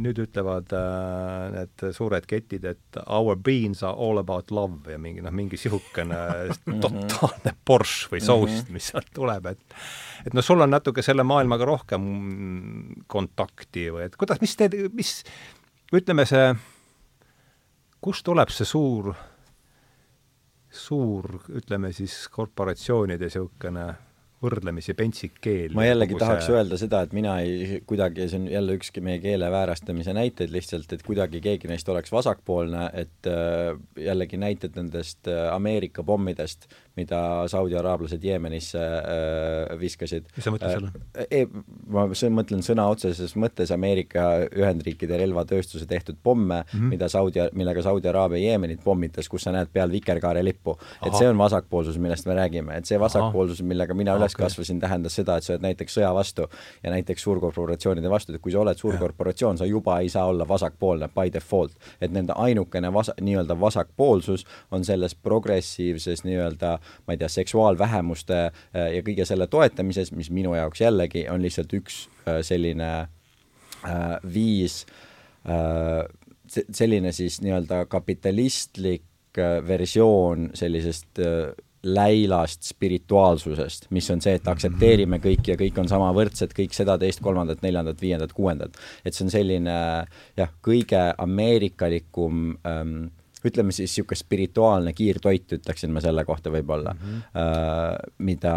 [0.00, 5.24] nüüd ütlevad äh, need suured ketid, et our beans are all about love ja mingi
[5.24, 6.78] noh, mingi mhm.
[6.84, 9.78] totaalne borš või soust, mis sealt tuleb, et
[10.24, 12.06] et noh, sul on natuke selle maailmaga rohkem
[13.10, 15.18] kontakti või et kuidas, mis teed, mis
[15.94, 16.48] ütleme, see,
[18.04, 19.12] kust tuleb see suur,
[20.74, 23.86] suur, ütleme siis, korporatsioonide niisugune
[24.44, 25.74] võrdlemisi pentsik keel.
[25.76, 26.56] ma jällegi tahaks see...
[26.56, 30.92] öelda seda, et mina ei, kuidagi, see on jälle ükski meie keele väärastamise näiteid lihtsalt,
[30.94, 37.20] et kuidagi keegi neist oleks vasakpoolne, et äh, jällegi näited nendest äh, Ameerika pommidest, mida
[37.50, 40.28] Saudi araablased Jeemenisse äh, viskasid.
[40.36, 40.92] mis sa mõtled seal on
[41.24, 41.48] äh,
[41.90, 42.06] ma
[42.38, 46.94] mõtlen sõna otseses mõttes Ameerika Ühendriikide relvatööstuse tehtud pomme mm, -hmm.
[46.94, 50.78] mida Saudi, millega Saudi Araabia Jeemenit pommitas, kus sa näed peal vikerkaare lippu.
[51.06, 54.44] et see on vasakpoolsus, millest me räägime, et see vasakpoolsus, millega mina üles okay.
[54.44, 56.48] kasvasin, tähendas seda, et sa oled näiteks sõja vastu
[56.82, 61.08] ja näiteks suurkorporatsioonide vastu, et kui sa oled suurkorporatsioon, sa juba ei saa olla vasakpoolne
[61.08, 61.72] by default.
[62.00, 68.90] et nende ainukene vas-, nii-öelda vasakpoolsus on selles progressiivses nii-öelda ma ei tea, seksuaalvähemuste äh,
[68.96, 74.84] ja kõige selle toetamises, mis minu jaoks jällegi on lihtsalt üks äh, selline äh, viis
[76.48, 79.36] selline siis nii-öelda kapitalistlik
[79.68, 81.20] versioon sellisest
[81.84, 86.96] läilast spirituaalsusest, mis on see, et aktsepteerime kõiki ja kõik on sama võrdsed, kõik seda,
[87.00, 88.78] teist, kolmandat, neljandat, viiendat, kuuendat.
[89.04, 89.76] et see on selline
[90.38, 92.96] jah, kõige ameerikalikum ähm,
[93.44, 97.40] ütleme siis niisugune spirituaalne kiirtoit, ütleksin ma selle kohta võib-olla mm, -hmm.
[97.40, 98.54] äh, mida,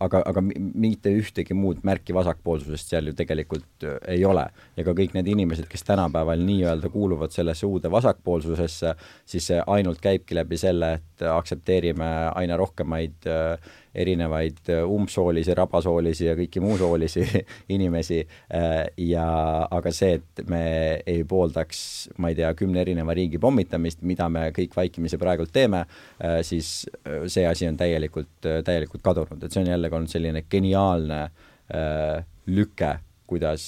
[0.00, 4.46] aga, aga mitte ühtegi muud märki vasakpoolsusest seal ju tegelikult äh, ei ole.
[4.76, 8.94] ja ka kõik need inimesed, kes tänapäeval nii-öelda kuuluvad sellesse uude vasakpoolsusesse,
[9.24, 13.58] siis see ainult käibki läbi selle, et aktsepteerime aina rohkemaid äh,
[13.96, 17.24] erinevaid äh, umbsoolisi, rabasoolisi ja kõiki muusoolisi
[17.76, 19.26] inimesi äh, ja
[19.72, 20.62] aga see, et me
[21.06, 21.80] ei pooldaks,
[22.22, 25.86] ma ei tea, kümne erineva riigi pommitamist, mida me kõik vaikimisi praegult teeme,
[26.20, 26.84] äh, siis
[27.32, 31.26] see asi on täielikult, täielikult kadunud, et see on jällegi olnud selline geniaalne
[32.46, 32.92] lüke
[33.26, 33.66] kuidas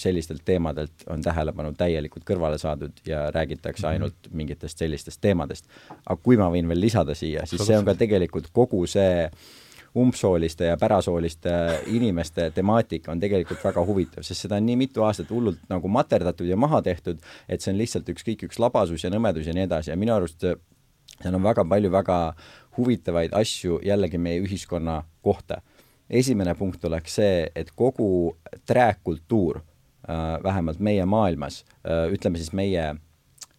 [0.00, 3.92] sellistelt teemadelt on tähelepanu täielikult kõrvale saadud ja räägitakse mhm.
[3.92, 5.66] ainult mingitest sellistest teemadest.
[6.04, 9.50] aga kui ma võin veel lisada siia, siis see on ka tegelikult kogu see äh,
[9.96, 11.50] umbsooliste ja pärasooliste
[11.86, 16.46] inimeste temaatika on tegelikult väga huvitav, sest seda on nii mitu aastat hullult nagu materdatud
[16.46, 17.18] ja maha tehtud,
[17.48, 20.46] et see on lihtsalt ükskõik üks labasus ja nõmedus ja nii edasi ja minu arust
[21.20, 22.18] seal on väga palju väga
[22.76, 25.60] huvitavaid asju jällegi meie ühiskonna kohta.
[26.10, 32.94] Esimene punkt oleks see, et kogu track-kultuur äh, vähemalt meie maailmas äh,, ütleme siis meie,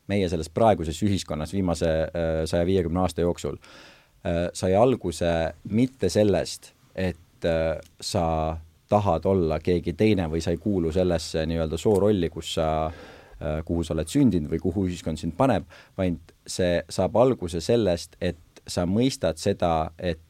[0.07, 3.91] meie selles praeguses ühiskonnas viimase äh, saja viiekümne aasta jooksul äh,
[4.25, 8.57] Äh, sai alguse mitte sellest, et äh, sa
[8.89, 13.81] tahad olla keegi teine või sa ei kuulu sellesse nii-öelda soorolli, kus sa, äh, kuhu
[13.81, 15.65] sa oled sündinud või kuhu ühiskond sind paneb,
[15.97, 20.21] vaid see saab alguse sellest, et sa mõistad seda, et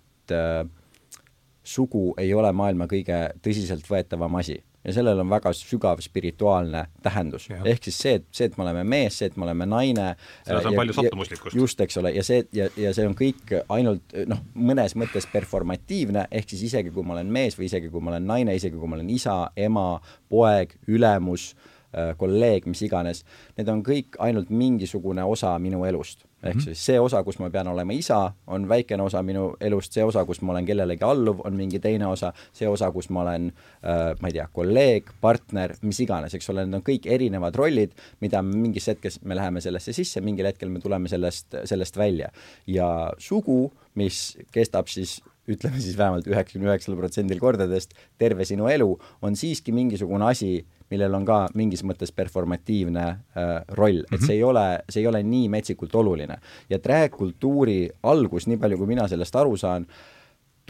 [1.72, 7.48] sugu ei ole maailma kõige tõsiseltvõetavam asi ja sellel on väga sügav spirituaalne tähendus.
[7.66, 10.08] ehk siis see, et see, et me oleme mees, see, et me oleme naine.
[10.48, 11.56] selles on palju sattumuslikkust.
[11.56, 16.26] just, eks ole, ja see, ja, ja see on kõik ainult noh, mõnes mõttes performatiivne,
[16.32, 18.90] ehk siis isegi kui ma olen mees või isegi kui ma olen naine, isegi kui
[18.90, 19.86] ma olen isa, ema,
[20.30, 21.52] poeg, ülemus,
[21.94, 23.24] äh, kolleeg, mis iganes,
[23.60, 26.64] need on kõik ainult mingisugune osa minu elust ehk mm -hmm.
[26.64, 30.26] siis see osa, kus ma pean olema isa, on väikene osa minu elust, see osa,
[30.26, 33.52] kus ma olen kellelegi alluv, on mingi teine osa, see osa, kus ma olen
[33.84, 37.92] äh, ma ei tea, kolleeg, partner, mis iganes, eks ole, need on kõik erinevad rollid,
[38.22, 42.32] mida mingis hetkes me läheme sellesse sisse, mingil hetkel me tuleme sellest, sellest välja.
[42.68, 48.92] ja sugu, mis kestab siis ütleme siis vähemalt üheksakümne üheksal protsendil kordadest terve sinu elu,
[49.22, 54.44] on siiski mingisugune asi, millel on ka mingis mõttes performatiivne äh, roll, et see ei
[54.44, 56.38] ole, see ei ole nii metsikult oluline.
[56.70, 59.88] ja drag-kultuuri algus, nii palju kui mina sellest aru saan,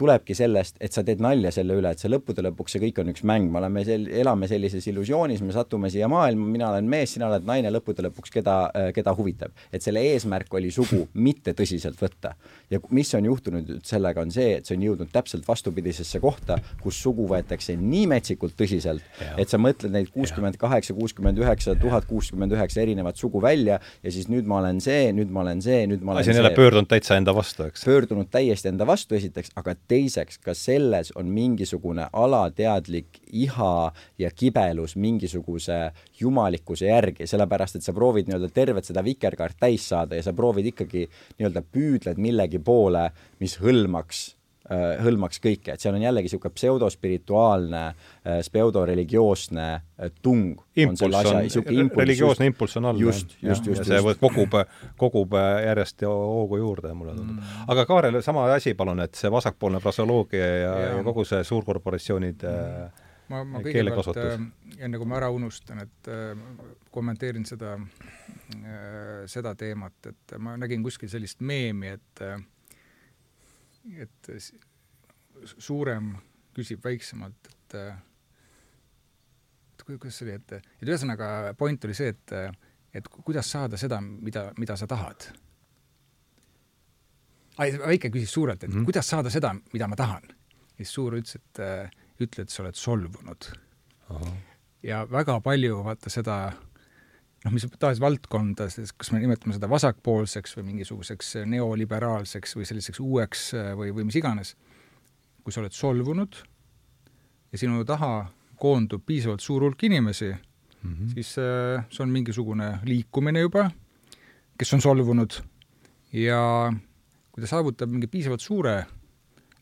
[0.02, 3.12] tulebki sellest, et sa teed nalja selle üle, et see lõppude lõpuks see kõik on
[3.12, 7.14] üks mäng, me oleme sel-, elame sellises illusioonis, me satume siia maailma, mina olen mees,
[7.16, 8.56] sina oled naine, lõppude lõpuks keda,
[8.96, 9.54] keda huvitab.
[9.72, 12.34] et selle eesmärk oli sugu mitte tõsiselt võtta.
[12.70, 16.58] ja mis on juhtunud nüüd sellega, on see, et see on jõudnud täpselt vastupidisesse kohta,
[16.82, 19.04] kus sugu võetakse nii metsikult tõsiselt,
[19.38, 24.14] et sa mõtled neid kuuskümmend kaheksa, kuuskümmend üheksa, tuhat kuuskümmend üheksa erinevat sugu välja ja
[24.14, 26.54] siis nüüd ma olen see, nüüd ma olen see, nüüd ma olen asi on jälle
[26.56, 27.84] pöördunud täitsa enda vastu, eks?
[27.84, 34.96] pöördunud täiesti enda vastu esiteks, aga teiseks, ka selles on mingisugune alateadlik iha ja kibelus
[34.96, 35.78] mingisuguse
[36.20, 40.72] jumalikkuse järgi, sellepärast et sa proovid nii-öelda tervet seda vikerkaart täis saada ja sa proovid
[40.72, 41.08] ikkagi
[41.38, 43.10] nii-öelda püüdled millegi poole,
[43.40, 44.30] mis hõlmaks
[44.70, 47.82] hõlmaks kõike, et seal on jällegi niisugune pseudospirituaalne,
[48.26, 50.60] äh, pseudoreligioosne äh, tung.
[50.76, 53.00] impulss on, religioosne impulss on all.
[53.00, 53.84] just, just, just.
[53.84, 54.20] see just.
[54.20, 54.54] kogub,
[54.96, 55.34] kogub
[55.66, 57.64] järjest hoogu juurde, mulle tundub mm..
[57.74, 60.92] aga Kaarel, sama asi palun, et see vasakpoolne fraseoloogia ja, ja.
[60.96, 63.10] ja kogu see suurkorporatsioonide mm.
[63.34, 64.46] ma, ma kõigepealt äh,
[64.78, 66.32] enne kui ma ära unustan, et äh,
[66.94, 72.38] kommenteerin seda äh,, seda teemat, et ma nägin kuskil sellist meemi, et äh,
[73.98, 74.30] et
[75.58, 76.12] suurem
[76.54, 77.78] küsib väiksemalt, et
[79.72, 80.52] et kuidas see oli, et,
[80.82, 81.28] et ühesõnaga
[81.58, 82.34] point oli see, et,
[82.94, 85.26] et kuidas saada seda, mida, mida sa tahad.
[87.58, 88.84] väike küsis suurelt, et mm -hmm.
[88.84, 90.22] kuidas saada seda, mida ma tahan.
[90.28, 91.58] ja siis suur ütles, et
[92.20, 93.50] ütle, et sa oled solvunud.
[94.82, 96.52] ja väga palju vaata seda
[97.44, 103.48] noh, mis tahes valdkondades, kas me nimetame seda vasakpoolseks või mingisuguseks neoliberaalseks või selliseks uueks
[103.58, 104.54] äh, või, või mis iganes,
[105.42, 106.38] kui sa oled solvunud
[107.52, 108.30] ja sinu taha
[108.62, 111.12] koondub piisavalt suur hulk inimesi mm, -hmm.
[111.14, 113.70] siis äh, see on mingisugune liikumine juba,
[114.58, 115.40] kes on solvunud
[116.12, 116.72] ja
[117.32, 118.84] kui ta saavutab mingi piisavalt suure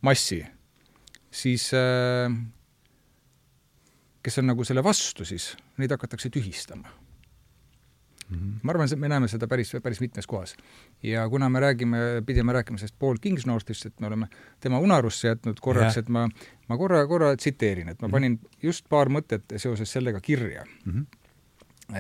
[0.03, 0.45] massi,
[1.31, 2.33] siis äh,
[4.23, 7.00] kes on nagu selle vastu, siis neid hakatakse tühistama.
[8.63, 10.57] Ma arvan, me näeme seda päris, päris mitmes kohas.
[11.03, 14.29] ja kuna me räägime, pidime rääkima sellest Paul Kingsnorthist, et me oleme
[14.61, 16.29] tema unarusse jätnud korraks, et ma,
[16.69, 18.13] ma korra, korra tsiteerin, et ma mhm.
[18.13, 20.93] panin just paar mõtet seoses sellega kirja mm.
[20.93, 21.07] -hmm.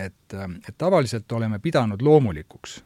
[0.04, 0.34] et,
[0.68, 2.82] et tavaliselt oleme pidanud loomulikuks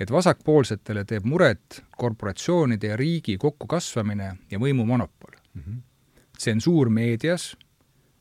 [0.00, 5.62] et vasakpoolsetele teeb muret korporatsioonide ja riigi kokkukasvamine ja võimumonopol mm.
[5.62, 5.80] -hmm.
[6.38, 7.56] tsensuur meedias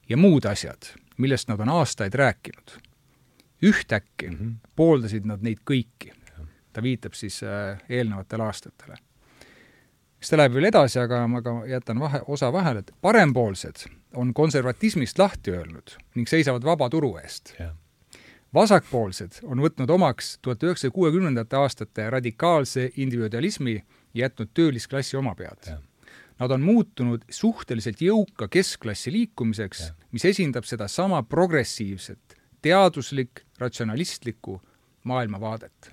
[0.10, 2.78] ja muud asjad, millest nad on aastaid rääkinud.
[3.64, 4.54] Ühtäkki mm -hmm.
[4.76, 6.14] pooldasid nad neid kõiki.
[6.74, 8.96] ta viitab siis äh, eelnevatele aastatele.
[10.20, 14.34] siis ta läheb veel edasi, aga ma ka jätan vahe, osa vahele, et parempoolsed on
[14.34, 17.76] konservatismist lahti öelnud ning seisavad vaba turu eest yeah
[18.54, 25.74] vasakpoolsed on võtnud omaks tuhat üheksasaja kuuekümnendate aastate radikaalse individualismi ja jätnud töölisklassi oma pead.
[26.40, 32.37] Nad on muutunud suhteliselt jõuka keskklassi liikumiseks, mis esindab sedasama progressiivset,
[32.68, 34.60] teaduslik, ratsionalistlikku
[35.08, 35.92] maailmavaadet.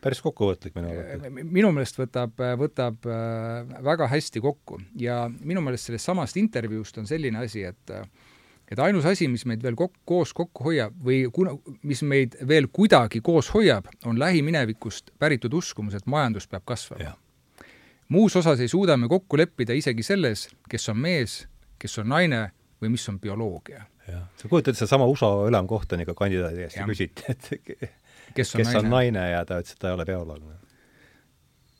[0.00, 1.32] päris kokkuvõtlik minu arvates.
[1.44, 7.06] minu meelest võtab, võtab äh, väga hästi kokku ja minu meelest sellest samast intervjuust on
[7.06, 8.06] selline asi, et äh,
[8.70, 12.70] et ainus asi, mis meid veel kok-, koos kokku hoiab või kuna, mis meid veel
[12.72, 17.16] kuidagi koos hoiab, on lähiminevikust päritud uskumus, et majandus peab kasvama.
[18.08, 21.46] muus osas ei suuda me kokku leppida isegi selles, kes on mees,
[21.78, 22.50] kes on naine
[22.82, 23.84] või mis on bioloogia.
[24.10, 27.50] Jah, sa kujutad, seesama USA ülemkohtuniga kandidaadi käest küsiti, et
[28.36, 28.80] kes on, kes naine?
[28.80, 30.46] on naine ja ta ütles, et ta ei ole bioloog.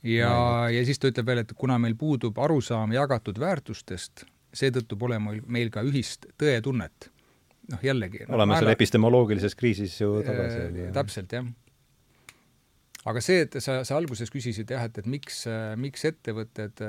[0.09, 0.33] ja,
[0.73, 5.71] ja siis ta ütleb veel, et kuna meil puudub arusaam jagatud väärtustest, seetõttu pole meil,
[5.73, 7.09] ka ühist tõetunnet.
[7.71, 10.93] noh, jällegi no, oleme seal epistemoloogilises kriisis ju tagasi äh,.
[10.95, 11.51] täpselt, jah.
[13.05, 15.45] aga see, et sa, sa alguses küsisid jah, et, et miks,
[15.77, 16.83] miks ettevõtted,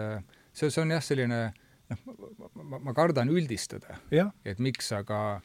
[0.53, 1.45] see, see on jah, selline
[2.07, 3.99] noh, ma, ma kardan üldistada,
[4.45, 5.41] et miks, aga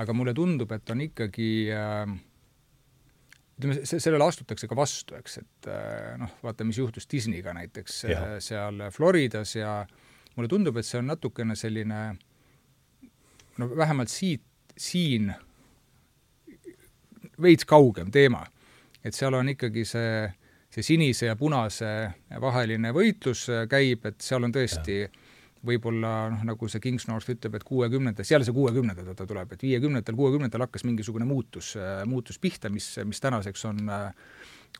[0.00, 2.14] aga mulle tundub, et on ikkagi äh,
[3.58, 8.22] ütleme, sellele astutakse ka vastu, eks, et äh, noh, vaata, mis juhtus Disneyga näiteks ja.
[8.22, 10.00] Äh, seal Floridas ja äh,
[10.36, 12.02] mulle tundub, et see on natukene selline
[13.60, 14.44] no vähemalt siit,
[14.76, 15.32] siin
[17.42, 18.46] veits kaugem teema.
[19.04, 20.28] et seal on ikkagi see,
[20.70, 21.88] see sinise ja punase
[22.40, 25.02] vaheline võitlus käib, et seal on tõesti
[25.66, 30.16] võib-olla noh, nagu see Kingsnorth ütleb, et kuuekümnendates, jälle see kuuekümnendatel ta tuleb, et viiekümnendatel,
[30.18, 31.74] kuuekümnendatel hakkas mingisugune muutus,
[32.10, 33.82] muutus pihta, mis, mis tänaseks on,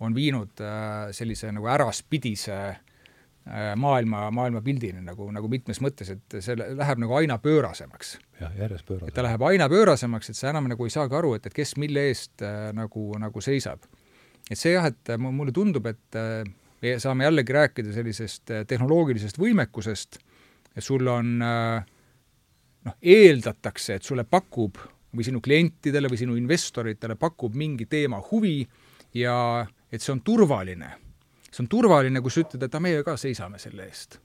[0.00, 0.62] on viinud
[1.14, 2.80] sellise nagu äraspidise äh,
[3.42, 8.12] Äh, maailma, maailmapildini nagu, nagu mitmes mõttes, et see läheb nagu aina pöörasemaks.
[8.38, 9.10] jah, järjest pöörasemaks.
[9.10, 11.74] et ta läheb aina pöörasemaks, et sa enam nagu ei saagi aru, et, et kes
[11.82, 13.82] mille eest äh, nagu, nagu seisab.
[14.46, 16.46] et see jah, et mulle tundub, et äh,
[16.84, 20.20] me saame jällegi rääkida sellisest äh, tehnoloogilisest võimekusest,
[20.76, 21.84] et sul on äh,
[22.88, 24.80] noh, eeldatakse, et sulle pakub
[25.12, 28.62] või sinu klientidele või sinu investoritele pakub mingi teema huvi
[29.14, 30.90] ja et see on turvaline
[31.52, 34.20] see on turvaline, kui sa ütled, et meie ka seisame selle eest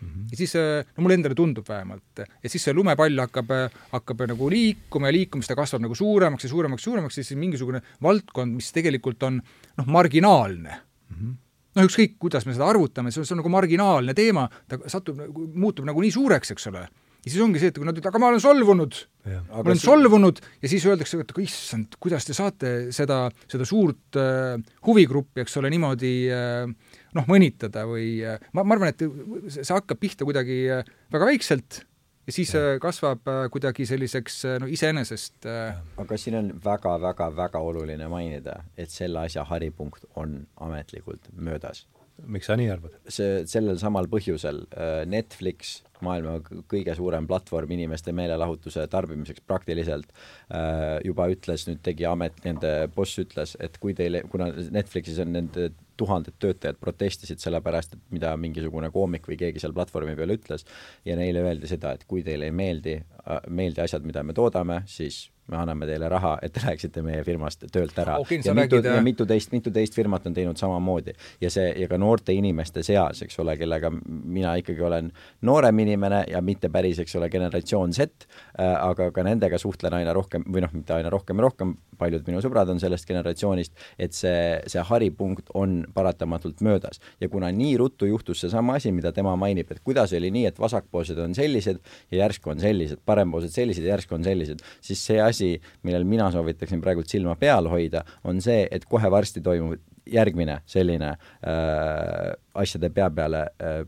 [0.00, 0.28] Mm -hmm.
[0.30, 4.22] ja siis, äh, no mulle endale tundub vähemalt, et siis see lumepall hakkab, äh, hakkab
[4.28, 8.54] nagu liikuma ja liikumist ta kasvab nagu suuremaks ja suuremaks, suuremaks ja siis mingisugune valdkond,
[8.54, 9.42] mis tegelikult on
[9.76, 10.70] noh, marginaalne
[11.10, 11.16] mm.
[11.16, 11.34] -hmm.
[11.76, 15.22] Noh, ükskõik, kuidas me seda arvutame, see on, see on nagu marginaalne teema, ta satub,
[15.54, 16.88] muutub nagu nii suureks, eks ole.
[17.20, 18.94] Ja siis ongi see, et kui nad ütlevad, aga ma olen solvunud,
[19.28, 19.84] ma olen see...
[19.84, 24.54] solvunud ja siis öeldakse, et issand, kuidas te saate seda, seda suurt äh,
[24.88, 30.00] huvigruppi, eks ole, niimoodi äh, noh, mõnitada või äh, ma, ma arvan, et see hakkab
[30.00, 31.82] pihta kuidagi äh, väga väikselt
[32.30, 32.60] ja siis ja.
[32.74, 38.90] Äh, kasvab äh, kuidagi selliseks äh, no iseenesest aga siin on väga-väga-väga oluline mainida, et
[38.90, 41.86] selle asja haripunkt on ametlikult möödas
[42.26, 42.96] miks sa nii arvad?
[43.08, 46.38] see, sellel samal põhjusel äh, Netflix, maailma
[46.70, 50.12] kõige suurem platvorm inimeste meelelahutuse tarbimiseks praktiliselt,
[50.54, 55.34] äh, juba ütles, nüüd tegi amet, nende boss ütles, et kui teile, kuna Netflixis on
[55.36, 55.70] nende
[56.00, 60.64] tuhanded töötajad protestisid selle pärast, et mida mingisugune koomik või keegi seal platvormi peal ütles
[61.04, 64.82] ja neile öeldi seda, et kui teile ei meeldi, äh, meeldi asjad, mida me toodame,
[64.88, 68.40] siis me anname teile raha, et te läheksite meie firmast töölt ära okay,.
[68.44, 71.14] ja mitu, ja mitu teist, mitu teist firmat on teinud samamoodi.
[71.40, 75.12] ja see, ja ka noorte inimeste seas, eks ole, kellega mina ikkagi olen
[75.46, 80.14] noorem inimene ja mitte päris, eks ole, generatsioon Z äh,, aga ka nendega suhtlen aina
[80.16, 84.16] rohkem või noh, mitte aina rohkem ja rohkem, paljud minu sõbrad on sellest generatsioonist, et
[84.16, 87.00] see, see haripunkt on paratamatult möödas.
[87.20, 90.60] ja kuna nii ruttu juhtus seesama asi, mida tema mainib, et kuidas oli nii, et
[90.60, 95.20] vasakpoolsed on sellised ja järsku on sellised, parempoolsed sellised ja järsku on sellised, siis see
[95.22, 95.39] asi,
[95.86, 99.78] millel mina soovitaksin praegult silma peal hoida, on see, et kohe varsti toimub
[100.10, 103.82] järgmine selline äh, asjade pea peale äh,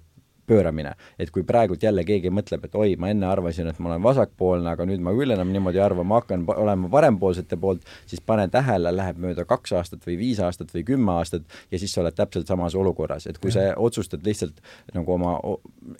[0.46, 0.94] pööramine.
[1.18, 4.70] et kui praegult jälle keegi mõtleb, et oi, ma enne arvasin, et ma olen vasakpoolne,
[4.72, 8.48] aga nüüd ma küll enam niimoodi ei arva, ma hakkan olema parempoolsete poolt, siis pane
[8.52, 12.16] tähele, läheb mööda kaks aastat või viis aastat või kümme aastat ja siis sa oled
[12.18, 14.58] täpselt samas olukorras, et kui sa otsustad lihtsalt
[14.94, 15.36] nagu oma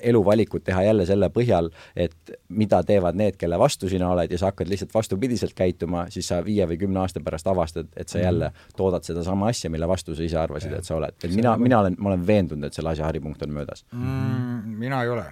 [0.00, 4.50] eluvalikut teha jälle selle põhjal, et mida teevad need, kelle vastu sina oled ja sa
[4.50, 8.50] hakkad lihtsalt vastupidiselt käituma, siis sa viie või kümne aasta pärast avastad, et sa jälle
[8.76, 11.14] toodad sedasama asja, mille vastu sa ise arvasid, et sa oled.
[11.22, 13.86] et mina, mina olen, ma olen veendunud, et selle asja haripunkt on möödas.
[13.92, 15.24] Mm Mm, mina ei ole.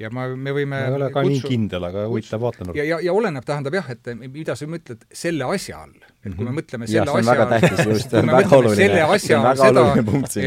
[0.00, 2.78] ja ma, me võime ma ei ole ka kutsu, nii kindel, aga huvitav vaatenurk.
[2.78, 6.06] ja, ja, ja oleneb, tähendab jah, et mida sa mõtled selle asja all.
[6.24, 6.56] et kui me mhm.
[6.60, 7.66] mõtleme selle ja, asja all,
[8.08, 9.84] kui me mõtleme selle asja all seda,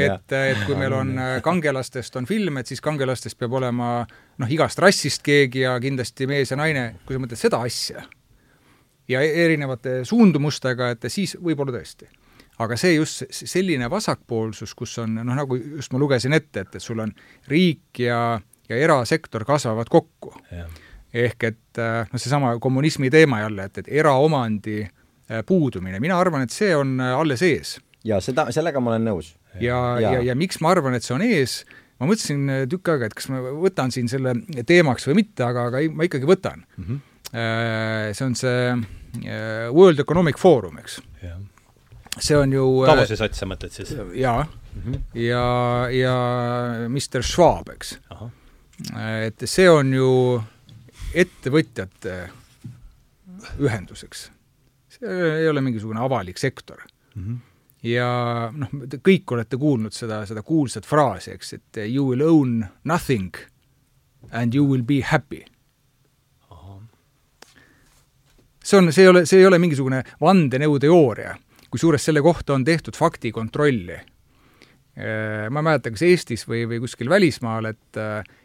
[0.07, 4.57] et, et kui meil on äh, kangelastest on film, et siis kangelastest peab olema noh,
[4.57, 8.07] igast rassist keegi ja kindlasti mees ja naine, kui sa mõtled seda asja,
[9.11, 12.10] ja e-, erinevate suundumustega, et siis võib-olla tõesti
[12.61, 16.84] aga see just selline vasakpoolsus, kus on noh, nagu just ma lugesin ette, et, et
[16.84, 17.13] sul on
[17.49, 18.39] riik ja,
[18.69, 20.35] ja erasektor kasvavad kokku.
[21.13, 26.45] ehk et äh, noh, seesama kommunismi teema jälle, et, et eraomandi äh, puudumine, mina arvan,
[26.45, 27.77] et see on äh, alles ees.
[28.03, 29.35] ja seda, sellega ma olen nõus.
[29.59, 31.61] ja, ja, ja, ja miks ma arvan, et see on ees,
[32.01, 34.35] ma mõtlesin tükk aega, et kas ma võtan siin selle
[34.65, 36.85] teemaks või mitte, aga, aga ei, ma ikkagi võtan mm.
[36.85, 37.09] -hmm.
[38.13, 38.73] See on see
[39.73, 40.99] World Economic Forum, eks
[42.19, 43.94] see on ju Davose sats sa mõtled siis?
[44.18, 44.99] jaa mm, -hmm.
[45.22, 45.45] ja,
[45.91, 46.15] ja
[46.90, 47.98] Mr Schwab, eks.
[49.26, 50.44] et see on ju
[51.14, 52.18] ettevõtjate
[53.60, 54.30] ühendus, eks.
[54.90, 56.81] see ei ole mingisugune avalik sektor
[57.15, 57.23] mm.
[57.23, 57.38] -hmm.
[57.84, 62.65] ja noh, te kõik olete kuulnud seda, seda kuulsat fraasi, eks, et you will own
[62.84, 63.35] nothing
[64.31, 65.45] and you will be happy
[68.64, 71.35] see on, see ei ole, see ei ole mingisugune vandenõuteooria
[71.73, 73.99] kusjuures selle kohta on tehtud faktikontrolli.
[74.93, 78.01] Äh, ma ei mäleta, kas Eestis või, või kuskil välismaal, et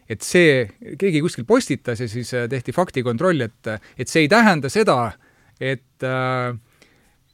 [0.08, 0.62] et see,
[0.96, 5.12] keegi kuskil postitas ja siis äh, tehti faktikontroll, et et see ei tähenda seda,
[5.60, 6.06] et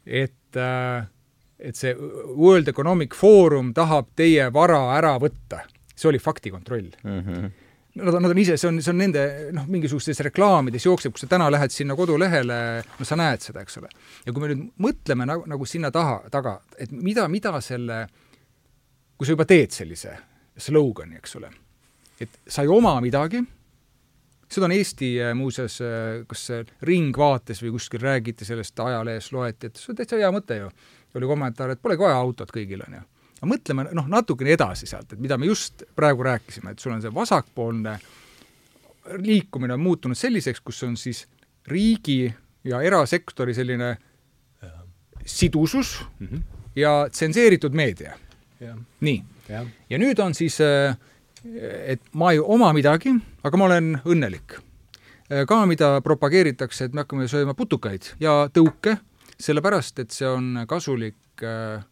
[0.05, 0.59] et
[1.65, 5.63] et see World Economic Forum tahab teie vara ära võtta.
[5.95, 7.21] see oli faktikontroll mm.
[7.21, 7.64] -hmm
[7.95, 9.23] nad on, nad on ise, see on, see on nende
[9.55, 12.59] noh, mingisugustes reklaamides jookseb, kui sa täna lähed sinna kodulehele,
[12.99, 13.91] no sa näed seda, eks ole.
[14.27, 18.05] ja kui me nüüd mõtleme nagu, nagu sinna taha, taga, et mida, mida selle,
[19.15, 20.17] kui sa juba teed sellise
[20.59, 21.53] slogani, eks ole,
[22.23, 23.45] et sa ei oma midagi,
[24.51, 26.49] seda on Eesti äh, muuseas, äh, kas
[26.87, 30.71] Ringvaates või kuskil räägiti sellest, ajalehes loeti, et see on täitsa hea mõte ju.
[31.15, 33.09] oli kommentaar, et polegi vaja autot kõigil, on ju
[33.45, 37.03] aga mõtleme noh, natukene edasi sealt, et mida me just praegu rääkisime, et sul on
[37.05, 37.99] see vasakpoolne
[39.21, 41.27] liikumine on muutunud selliseks, kus on siis
[41.69, 42.33] riigi
[42.65, 43.97] ja erasektori selline
[45.25, 46.43] sidusus mm -hmm.
[46.77, 48.19] ja tsenseeritud meedia.
[49.01, 49.25] nii.
[49.91, 50.97] ja nüüd on siis, äh,
[51.87, 54.57] et ma ei oma midagi, aga ma olen õnnelik.
[55.33, 58.97] Äh, ka, mida propageeritakse, et me hakkame sööma putukaid ja tõuke,
[59.41, 61.83] sellepärast et see on kasulik Äh,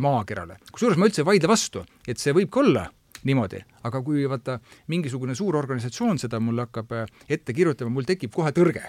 [0.00, 0.58] maakerale.
[0.72, 2.88] kusjuures ma üldse ei vaidle vastu, et see võib ka olla
[3.26, 4.58] niimoodi, aga kui vaata,
[4.92, 8.84] mingisugune suur organisatsioon seda mulle hakkab äh, ette kirjutama, mul tekib kohe tõrge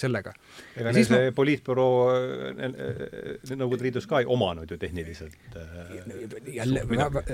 [0.00, 0.32] sellega.
[0.78, 1.34] ega neil see ma...
[1.36, 5.58] poliitbüroo äh, Nõukogude Liidus ka ei omanud ju tehniliselt
[6.54, 7.24] jälle väga,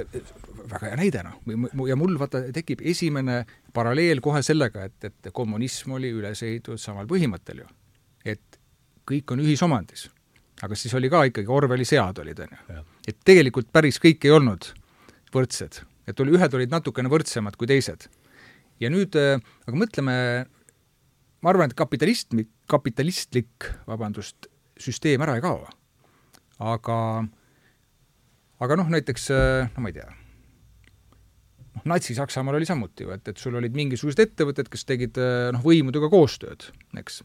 [0.73, 1.41] väga hea näide, noh.
[1.89, 3.43] ja mul vaata, tekib esimene
[3.77, 7.73] paralleel kohe sellega, et, et kommunism oli üles ehitatud samal põhimõttel ju.
[8.25, 8.61] et
[9.07, 10.09] kõik on ühisomandis
[10.65, 12.83] aga siis oli ka ikkagi Orwelli sead olid, on ju.
[13.13, 14.71] et tegelikult päris kõik ei olnud
[15.35, 18.09] võrdsed, et oli, ühed olid natukene võrdsemad kui teised.
[18.81, 20.17] ja nüüd, äh, aga mõtleme,
[21.43, 24.49] ma arvan, et kapitalistlik, kapitalistlik, vabandust,
[24.81, 25.67] süsteem ära ei kao.
[26.59, 26.99] aga,
[28.65, 30.09] aga noh, näiteks äh, no ma ei tea,
[31.77, 35.65] noh, Natsi-Saksamaal oli samuti ju, et, et sul olid mingisugused ettevõtted, kes tegid äh, noh,
[35.65, 37.21] võimudega koostööd, eks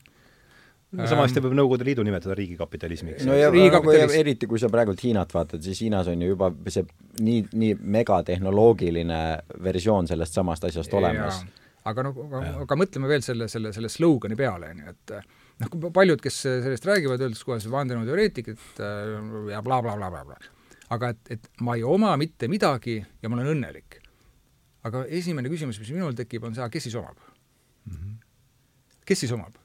[0.97, 3.25] no sama hästi võib Nõukogude Liidu nimetada riigikapitalismiks.
[3.27, 4.19] no ja riigikapitalism.
[4.19, 6.85] eriti kui sa praegult Hiinat vaatad, siis Hiinas on ju juba see
[7.23, 9.21] nii, nii megatehnoloogiline
[9.63, 11.43] versioon sellest samast asjast olemas.
[11.87, 15.15] aga noh, aga, aga mõtleme veel selle, selle, selle slogani peale, on ju, et
[15.63, 18.83] noh, paljud, kes sellest räägivad, öeldes kohe see vandenõuteoreetik, et
[19.53, 20.85] ja blablabla bla, bla, bla, bla.
[20.97, 24.01] aga et, et ma ei oma mitte midagi ja ma olen õnnelik.
[24.83, 27.95] aga esimene küsimus, mis minul tekib, on see, kes siis omab mm?
[27.95, 28.15] -hmm.
[29.05, 29.60] kes siis omab?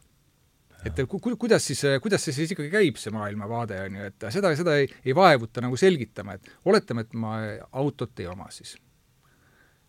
[0.87, 4.53] Et ku, kuidas siis, kuidas see siis ikkagi käib, see maailmavaade, on ju, et seda,
[4.59, 7.37] seda ei, ei vaevuta nagu selgitama, et oletame, et ma
[7.73, 8.77] autot ei oma siis.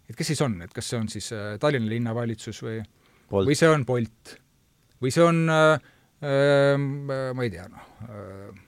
[0.10, 2.80] et kes siis on, et kas see on siis Tallinna linnavalitsus või
[3.32, 4.38] või see on Bolt?
[5.02, 5.76] Või see on äh,
[6.24, 8.64] äh, ma ei tea, noh äh,,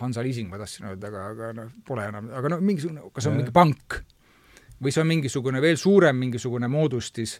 [0.00, 3.32] Hansa Leasing ma tahtsin öelda, aga, aga noh, pole enam, aga no mingisugune, kas see
[3.32, 3.98] on mingi pank?
[4.80, 7.36] Või see on mingisugune veel suurem mingisugune moodustis?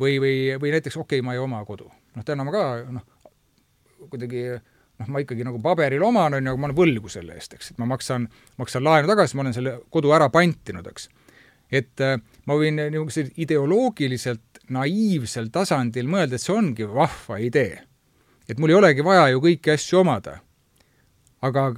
[0.00, 1.90] Või, või, või näiteks okei okay,, ma ei oma kodu.
[2.16, 2.62] noh, täna ma ka
[2.94, 3.04] noh,
[4.10, 4.46] kuidagi
[5.00, 7.72] noh, ma ikkagi nagu paberil oman, on ju, aga ma olen võlgu selle eest, eks,
[7.72, 8.28] et ma maksan,
[8.60, 11.08] maksan laenu tagasi, ma olen selle kodu ära pantinud, eks.
[11.74, 17.82] et äh, ma võin niisuguse ideoloogiliselt naiivsel tasandil mõelda, et see ongi vahva idee.
[18.48, 20.38] et mul ei olegi vaja ju kõiki asju omada.
[21.42, 21.72] aga,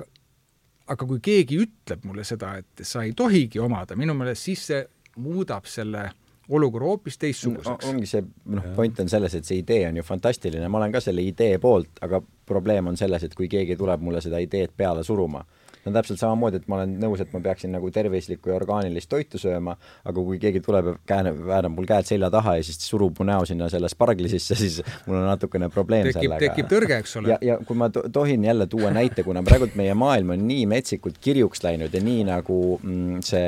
[0.86, 4.84] aga kui keegi ütleb mulle seda, et sa ei tohigi omada, minu meelest siis see
[5.16, 6.10] muudab selle
[6.48, 7.90] olukorra hoopis teistsuguseks no,.
[7.90, 8.24] ongi see,
[8.54, 11.58] noh, point on selles, et see idee on ju fantastiline, ma olen ka selle idee
[11.62, 15.44] poolt, aga probleem on selles, et kui keegi tuleb mulle seda ideed peale suruma
[15.86, 19.38] on täpselt samamoodi, et ma olen nõus, et ma peaksin nagu tervislikku ja orgaanilist toitu
[19.40, 23.18] sööma, aga kui keegi tuleb ja kääne, väänab mul käed selja taha ja siis surub
[23.20, 26.42] mu näo sinna selle spargli sisse, siis mul on natukene probleem tekib, sellega.
[26.48, 27.34] tekib tõrge, eks ole.
[27.34, 30.66] ja, ja kui ma to tohin jälle tuua näite, kuna praegult meie maailm on nii
[30.70, 33.46] metsikult kirjuks läinud ja nii nagu mm, see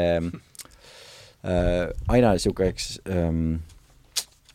[1.44, 3.59] äh, aina niisuguseks ähm,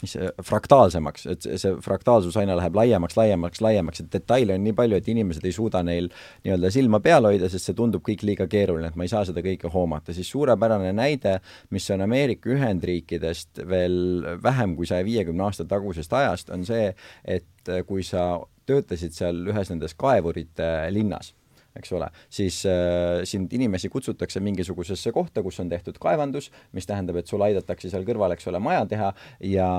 [0.03, 4.99] mis fraktaalsemaks, et see fraktaalsus aina läheb laiemaks, laiemaks, laiemaks, et detaile on nii palju,
[4.99, 6.09] et inimesed ei suuda neil
[6.43, 9.43] nii-öelda silma peal hoida, sest see tundub kõik liiga keeruline, et ma ei saa seda
[9.45, 11.37] kõike hoomata, siis suurepärane näide,
[11.73, 16.91] mis on Ameerika Ühendriikidest veel vähem kui saja viiekümne aasta tagusest ajast, on see,
[17.23, 18.33] et kui sa
[18.67, 21.33] töötasid seal ühes nendes kaevurite linnas
[21.79, 27.17] eks ole, siis äh, sind inimesi kutsutakse mingisugusesse kohta, kus on tehtud kaevandus, mis tähendab,
[27.21, 29.13] et sul aidatakse seal kõrval, eks ole, maja teha
[29.49, 29.69] ja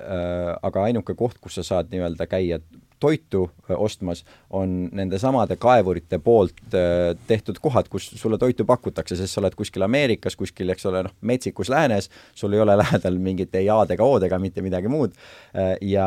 [0.00, 2.62] äh, aga ainuke koht, kus sa saad nii-öelda käia
[3.02, 3.44] toitu
[3.76, 4.22] ostmas,
[4.54, 6.74] on nende samade kaevurite poolt
[7.26, 11.14] tehtud kohad, kus sulle toitu pakutakse, sest sa oled kuskil Ameerikas, kuskil, eks ole, noh,
[11.26, 15.16] metsikus läänes, sul ei ole lähedal mingite jaadega, oodega mitte midagi muud,
[15.86, 16.06] ja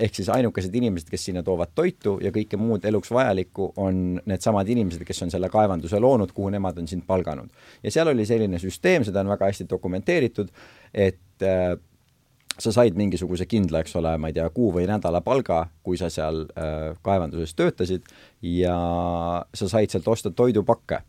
[0.00, 4.68] ehk siis ainukesed inimesed, kes sinna toovad toitu ja kõike muud eluks vajalikku, on needsamad
[4.72, 7.50] inimesed, kes on selle kaevanduse loonud, kuhu nemad on sind palganud.
[7.82, 10.52] ja seal oli selline süsteem, seda on väga hästi dokumenteeritud,
[10.92, 11.20] et
[12.58, 16.10] sa said mingisuguse kindla, eks ole, ma ei tea, kuu või nädala palga, kui sa
[16.12, 18.08] seal äh, kaevanduses töötasid
[18.44, 18.76] ja
[19.54, 21.02] sa said sealt osta toidupakke.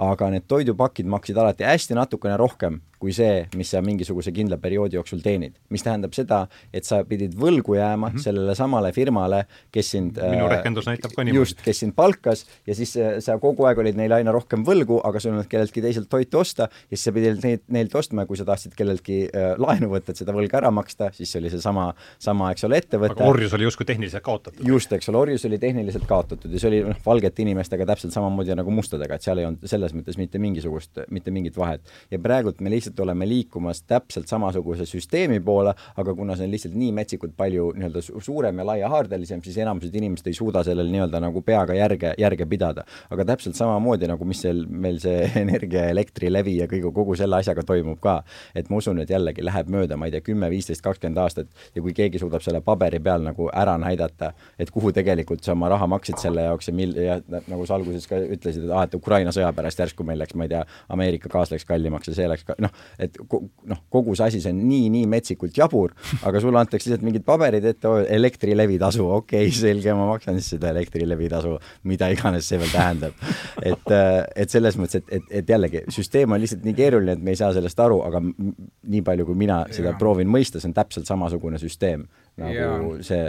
[0.00, 4.98] Aga need toidupakid maksid alati hästi natukene rohkem kui see, mis sa mingisuguse kindla perioodi
[4.98, 5.56] jooksul teenid.
[5.72, 6.42] mis tähendab seda,
[6.74, 8.22] et sa pidid võlgu jääma mm -hmm.
[8.22, 11.38] sellele samale firmale, kes sind minu äh, rehkendus näitab ka niimoodi.
[11.40, 15.00] just, kes sind palkas ja siis äh, sa kogu aeg olid neile aina rohkem võlgu,
[15.04, 18.22] aga sul ei olnud kelleltki teiselt toitu osta ja siis sa pidid neid, neilt ostma
[18.22, 21.50] ja kui sa tahtsid kelleltki äh, laenu võtta, et seda võlga ära maksta, siis oli
[21.50, 23.16] seesama, sama, eks ole, ettevõte.
[23.16, 24.66] aga orjus oli justkui tehniliselt kaotatud.
[24.66, 28.54] just, eks ole, orjus oli tehniliselt kaotatud ja see oli noh, valgete inimestega täpselt samamoodi
[28.54, 31.80] nagu mustadega, et seal ei olnud selles mõttes mitte mingisugust, mitte mingit vahet.
[32.10, 36.74] ja praegult me lihtsalt oleme liikumas täpselt samasuguse süsteemi poole, aga kuna see on lihtsalt
[36.78, 41.42] nii metsikult palju nii-öelda suurem ja laiahaardelisem, siis enamused inimesed ei suuda sellel nii-öelda nagu
[41.42, 42.84] peaga järge, järge pidada.
[43.10, 47.64] aga täpselt samamoodi nagu mis seal meil see energia, elektrilevi ja kõige, kogu selle asjaga
[47.66, 48.20] toimub ka.
[48.54, 51.82] et ma usun, et jällegi läheb mööda, ma ei tea, kümme, viisteist, kakskümmend aastat ja
[51.82, 55.86] kui keegi suudab selle paberi peal nagu ära näidata, et kuhu tegelikult sa oma raha
[55.90, 59.32] maksid selle jaoks ja mil- ja nagu sa alguses ka ütlesid, et aa, et Ukraina
[59.34, 60.62] sõja pärast järsku meil läks, ma ei tea,
[60.94, 64.54] Ameerika gaas läks kallimaks ja see läks ka, noh, et noh, kogu see asi, see
[64.54, 65.94] on nii, nii metsikult jabur,
[66.26, 70.54] aga sulle antakse lihtsalt mingid paberid ette, Elektrilevi tasu, okei okay,, selge, ma maksan siis
[70.56, 71.56] seda Elektrilevi tasu,
[71.90, 73.26] mida iganes see veel tähendab.
[73.62, 73.92] et,
[74.36, 77.40] et selles mõttes, et, et, et jällegi, süsteem on lihtsalt nii keeruline, et me ei
[77.40, 79.98] saa sellest aru, aga nii palju, kui mina seda ja.
[80.00, 82.06] proovin mõista, see on täpselt samasugune süsteem
[82.40, 82.72] nagu ja.
[83.04, 83.22] see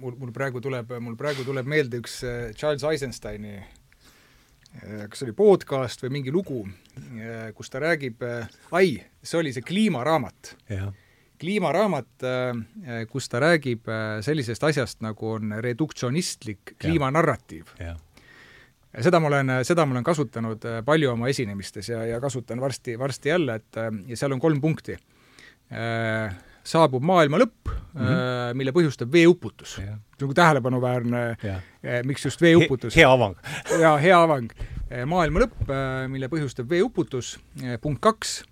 [0.00, 3.58] mul, mul praegu tuleb, mul praegu tuleb meelde üks äh, Charles Eisensteini
[5.10, 6.62] kas oli podcast või mingi lugu,
[7.18, 10.56] äh, kus ta räägib, äh, ai, see oli see kliimaraamat.
[11.36, 12.24] kliimaraamat,
[13.12, 13.84] kus ta räägib
[14.24, 17.74] sellisest asjast, nagu on reduktsionistlik kliimanarratiiv.
[19.04, 23.28] Seda ma olen, seda ma olen kasutanud palju oma esinemistes ja, ja kasutan varsti, varsti
[23.28, 24.96] jälle, et ja seal on kolm punkti
[26.66, 28.58] saabub maailma lõpp mm, -hmm.
[28.58, 29.78] mille põhjustab veeuputus.
[29.78, 33.00] on nagu tähelepanuväärne, äh, miks just veeuputus He.
[33.00, 33.36] hea avang
[33.84, 34.50] jaa, hea avang.
[34.90, 35.70] Äh, maailma lõpp,
[36.08, 37.36] mille põhjustab veeuputus,
[37.80, 38.42] punkt kaks,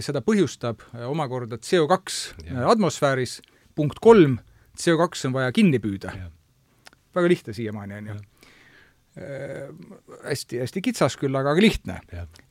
[0.00, 3.40] seda põhjustab omakorda CO2 atmosfääris,
[3.74, 4.38] punkt kolm,
[4.80, 6.12] CO2 on vaja kinni püüda.
[7.14, 8.16] väga lihtne siiamaani, on ju.
[10.24, 12.00] hästi, hästi kitsas küll, aga, aga lihtne.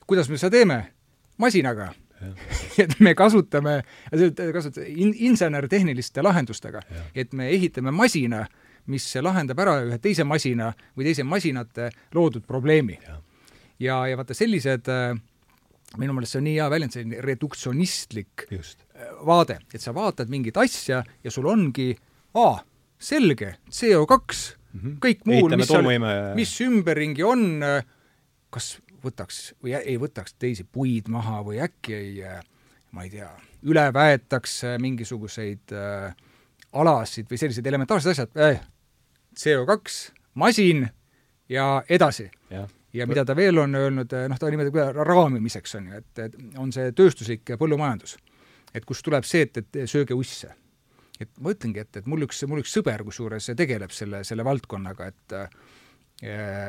[0.07, 0.93] kuidas me seda teeme?
[1.37, 1.89] masinaga
[2.83, 3.81] et me kasutame,
[4.11, 6.83] kasutame in, insener-tehniliste lahendustega,
[7.15, 8.45] et me ehitame masina,
[8.91, 12.97] mis lahendab ära ühe teise masina või teise masinate loodud probleemi.
[13.07, 13.19] ja,
[13.79, 15.13] ja, ja vaata, sellised äh,
[15.99, 18.85] minu meelest see on nii hea väljend, selline reduktsionistlik Just.
[18.95, 21.91] Äh, vaade, et sa vaatad mingit asja ja sul ongi,
[22.39, 22.61] aa,
[23.01, 24.95] selge, CO2 mm, -hmm.
[25.03, 25.73] kõik muu, mis
[26.37, 27.83] mis ümberringi on, äh,
[28.49, 32.41] kas võtaks või ei võtaks teisi puid maha või äkki ei, äh,
[32.91, 33.29] ma ei tea,
[33.63, 36.11] üle väetaks mingisuguseid äh,
[36.71, 38.61] alasid või sellised elementaarsed asjad äh,,
[39.37, 40.87] CO2, masin
[41.49, 42.29] ja edasi
[42.93, 46.71] ja mida ta veel on öelnud, noh, ta nimetab raamimiseks, on ju, et, et on
[46.75, 48.17] see tööstuslik põllumajandus.
[48.73, 50.53] et kust tuleb see, et, et sööge usse.
[51.19, 55.07] et ma ütlengi, et, et mul üks, mul üks sõber kusjuures tegeleb selle, selle valdkonnaga,
[55.07, 55.47] et eh,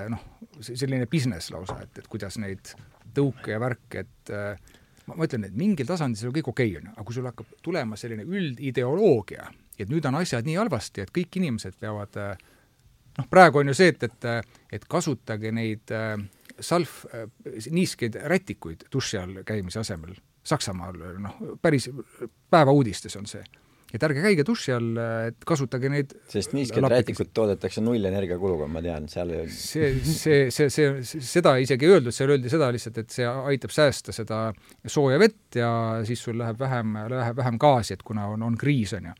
[0.08, 0.22] noh,
[0.64, 2.70] selline business lausa, et, et kuidas neid
[3.12, 6.80] tõuke ja värke, et ma, ma ütlen, et mingil tasandil see on kõik okei okay,,
[6.80, 11.04] on ju, aga kui sul hakkab tulema selline üldideoloogia, et nüüd on asjad nii halvasti,
[11.04, 12.32] et kõik inimesed peavad äh,
[13.18, 16.16] noh, praegu on ju see, et, et, et kasutage neid äh,,
[17.72, 20.14] niiskeid rätikuid duši all käimise asemel.
[20.46, 21.88] Saksamaal, noh, päris
[22.50, 23.42] päevauudistes on see.
[23.92, 24.90] Et ärge käige duši all,
[25.28, 30.68] et kasutage neid sest niisked rätikud toodetakse nullenergiakuluga, ma tean, seal ei see, see, see,
[30.72, 34.42] see, seda isegi ei öeldud, seal öeldi seda lihtsalt, et see aitab säästa seda
[34.86, 35.72] sooja vett ja
[36.08, 39.16] siis sul läheb vähem, läheb vähem gaasi, et kuna on, on kriis, on ju.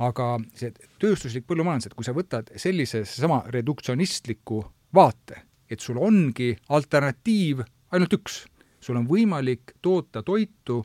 [0.00, 0.26] Aga
[0.56, 4.62] see tööstuslik põllumajandus, et kui sa võtad sellise sama reduktsionistliku
[4.96, 7.60] vaate, et sul ongi alternatiiv
[7.94, 8.42] ainult üks,
[8.80, 10.80] sul on võimalik toota toitu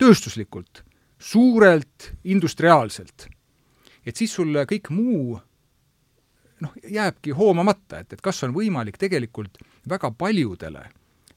[0.00, 0.82] tööstuslikult,
[1.20, 3.28] suurelt, industriaalselt.
[4.06, 5.38] et siis sul kõik muu
[6.60, 10.86] noh, jääbki hoomamata, et, et kas on võimalik tegelikult väga paljudele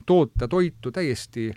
[0.05, 1.49] toota toitu täiesti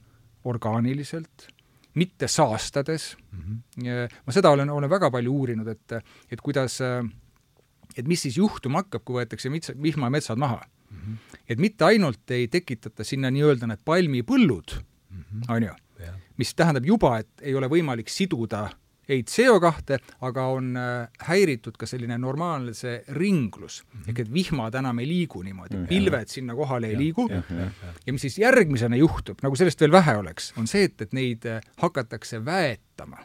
[0.46, 1.48] orgaaniliselt,
[1.94, 3.62] mitte saastades mm.
[3.76, 4.18] -hmm.
[4.26, 5.92] ma seda olen, olen väga palju uurinud, et,
[6.30, 6.80] et kuidas,
[7.96, 10.96] et mis siis juhtuma hakkab, kui võetakse mits-, vihmametsad maha mm.
[10.96, 11.40] -hmm.
[11.48, 15.54] et mitte ainult ei tekitata sinna nii-öelda need palmipõllud mm, -hmm.
[15.54, 15.74] on ju,
[16.36, 18.68] mis tähendab juba, et ei ole võimalik siduda
[19.08, 24.00] ei CO2, aga on äh, häiritud ka selline normaalne see ringlus mm.
[24.00, 24.08] -hmm.
[24.10, 25.88] ehk et vihmad enam ei liigu niimoodi mm, -hmm.
[25.88, 27.28] pilved sinna kohale ei ja, liigu
[28.06, 31.46] ja, mis siis järgmisena juhtub, nagu sellest veel vähe oleks, on see, et, et neid
[31.46, 33.18] äh, hakatakse väetama.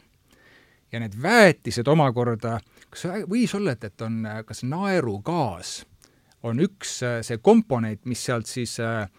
[0.92, 2.60] ja need väetised omakorda,
[2.90, 5.86] kas võis olla, et, et on äh, kas naerugaas
[6.44, 9.10] on üks see komponent, mis sealt siis äh,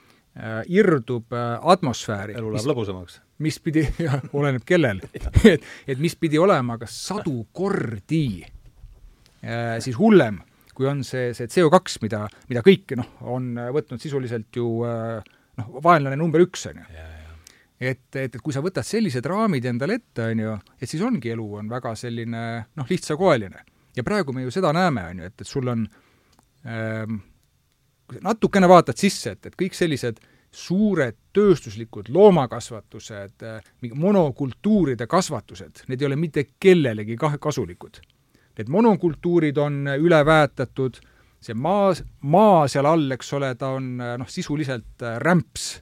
[0.67, 1.27] irdub
[1.63, 2.35] atmosfääri.
[2.35, 3.85] elu läheb lõbusamaks mis pidi,
[4.39, 5.03] oleneb kellel
[5.53, 10.41] et, et mis pidi olema kas sadu kordi äh, siis hullem,
[10.73, 15.75] kui on see, see CO2, mida, mida kõik noh, on võtnud sisuliselt ju äh, noh,
[15.85, 16.87] vaenlane number üks, on ju.
[17.83, 21.35] et, et, et kui sa võtad sellised raamid endale ette, on ju, et siis ongi
[21.35, 23.67] elu on väga selline noh, lihtsakoeline.
[23.97, 25.87] ja praegu me ju seda näeme, on ju, et, et sul on
[26.67, 27.21] ähm,
[28.21, 30.21] natukene vaatad sisse, et, et kõik sellised
[30.53, 33.45] suured tööstuslikud loomakasvatused,
[33.81, 38.03] mingi monokultuuride kasvatused, need ei ole mitte kellelegi kah-, kasulikud.
[38.59, 40.99] Need monokultuurid on üle väetatud,
[41.41, 41.95] see maa,
[42.29, 45.73] maa seal all, eks ole, ta on noh, sisuliselt rämps,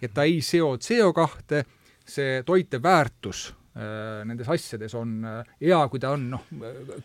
[0.00, 1.64] et ta ei seo CO2,
[2.06, 6.44] see toite väärtus Äh, nendes asjades on äh, hea, kui ta on noh,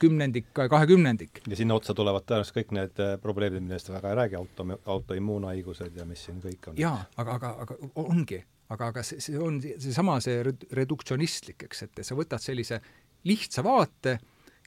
[0.01, 1.41] kümnendik, kahekümnendik.
[1.49, 5.97] ja sinna otsa tulevad tõenäoliselt kõik need äh, probleemid, millest väga ei räägi, auto, autoimmuunhaigused
[5.97, 6.77] ja mis siin kõik on.
[6.77, 10.43] jaa, aga, aga, aga ongi, aga, aga see, see on seesama, see
[10.77, 12.83] reduktsionistlik, eks, et sa võtad sellise
[13.25, 14.19] lihtsa vaate,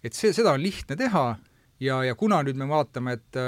[0.03, 1.27] et see, seda on lihtne teha
[1.87, 3.43] ja, ja kuna nüüd me vaatame, et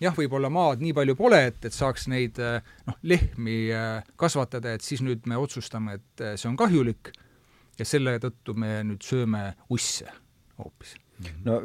[0.00, 3.66] jah, võib-olla maad nii palju pole, et, et saaks neid noh, lehmi
[4.16, 7.12] kasvatada, et siis nüüd me otsustame, et see on kahjulik
[7.80, 10.10] ja selle tõttu me nüüd sööme usse
[10.60, 10.98] hoopis.
[11.44, 11.58] No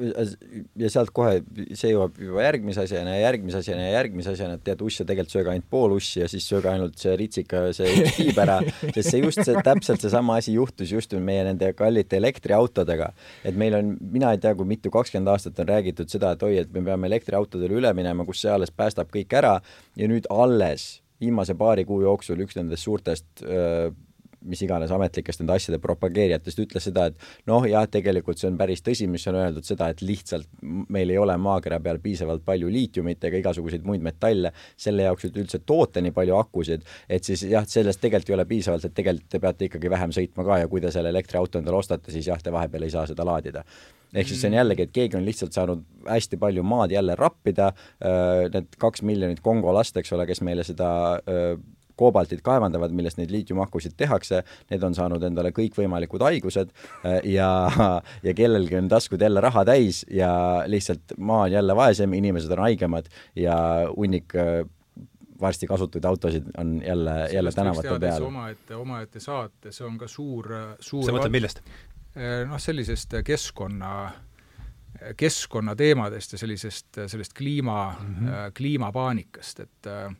[0.76, 1.38] ja sealt kohe,
[1.78, 5.32] see jõuab juba järgmise asjana ja järgmise asjana ja järgmise asjana, et tead, usse tegelikult
[5.32, 9.14] sööge ainult pool ussi ja siis sööge ainult see ritsika, see üks tiib ära, sest
[9.14, 13.14] see just see, täpselt seesama asi juhtus just meie nende kallite elektriautodega.
[13.48, 16.58] et meil on, mina ei tea, kui mitu, kakskümmend aastat on räägitud seda, et oi,
[16.66, 19.56] et me peame elektriautodele üle minema, kus see alles päästab kõik ära.
[19.96, 23.94] Ja nüüd alles viimase paari kuu jooksul üks nendest suurtest öö,
[24.46, 28.84] mis iganes ametlikest nende asjade propageerijatest ütles seda, et noh, jah, tegelikult see on päris
[28.86, 33.24] tõsi, mis on öeldud seda, et lihtsalt meil ei ole maakera peal piisavalt palju liitiumit
[33.30, 37.68] ega igasuguseid muid metalle selle jaoks, et üldse toota nii palju akusid, et siis jah,
[37.68, 40.82] sellest tegelikult ei ole piisavalt, et tegelikult te peate ikkagi vähem sõitma ka ja kui
[40.84, 43.66] te selle elektriauto endale ostate, siis jah, te vahepeal ei saa seda laadida
[44.16, 44.60] ehk siis see on mm.
[44.62, 49.42] jällegi, et keegi on lihtsalt saanud hästi palju maad jälle rappida, äh, need kaks miljonit
[49.44, 51.56] Kongo last, eks ole, kes meile seda äh,
[51.96, 57.50] koobaltit kaevandavad, millest neid liitiumakusid tehakse, need on saanud endale kõikvõimalikud haigused äh, ja,
[58.28, 60.30] ja kellelgi on taskud jälle raha täis ja
[60.68, 63.58] lihtsalt maa on jälle vaesem, inimesed on haigemad ja
[63.96, 64.64] hunnik äh,
[65.42, 68.24] varsti kasutatud autosid on jälle, jälle tänavate peal.
[68.24, 70.48] omaette, omaette saate, see on ka suur,
[70.80, 71.60] suur sa mõtled millest?
[72.16, 73.96] Äh, noh, sellisest keskkonna
[75.18, 78.52] keskkonnateemadest ja sellisest, sellest kliima mm, -hmm.
[78.58, 80.16] kliimapaanikast, et äh,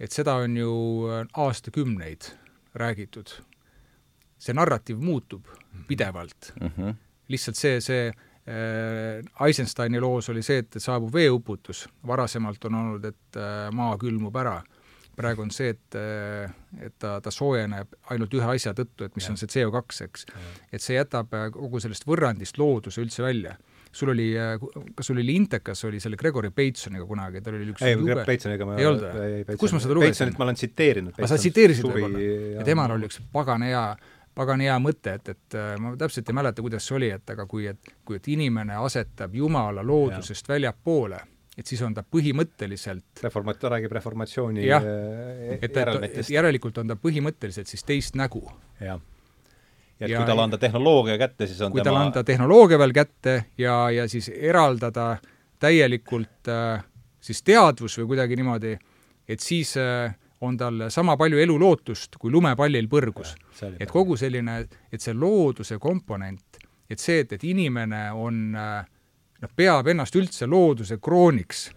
[0.00, 0.74] et seda on ju
[1.08, 2.30] äh, aastakümneid
[2.74, 3.30] räägitud.
[4.38, 5.82] see narratiiv muutub mhm.
[5.88, 6.68] pidevalt mm.
[6.68, 6.94] -hmm.
[7.28, 13.36] lihtsalt see, see äh, Eisensteini loos oli see, et saabub veeuputus, varasemalt on olnud, et
[13.36, 14.62] äh, maa külmub ära.
[15.16, 16.50] praegu on see, et äh,,
[16.82, 19.30] et ta, ta soojeneb ainult ühe asja tõttu, et mis ja.
[19.30, 20.26] on see CO2, eks.
[20.72, 23.54] et see jätab äh, kogu sellest võrrandist looduse üldse välja
[23.94, 24.58] sul oli, äh,
[24.94, 28.66] kas sul oli Intekas, oli selle Gregory Batesoniga kunagi, tal oli üks ei, Greg Batesoniga
[28.68, 30.14] ma ei olnud, kus ma seda lugesin?
[30.14, 31.18] Batesonit ma olen tsiteerinud.
[31.18, 32.24] aga sa tsiteerisid võib-olla?
[32.58, 33.84] ja temal oli üks pagan hea,
[34.34, 37.46] pagan hea mõte, et, et äh, ma täpselt ei mäleta, kuidas see oli, et aga
[37.50, 40.56] kui, et kui et inimene asetab Jumala loodusest ja.
[40.56, 41.22] väljapoole,
[41.54, 46.82] et siis on ta põhimõtteliselt reformat-, ta räägib reformatsiooni jah, äh, et, et, et järelikult
[46.82, 48.42] on ta põhimõtteliselt siis teist nägu.
[48.82, 48.98] jah
[50.00, 52.78] ja et ja, kui talle anda tehnoloogia kätte, siis on kui tema talle anda tehnoloogia
[52.78, 55.16] veel kätte ja, ja siis eraldada
[55.62, 56.84] täielikult äh,
[57.24, 58.74] siis teadvus või kuidagi niimoodi,
[59.28, 60.14] et siis äh,
[60.44, 63.34] on tal sama palju elulootust kui lumepallil põrgus.
[63.78, 66.58] et kogu selline, et see looduse komponent,
[66.90, 68.84] et see, et, et inimene on äh,
[69.40, 71.68] noh, peab ennast üldse looduse krooniks,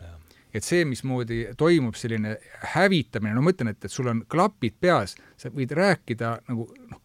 [0.54, 2.38] et see, mismoodi toimub selline
[2.74, 7.02] hävitamine, no ma ütlen, et, et sul on klapid peas, sa võid rääkida nagu noh,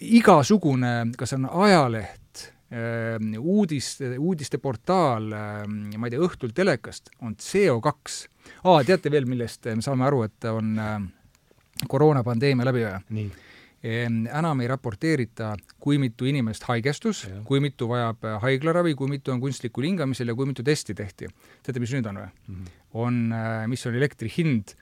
[0.00, 7.94] igasugune, kas on ajaleht, ähm, uudiste, uudisteportaal, ähm, ma ei tea, õhtul telekast, on CO2.
[8.64, 11.08] aa, teate veel, millest me saame aru, et on ähm,
[11.88, 13.30] koroonapandeemia läbi või?
[13.80, 19.40] enam ei raporteerita, kui mitu inimest haigestus, kui mitu vajab äh, haiglaravi, kui mitu on
[19.40, 21.30] kunstlikul hingamisel ja kui mitu testi tehti.
[21.62, 22.54] teate, mis nüüd on või mm?
[22.54, 22.78] -hmm.
[22.92, 24.76] on, äh, mis on elektri hind,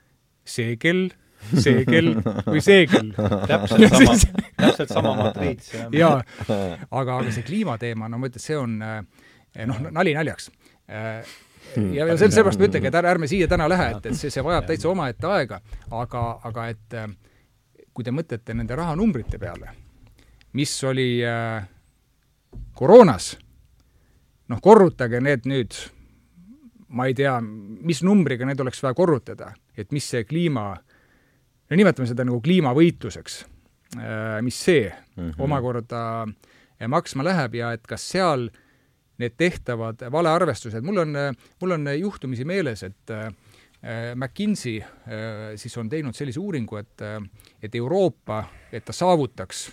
[1.39, 2.11] seegel seegel
[2.53, 3.11] või seegel.
[3.15, 4.15] täpselt sama,
[4.57, 5.73] täpselt sama matriits.
[5.95, 10.49] jaa, aga, aga see kliimateema, no ma ütlen, see on eh, noh, nali naljaks
[10.87, 11.33] eh,
[11.75, 14.31] ja, ja sel-, sellepärast ma ütlengi, et ärme, ärme siia täna lähe, et, et see,
[14.33, 15.61] see vajab täitsa omaette aega,
[15.91, 17.11] aga, aga et eh,
[17.93, 19.73] kui te mõtlete nende rahanumbrite peale,
[20.57, 21.61] mis oli äh,
[22.77, 23.33] koroonas,
[24.49, 25.75] noh, korrutage need nüüd,
[26.97, 30.88] ma ei tea, mis numbriga need oleks vaja korrutada, et mis see kliima äh,
[31.69, 33.43] no nimetame seda nagu kliimavõitluseks,
[33.97, 35.43] äh, mis see mm -hmm.
[35.45, 38.49] omakorda äh, maksma läheb ja et kas seal
[39.19, 41.15] need tehtavad valearvestused, mul on,
[41.61, 43.27] mul on juhtumisi meeles, et äh,
[44.15, 44.81] McKinsey
[45.55, 47.01] siis on teinud sellise uuringu, et,
[47.63, 49.71] et Euroopa, et ta saavutaks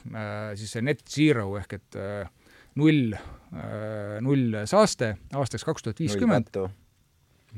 [0.55, 1.99] siis see net zero ehk et
[2.79, 3.17] null,
[4.21, 6.55] null saaste aastaks kaks tuhat viiskümmend.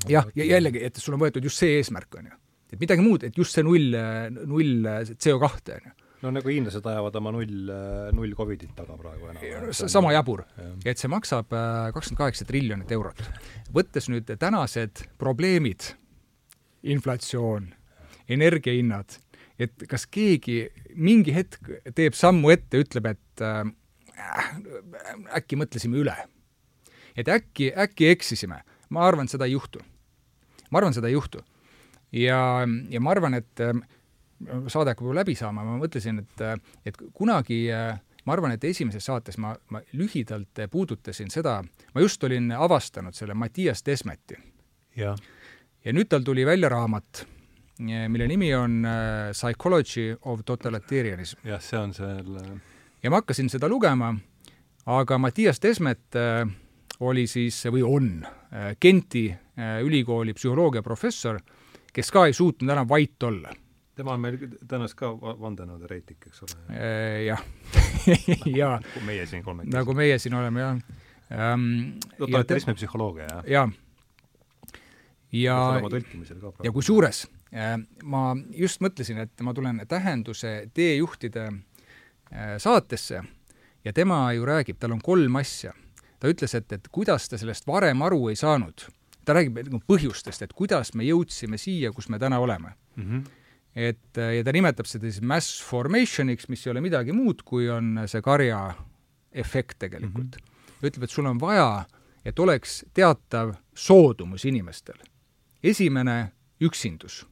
[0.09, 2.41] jah, ja jällegi, et sul on võetud just see eesmärk, on ju
[2.73, 3.97] et midagi muud, et just see null,
[4.45, 7.71] null CO2, on ju no nagu hiinlased ajavad oma null,
[8.17, 9.73] null Covidit taga praegu enam.
[9.73, 10.45] sama jabur.
[10.85, 13.23] et see maksab äh, kakskümmend kaheksa triljonit eurot.
[13.75, 15.93] võttes nüüd tänased probleemid,
[16.83, 17.71] inflatsioon,
[18.29, 19.19] energiahinnad,
[19.59, 20.65] et kas keegi
[20.95, 23.63] mingi hetk teeb sammu ette, ütleb, et äh,
[25.39, 26.17] äkki mõtlesime üle.
[27.17, 28.65] et äkki, äkki eksisime.
[28.91, 29.85] ma arvan, et seda ei juhtu.
[30.71, 31.45] ma arvan, seda ei juhtu
[32.13, 33.75] ja, ja ma arvan, et äh,
[34.71, 36.57] saade hakkab juba läbi saama, ma mõtlesin, et, äh,
[36.87, 41.59] et kunagi äh, ma arvan, et esimeses saates ma, ma lühidalt puudutasin seda,
[41.95, 44.39] ma just olin avastanud selle Mattias Desmeti.
[44.97, 45.17] ja,
[45.85, 47.27] ja nüüd tal tuli välja raamat,
[47.79, 48.83] mille nimi on
[49.33, 51.45] Psychology of Totalitarianism.
[51.47, 52.43] jah, see on selle
[53.03, 54.11] ja ma hakkasin seda lugema,
[54.87, 56.19] aga Mattias Desmet
[57.01, 58.11] oli siis, või on,
[58.83, 59.29] Genti
[59.85, 61.39] ülikooli psühholoogiaprofessor
[61.93, 63.53] kes ka ei suutnud enam vait olla.
[63.99, 66.59] tema on meil tõenäoliselt ka vandenõuteoreetik, eks ole?
[66.71, 67.43] Äh, jah
[68.61, 68.79] jaa.
[68.79, 69.77] nagu meie siin kolmekesi.
[69.77, 70.79] nagu meie siin oleme, jah
[71.33, 71.99] ähm,.
[72.19, 73.43] totalitarismi psühholoogia, jah?
[73.47, 73.67] jaa.
[75.33, 77.27] ja, ja, ja kusjuures
[78.05, 81.49] ma just mõtlesin, et ma tulen tähenduse teejuhtide
[82.61, 83.23] saatesse
[83.85, 85.73] ja tema ju räägib, tal on kolm asja.
[86.19, 88.89] ta ütles, et, et kuidas ta sellest varem aru ei saanud.
[89.29, 93.05] Ta räägib nagu põhjustest, et kuidas me jõudsime siia, kus me täna oleme mm.
[93.05, 93.25] -hmm.
[93.89, 98.05] et ja ta nimetab seda siis mass formation'iks, mis ei ole midagi muud, kui on
[98.07, 98.75] see karja
[99.33, 100.45] efekt tegelikult mm.
[100.45, 100.87] -hmm.
[100.89, 101.85] ütleb, et sul on vaja,
[102.25, 104.97] et oleks teatav soodumus inimestel.
[105.63, 107.27] esimene, üksindus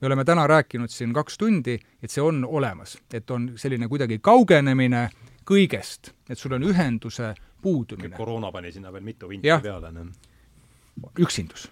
[0.00, 4.18] me oleme täna rääkinud siin kaks tundi, et see on olemas, et on selline kuidagi
[4.18, 5.08] kaugenemine
[5.46, 8.16] kõigest, et sul on ühenduse puudumine.
[8.16, 9.92] koroona pani sinna veel mitu vinti peale.
[11.18, 11.70] Üksindus.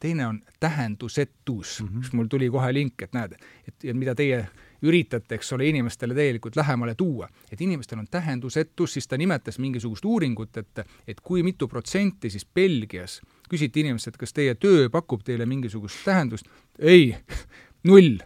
[0.00, 2.00] teine on tähendusetus mm, -hmm.
[2.00, 3.32] kus mul tuli kohe link, et näed,
[3.68, 4.46] et ja mida teie
[4.82, 7.28] üritate, eks ole, inimestele tegelikult lähemale tuua.
[7.52, 12.46] et inimestel on tähendusetus, siis ta nimetas mingisugust uuringut, et, et kui mitu protsenti siis
[12.46, 13.20] Belgias
[13.50, 16.46] küsiti inimestelt, kas teie töö pakub teile mingisugust tähendust,
[16.78, 17.16] ei,
[17.90, 18.18] null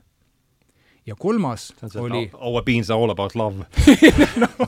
[1.06, 3.66] ja kolmas see oli Our beans are all about love no.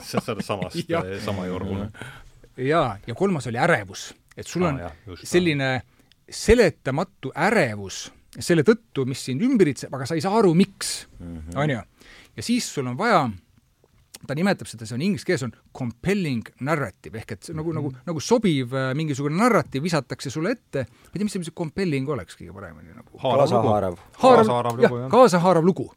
[0.01, 0.77] sellest samast,
[1.25, 1.89] sama jorgune.
[2.57, 4.13] jaa, ja kolmas oli ärevus.
[4.37, 5.69] Et sul on ah, jah, selline
[6.29, 8.07] seletamatu ärevus
[8.41, 11.57] selle tõttu, mis sind ümbritseb, aga sa ei saa aru, miks, mhm.
[11.59, 11.81] on ju.
[12.37, 13.27] ja siis sul on vaja
[14.27, 17.77] ta nimetab seda, see on inglise keeles on compelling narrative ehk et see nagu mm,
[17.77, 17.95] -hmm.
[17.95, 21.49] nagu, nagu sobiv äh, mingisugune narratiiv visatakse sulle ette, ma ei tea, mis see, mis
[21.51, 23.17] see compelling oleks kõige paremini nagu.
[23.19, 23.97] kaasahaarav.
[24.23, 25.89] haarav, jah, kaasahaarav lugu.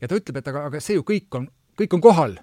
[0.00, 1.48] ja ta ütleb, et aga, aga see ju kõik on,
[1.80, 2.38] kõik on kohal.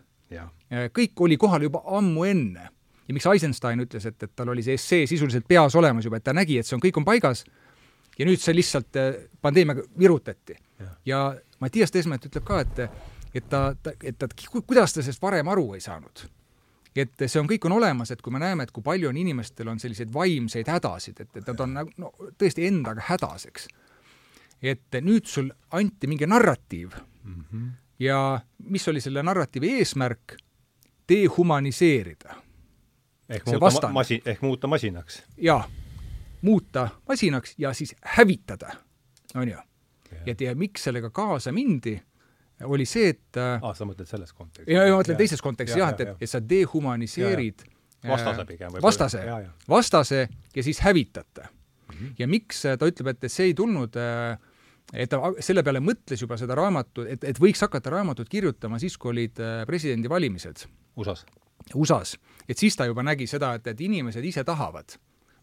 [0.72, 2.70] kõik oli kohal juba ammu enne.
[3.08, 6.24] Ja miks Eisenstein ütles, et, et tal oli see essee sisuliselt peas olemas juba, et
[6.24, 7.46] ta nägi, et see on, kõik on paigas
[8.18, 10.56] ja nüüd see lihtsalt äh, pandeemiaga virutati.
[11.06, 12.86] ja Mattias Desmet ütleb ka, et
[13.34, 14.28] et ta, ta, et ta,
[14.68, 16.26] kuidas ta sellest varem aru ei saanud.
[16.96, 19.70] et see on, kõik on olemas, et kui me näeme, et kui palju on inimestel
[19.72, 23.68] on selliseid vaimseid hädasid, et, et nad on nagu no tõesti endaga hädas, eks.
[24.62, 26.92] et nüüd sul anti mingi narratiiv
[27.24, 27.70] mm -hmm.
[28.00, 30.36] ja mis oli selle narratiivi eesmärk?
[31.10, 32.36] dehumaniseerida.
[33.32, 35.24] Ehk muuta ma masi-, ehk muuta masinaks?
[35.38, 35.64] jaa,
[36.42, 38.76] muuta masinaks ja siis hävitada,
[39.36, 39.58] on ju.
[40.26, 41.98] ja, ja miks sellega kaasa mindi
[42.64, 44.74] oli see, et aa ah,, sa mõtled selles kontekstis?
[44.74, 48.14] ja, ja ma mõtlen teises kontekstis jah, et, et, sa dehumaniseerid ja, ja.
[48.14, 49.26] vastase pigem võib vastase,
[49.70, 50.22] vastase
[50.56, 51.96] ja siis hävitate mm.
[51.96, 52.16] -hmm.
[52.20, 53.98] ja miks ta ütleb, et, see ei tulnud
[54.94, 58.98] et ta selle peale mõtles juba seda raamatut, et, et võiks hakata raamatut kirjutama siis,
[58.98, 60.66] kui olid presidendivalimised.
[61.00, 61.26] USA-s?
[61.76, 62.18] USA-s.
[62.50, 64.98] Et siis ta juba nägi seda, et, et inimesed ise tahavad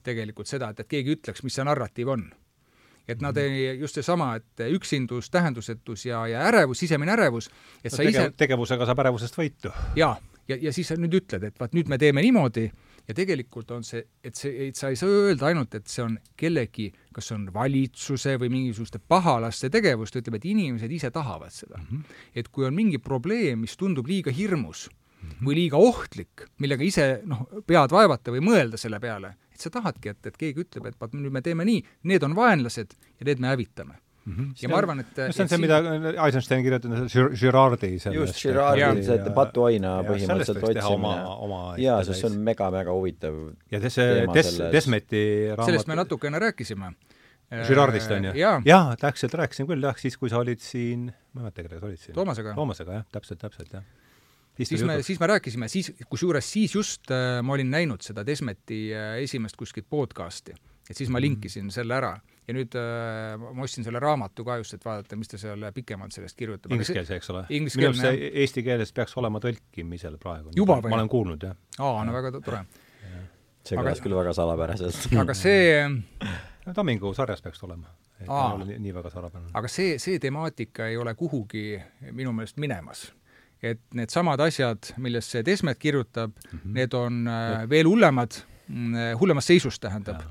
[0.04, 2.28] tegelikult seda, et, et keegi ütleks, mis see narratiiv on
[3.08, 7.48] et nad ei, just seesama, et üksindus, tähendusetus ja, ja ärevus, sisemine ärevus,
[7.80, 9.72] et no, sa tege, ise tegevusega saab ärevusest võitu.
[9.96, 10.12] jaa,
[10.48, 12.66] ja, ja siis sa nüüd ütled, et vaat nüüd me teeme niimoodi
[13.08, 16.18] ja tegelikult on see, et see, et sa ei saa öelda ainult, et see on
[16.38, 21.54] kellegi, kas see on valitsuse või mingisuguste pahalaste tegevus, ta ütleb, et inimesed ise tahavad
[21.54, 21.88] seda mm.
[21.88, 22.22] -hmm.
[22.42, 24.88] et kui on mingi probleem, mis tundub liiga hirmus.
[25.44, 30.14] Või liiga ohtlik, millega ise noh, pead vaevata või mõelda selle peale, et sa tahadki,
[30.14, 33.42] et, et keegi ütleb, et vaat nüüd me teeme nii, need on vaenlased ja need
[33.42, 34.34] me hävitame mm.
[34.34, 34.54] -hmm.
[34.62, 35.80] ja ma arvan, et see on see, mida
[36.26, 36.96] Eisenstein kirjutab,
[37.40, 38.16] Girardi sellest.
[38.20, 41.60] just, Girardi, see patuaina põhimõtteliselt otsimine.
[41.84, 43.38] jaa, sest see on mega-mega huvitav
[43.74, 45.22] ja see Des-, Desmeti
[45.52, 46.92] raamat sellest me natukene rääkisime.
[47.48, 48.32] Girardist, on ju?
[48.36, 51.80] jaa, jaa, täpselt rääkisin küll, jah, siis kui sa olid siin, ma ei mäleta, kellega
[51.80, 52.14] sa olid siin.
[52.18, 52.52] Toomasega.
[52.58, 53.86] Toomasega, jah, täpselt, täpselt, jah
[54.66, 58.88] siis me, siis me rääkisime, siis, kusjuures siis just äh, ma olin näinud seda Desmeti
[58.94, 60.56] äh, esimest kuskilt podcast'i,
[60.88, 61.26] et siis ma mhm.
[61.26, 62.16] linkisin selle ära
[62.48, 66.16] ja nüüd äh, ma ostsin selle raamatu ka just, et vaadata, mis ta seal pikemalt
[66.16, 66.72] sellest kirjutab.
[66.72, 67.44] Ingliskeelse, eks ole?
[67.52, 70.54] minu arust see eesti keeles peaks olema tõlkimisel praegu.
[70.56, 70.92] juba või?
[70.92, 71.56] ma olen kuulnud, jah.
[71.78, 72.64] aa, no väga tore.
[73.68, 75.08] see kõlas küll väga salapäraselt.
[75.24, 77.92] aga see no Tammingu sarjas peaks olema.
[78.18, 79.52] ei ole nii, nii väga salapärane.
[79.60, 81.70] aga see, see temaatika ei ole kuhugi
[82.10, 83.10] minu meelest minemas
[83.62, 86.74] et needsamad asjad, millest see Desmet kirjutab mm, -hmm.
[86.74, 90.22] need on äh, veel hullemad, mm, hullemas seisus, tähendab.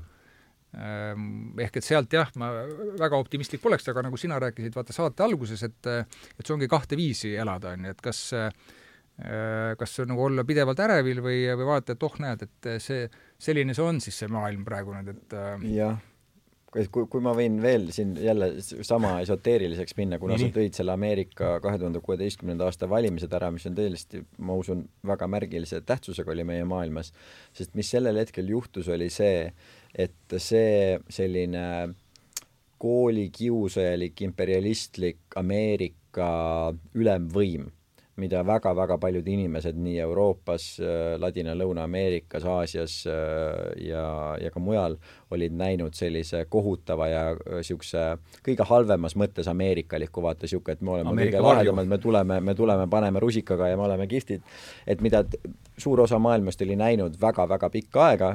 [0.78, 2.50] Ähm, ehk et sealt jah, ma
[2.98, 6.96] väga optimistlik poleks, aga nagu sina rääkisid, vaata saate alguses, et et see ongi kahte
[6.96, 8.50] viisi elada, on ju, et kas äh,
[9.78, 13.82] kas nagu olla pidevalt ärevil või, või vaadata, et oh, näed, et see, selline see
[13.82, 15.98] on siis see maailm praegu nüüd, et äh, jah
[16.72, 18.50] kui, kui ma võin veel siin jälle
[18.86, 20.48] sama esoteeriliseks minna, kuna Nii.
[20.48, 24.84] sa tõid selle Ameerika kahe tuhande kuueteistkümnenda aasta valimised ära, mis on tõesti, ma usun,
[25.08, 27.12] väga märgilise tähtsusega oli meie maailmas,
[27.56, 29.48] sest mis sellel hetkel juhtus, oli see,
[29.96, 31.64] et see selline
[32.78, 36.28] koolikiusajalik imperialistlik Ameerika
[36.94, 37.66] ülemvõim
[38.18, 40.66] mida väga-väga paljud inimesed nii Euroopas,
[41.18, 42.96] Ladina- ja Lõuna-Ameerikas, Aasias
[43.84, 44.04] ja,
[44.42, 44.98] ja ka mujal
[45.34, 48.04] olid näinud sellise kohutava ja niisuguse
[48.46, 52.54] kõige halvemas mõttes ameerikaliku, vaata niisugune, et me oleme Ameerika kõige lahedamad, me tuleme, me
[52.58, 54.44] tuleme, paneme rusikaga ja me oleme kihvtid,
[54.86, 55.24] et mida
[55.78, 58.32] suur osa maailmast oli näinud väga-väga pikka aega,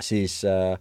[0.00, 0.78] siis äh,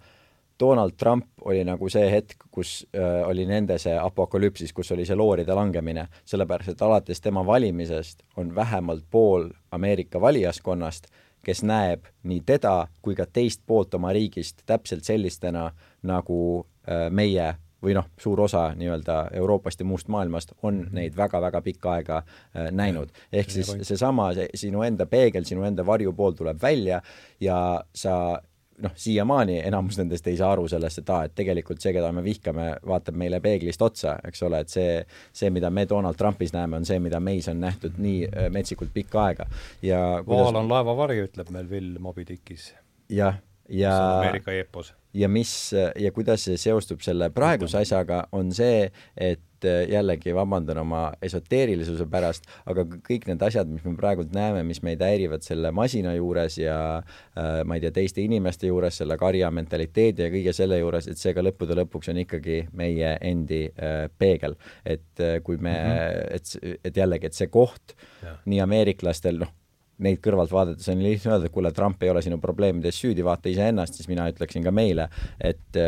[0.63, 5.17] Donald Trump oli nagu see hetk, kus äh, oli nende see apokalüpsis, kus oli see
[5.19, 11.09] looride langemine, sellepärast et alates tema valimisest on vähemalt pool Ameerika valijaskonnast,
[11.43, 15.65] kes näeb nii teda kui ka teist poolt oma riigist täpselt sellistena,
[16.07, 16.39] nagu
[16.87, 17.49] äh, meie
[17.83, 20.95] või noh, suur osa nii-öelda Euroopast ja muust maailmast on mm -hmm.
[20.95, 23.09] neid väga-väga pikka aega äh, näinud.
[23.33, 27.01] ehk siis seesama, see sinu enda peegel, sinu enda varjupool tuleb välja
[27.39, 28.39] ja sa
[28.83, 32.23] noh, siiamaani enamus nendest ei saa aru sellest, et aa, et tegelikult see, keda me
[32.25, 34.97] vihkame, vaatab meile peeglist otsa, eks ole, et see,
[35.31, 38.93] see, mida me Donald Trumpis näeme, on see, mida meis on nähtud nii äh, metsikult
[38.93, 39.47] pikka aega
[39.81, 40.49] ja kuidas...
[40.49, 42.73] Vaal on laevavari, ütleb meil Will Moby Dickis.
[43.09, 43.39] jah,
[43.69, 44.93] ja Ameerika eepos.
[45.13, 50.33] ja mis ja kuidas see seostub selle praeguse asjaga, on see, et et äh, jällegi
[50.35, 55.43] vabandan oma esoteerilisuse pärast, aga kõik need asjad, mis me praegult näeme, mis meid häirivad
[55.45, 60.33] selle masina juures ja äh, ma ei tea, teiste inimeste juures, selle karja mentaliteedi ja
[60.33, 64.55] kõige selle juures, et see ka lõppude lõpuks on ikkagi meie endi äh, peegel.
[64.85, 66.69] et kui me mm, -hmm.
[66.69, 68.35] et, et jällegi, et see koht ja.
[68.45, 69.51] nii ameeriklastel, noh,
[70.03, 73.49] neid kõrvalt vaadates on lihtne öelda, et kuule, Trump ei ole sinu probleemides süüdi, vaata
[73.49, 75.07] iseennast, siis mina ütleksin ka meile,
[75.39, 75.79] et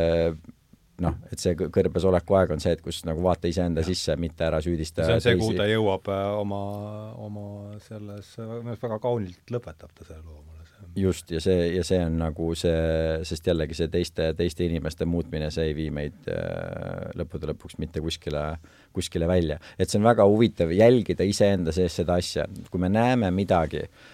[1.03, 4.47] noh, et see kõrbes oleku aeg on see, et kus nagu vaata iseenda sisse, mitte
[4.47, 6.61] ära süüdista see on see, kuhu ta jõuab äh, oma,
[7.25, 7.47] oma
[7.83, 10.55] selles, minu arust väga kaunilt lõpetab ta selle loo mulle
[10.95, 12.79] just, ja see, ja see on nagu see,
[13.27, 18.03] sest jällegi see teiste, teiste inimeste muutmine, see ei vii meid äh, lõppude lõpuks mitte
[18.03, 18.47] kuskile,
[18.95, 19.59] kuskile välja.
[19.77, 24.13] et see on väga huvitav jälgida iseenda sees seda asja, kui me näeme midagi äh,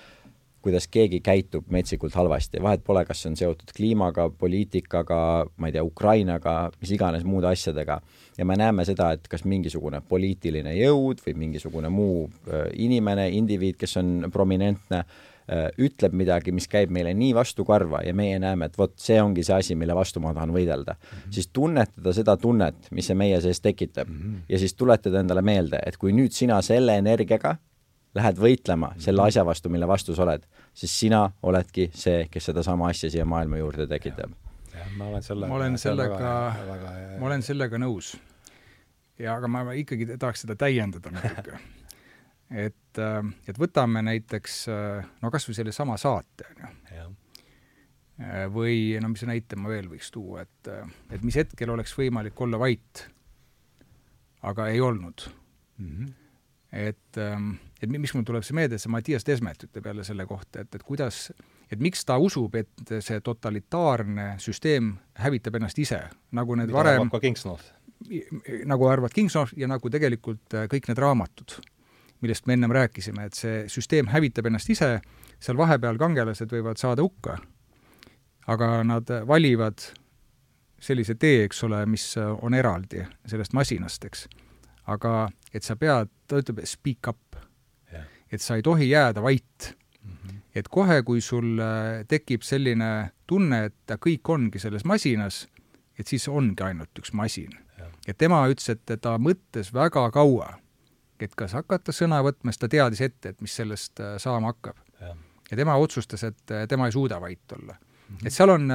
[0.61, 5.21] kuidas keegi käitub metsikult halvasti, vahet pole, kas see on seotud kliimaga, poliitikaga,
[5.57, 7.99] ma ei tea, Ukrainaga, mis iganes muude asjadega,
[8.37, 13.79] ja me näeme seda, et kas mingisugune poliitiline jõud või mingisugune muu äh, inimene, indiviid,
[13.81, 18.69] kes on prominentne, äh, ütleb midagi, mis käib meile nii vastu karva ja meie näeme,
[18.69, 21.33] et vot see ongi see asi, mille vastu ma tahan võidelda mm, -hmm.
[21.39, 24.45] siis tunnetada seda tunnet, mis see meie sees tekitab mm -hmm.
[24.49, 27.57] ja siis tuletada endale meelde, et kui nüüd sina selle energiaga
[28.17, 30.43] lähed võitlema selle asja vastu, mille vastu sa oled,
[30.73, 34.33] siis sina oledki see, kes sedasama asja siia maailma juurde tekitab.
[34.97, 36.33] ma olen sellega ma olen sellega,
[37.19, 38.15] ma olen sellega nõus.
[39.19, 41.59] ja aga ma ikkagi tahaks seda täiendada natuke.
[42.67, 44.65] et, äh, et võtame näiteks
[45.21, 47.09] no kas või sellesama saate, on ju.
[48.21, 50.85] Äh, või no mis näite ma veel võiks tuua, et, äh,
[51.15, 53.05] et mis hetkel oleks võimalik olla vait,
[54.45, 55.23] aga ei olnud
[55.77, 55.87] mm.
[55.87, 56.11] -hmm.
[56.71, 60.61] et ähm, et miks mul tuleb see meelde, see Mattias Desmet ütleb jälle selle kohta,
[60.61, 61.31] et, et kuidas,
[61.71, 66.01] et miks ta usub, et see totalitaarne süsteem hävitab ennast ise,
[66.37, 67.71] nagu need Mida varem ka Kingsnorth.
[68.65, 71.57] nagu arvad Kingsnorth ja nagu tegelikult äh, kõik need raamatud,
[72.21, 74.99] millest me ennem rääkisime, et see süsteem hävitab ennast ise,
[75.41, 77.39] seal vahepeal kangelased võivad saada hukka,
[78.51, 79.81] aga nad valivad
[80.81, 84.27] sellise tee, eks ole, mis on eraldi sellest masinast, eks.
[84.89, 87.31] aga et sa pead, ta ütleb speak up
[88.31, 90.11] et sa ei tohi jääda vait mm.
[90.11, 90.35] -hmm.
[90.55, 95.47] et kohe, kui sul äh, tekib selline tunne, et kõik ongi selles masinas,
[95.99, 97.51] et siis ongi ainult üks masin.
[98.07, 100.57] ja tema ütles, et ta mõtles väga kaua,
[101.19, 104.77] et kas hakata sõna võtma, sest ta teadis ette, et mis sellest äh, saama hakkab.
[105.51, 107.75] ja tema otsustas, et äh, tema ei suuda vait olla
[108.11, 108.27] Mhm.
[108.27, 108.65] et seal on,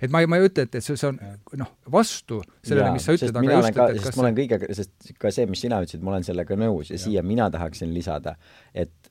[0.00, 1.18] et ma ei, ma ei ütle, et, et see, see on
[1.60, 4.70] noh, vastu sellele, mis sa ütled, aga just, et, et kas sest ma olen kõigega,
[4.78, 7.92] sest ka see, mis sina ütlesid, ma olen sellega nõus ja, ja siia mina tahaksin
[7.94, 8.36] lisada,
[8.72, 9.05] et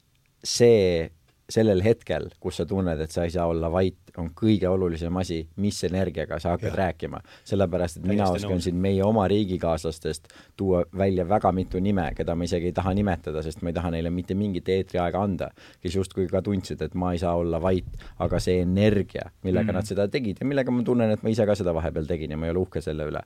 [0.45, 1.09] see
[1.49, 5.41] sellel hetkel, kus sa tunned, et sa ei saa olla vait, on kõige olulisem asi,
[5.61, 6.76] mis energiaga sa hakkad ja.
[6.80, 7.19] rääkima.
[7.45, 8.65] sellepärast, et Täiesti mina oskan nõus.
[8.65, 13.43] siin meie oma riigikaaslastest tuua välja väga mitu nime, keda ma isegi ei taha nimetada,
[13.45, 15.51] sest ma ei taha neile mitte mingit eetriaega anda,
[15.84, 19.81] kes justkui ka tundsid, et ma ei saa olla vait, aga see energia, millega mm.
[19.81, 22.41] nad seda tegid ja millega ma tunnen, et ma ise ka seda vahepeal tegin ja
[22.41, 23.22] ma ei ole uhke selle üle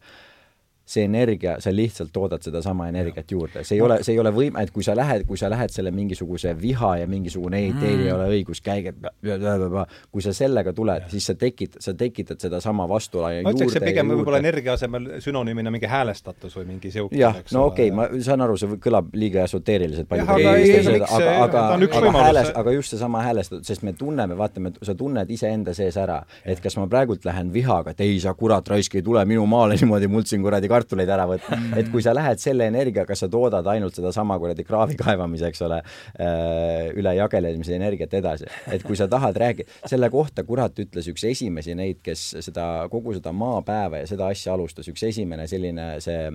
[0.90, 4.58] see energia, sa lihtsalt toodad sedasama energiat juurde, see ei ole, see ei ole võim-,
[4.62, 8.10] et kui sa lähed, kui sa lähed selle mingisuguse viha ja mingisugune ei, teil ei
[8.10, 8.16] mm.
[8.16, 8.96] ole õigus, käige,
[10.10, 14.14] kui sa sellega tuled, siis sa tekitad, sa tekitad sedasama vastulaia ma ütleks, see pigem
[14.16, 18.42] võib-olla energia asemel sünonüümina mingi häälestatus või mingi sihuke jah, no okei okay,, ma saan
[18.46, 20.40] aru, see kõlab liiga esoteeriliselt palju aga,
[21.20, 21.64] aga, aga,
[22.02, 26.22] aga hääles, aga just seesama häälestatus, sest me tunneme, vaatame, sa tunned iseenda sees ära,
[26.46, 29.78] et kas ma praegult lähen vihaga, et ei, sa kurat raisk ei tule minu maale
[29.80, 31.78] niimoodi, muld siin kuradi kartuleid ära võtma mm.
[31.82, 35.82] et kui sa lähed selle energiaga, sa toodad ainult sedasama kuradi kraavi kaevamise, eks ole,
[36.20, 38.50] äh, üle jagelemise energiat edasi.
[38.74, 43.16] et kui sa tahad rääkida, selle kohta kurat ütles üks esimesi neid, kes seda, kogu
[43.18, 46.28] seda maapäeva ja seda asja alustas, üks esimene selline see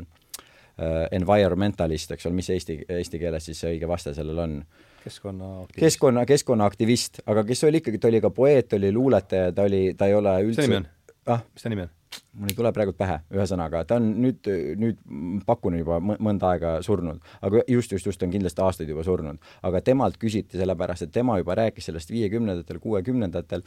[0.79, 4.59] uh, environmentalist, eks ole, mis eesti, eesti keeles siis õige vaste sellel on?
[5.05, 5.81] keskkonnaaktivist.
[5.85, 10.09] keskkonna, keskkonnaaktivist, aga kes oli ikkagi, ta oli ka poeet, oli luuletaja, ta oli, ta
[10.09, 10.89] ei ole üldse mis ta nimi on
[11.35, 11.45] ah??
[11.53, 11.93] mis ta nimi on?
[12.39, 14.49] Mul ei tule praegu pähe, ühesõnaga, ta on nüüd,
[14.81, 15.01] nüüd
[15.47, 19.39] pakun juba mõnda aega surnud, aga just, just, just on kindlasti aastaid juba surnud.
[19.62, 23.65] aga temalt küsiti sellepärast, et tema juba rääkis sellest viiekümnendatel, kuuekümnendatel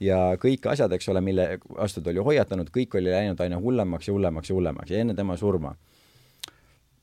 [0.00, 4.08] ja kõik asjad, eks ole, mille vastu ta oli hoiatanud, kõik oli läinud aina hullemaks
[4.08, 5.76] ja hullemaks ja hullemaks ja enne tema surma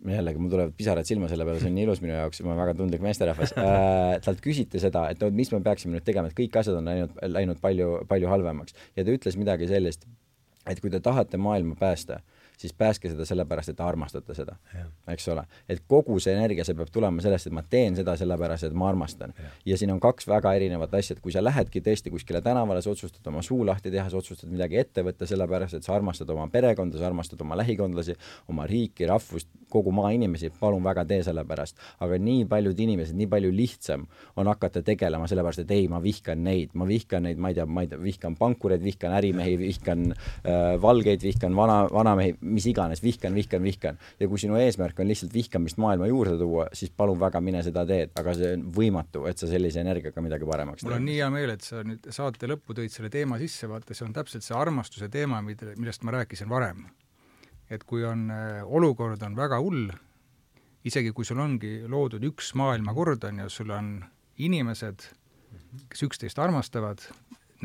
[0.05, 2.61] jällegi mul tulevad pisarad silma selle peale, see on nii ilus minu jaoks, ma olen
[2.61, 4.19] väga tundlik meesterahvas äh,.
[4.25, 7.17] talt küsiti seda, et no mis me peaksime nüüd tegema, et kõik asjad on läinud,
[7.33, 10.05] läinud palju, palju halvemaks ja ta ütles midagi sellist,
[10.67, 12.19] et kui te tahate maailma päästa,
[12.57, 14.55] siis päästke seda sellepärast, et te armastate seda,
[15.13, 15.43] eks ole.
[15.69, 18.89] et kogu see energia, see peab tulema sellest, et ma teen seda sellepärast, et ma
[18.89, 19.33] armastan.
[19.65, 22.91] ja siin on kaks väga erinevat asja, et kui sa lähedki tõesti kuskile tänavale, sa
[22.91, 26.47] otsustad oma suu lahti teha, sa otsustad midagi ette võtta, sellepärast et sa armastad oma
[26.53, 28.17] perekonda, sa armastad oma lähikondlasi,
[28.49, 31.77] oma riiki, rahvust, kogu maa inimesi, palun väga, tee selle pärast.
[31.99, 36.43] aga nii paljud inimesed, nii palju lihtsam on hakata tegelema sellepärast, et ei, ma vihkan
[36.43, 40.11] neid, ma vihkan neid, ma ei tea, ma ei tea, vihkan pankureid, vihkan ärimehi, vihkan
[40.13, 43.99] äh, valgeid, vihkan vana, vanamehi, mis iganes, vihkan, vihkan, vihkan.
[44.19, 47.85] ja kui sinu eesmärk on lihtsalt vihkamist maailma juurde tuua, siis palun väga, mine seda
[47.89, 50.89] teed, aga see on võimatu, et sa sellise energiaga midagi paremaks teed.
[50.89, 53.97] mul on nii hea meel, et sa nüüd saate lõppu tõid selle teema sisse, vaata,
[53.97, 56.87] see on täpselt see armastuse teema, mida, millest ma rääkisin varem.
[57.69, 59.89] et kui on, äh, olukord on väga hull,
[60.87, 63.97] isegi kui sul ongi loodud üks maailmakord, on ju, sul on
[64.37, 65.03] inimesed,
[65.91, 67.01] kes üksteist armastavad,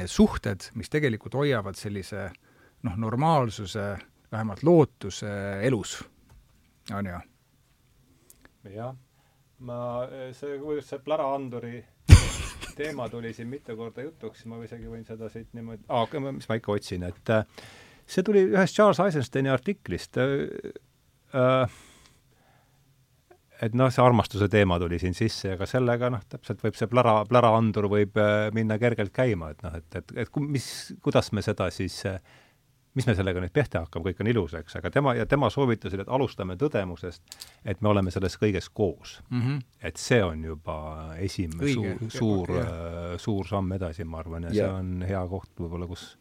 [0.00, 2.30] need suhted, mis tegelikult hoiavad sellise
[2.86, 3.84] noh, normaalsuse
[4.32, 5.22] vähemalt lootus
[5.62, 5.98] elus,
[6.92, 7.20] on ju?
[8.72, 8.94] jah,
[9.59, 9.78] ma,
[10.36, 11.82] see, kuidas see pläraanduri
[12.78, 16.59] teema tuli siin mitu korda jutuks, ma isegi võin seda siit niimoodi ah,, mis ma
[16.59, 17.64] ikka otsin, et äh,
[18.06, 20.36] see tuli ühest Charles Eisensteini artiklist äh,.
[21.32, 21.80] Äh,
[23.62, 27.20] et noh, see armastuse teema tuli siin sisse, aga sellega noh, täpselt võib see plära,
[27.28, 30.66] pläraandur võib äh, minna kergelt käima, et noh, et, et, et mis,
[31.04, 32.18] kuidas me seda siis äh,
[32.94, 36.05] mis me sellega nüüd pihta hakkame, kõik on ilus, eks, aga tema ja tema soovitasid,
[36.05, 39.40] et alustame tõdemusest, et me oleme selles kõiges koos mm.
[39.40, 39.60] -hmm.
[39.89, 40.78] et see on juba
[41.19, 45.51] esimene suur, suur, äh, suur samm edasi, ma arvan, ja, ja see on hea koht
[45.59, 46.16] võib-olla, kus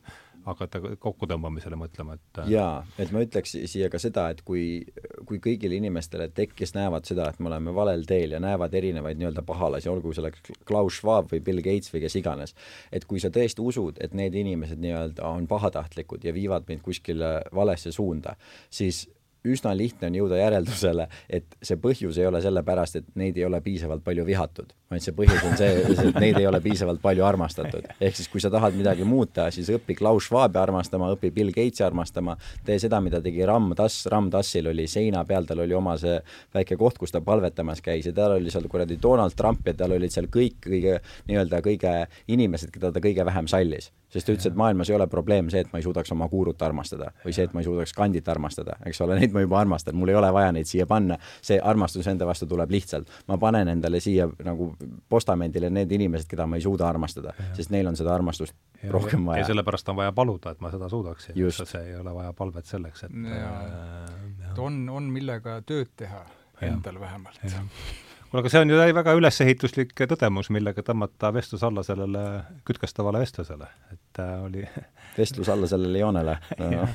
[0.46, 4.82] hakata kokkutõmbamisele mõtlema, et äh, jaa, et ma ütleks siia ka seda, et kui,
[5.30, 9.22] kui kõigile inimestele, et kes näevad seda, et me oleme valel teel ja näevad erinevaid
[9.22, 12.56] nii-öelda pahalasi, olgu selleks Klaus Schwab või Bill Gates või kes iganes,
[12.92, 17.40] et kui sa tõesti usud, et need inimesed nii-öelda on pahatahtlikud ja viivad meid kuskile
[17.56, 18.36] valesse suunda,
[18.70, 19.06] siis
[19.48, 23.62] üsna lihtne on jõuda järeldusele, et see põhjus ei ole sellepärast, et neid ei ole
[23.66, 27.88] piisavalt palju vihatud, vaid see põhjus on see, et neid ei ole piisavalt palju armastatud.
[28.00, 31.86] ehk siis, kui sa tahad midagi muuta, siis õpi Klaus Schwabi armastama, õpi Bill Gatesi
[31.86, 35.98] armastama, tee seda, mida tegi Ram Tass, Ram Tassil oli seina peal, tal oli oma
[36.02, 36.20] see
[36.54, 39.98] väike koht, kus ta palvetamas käis ja tal oli seal kuradi Donald Trump ja tal
[39.98, 41.00] olid seal kõik kõige
[41.30, 41.96] nii-öelda kõige
[42.28, 45.64] inimesed, keda ta kõige vähem sallis sest ta ütles, et maailmas ei ole probleem see,
[45.64, 48.78] et ma ei suudaks oma guurut armastada või see, et ma ei suudaks kandit armastada,
[48.88, 51.18] eks ole, neid ma juba armastan, mul ei ole vaja neid siia panna.
[51.42, 53.10] see armastus enda vastu tuleb lihtsalt.
[53.28, 54.72] ma panen endale siia nagu
[55.10, 59.26] postamendile need inimesed, keda ma ei suuda armastada, sest neil on seda armastust ja, rohkem
[59.26, 59.46] vaja.
[59.46, 61.36] ja sellepärast on vaja paluda, et ma seda suudaksin.
[61.64, 66.26] see ei ole vaja palvet selleks, et äh, on, on millega tööd teha
[66.62, 67.40] endal vähemalt
[68.32, 72.24] kuule, aga see on ju väga ülesehituslik tõdemus, millega tõmmata vestlus alla sellele
[72.68, 74.66] kütkestavale vestlusele, et äh, oli
[75.20, 76.38] vestlus alla sellele joonele.
[76.62, 76.88] No.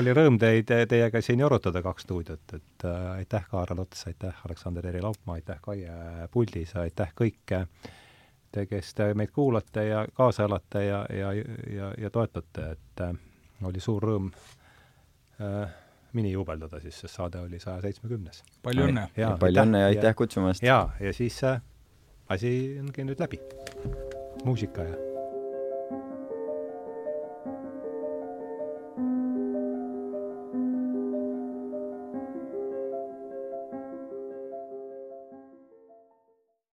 [0.00, 4.86] oli rõõm teid, teiega siin jorutada kaks stuudiot, et äh, aitäh, Kaarel Ots, aitäh, Aleksander
[4.86, 7.56] Eri Laupmaa, aitäh, Kaie Puldis, aitäh kõik
[8.52, 11.32] te, kes te meid kuulate ja kaasa elate ja, ja,
[11.76, 13.12] ja, ja toetate, et äh,
[13.68, 14.32] oli suur rõõm
[15.40, 15.76] äh,
[16.12, 18.42] minijuubeldada siis, sest saade oli saja seitsmekümnes.
[18.62, 19.08] palju õnne!
[19.40, 20.62] palju õnne ja aitäh kutsumast!
[20.62, 21.60] jaa, ja siis äh,
[22.28, 23.40] asi ongi nüüd läbi.
[24.44, 25.07] muusika ja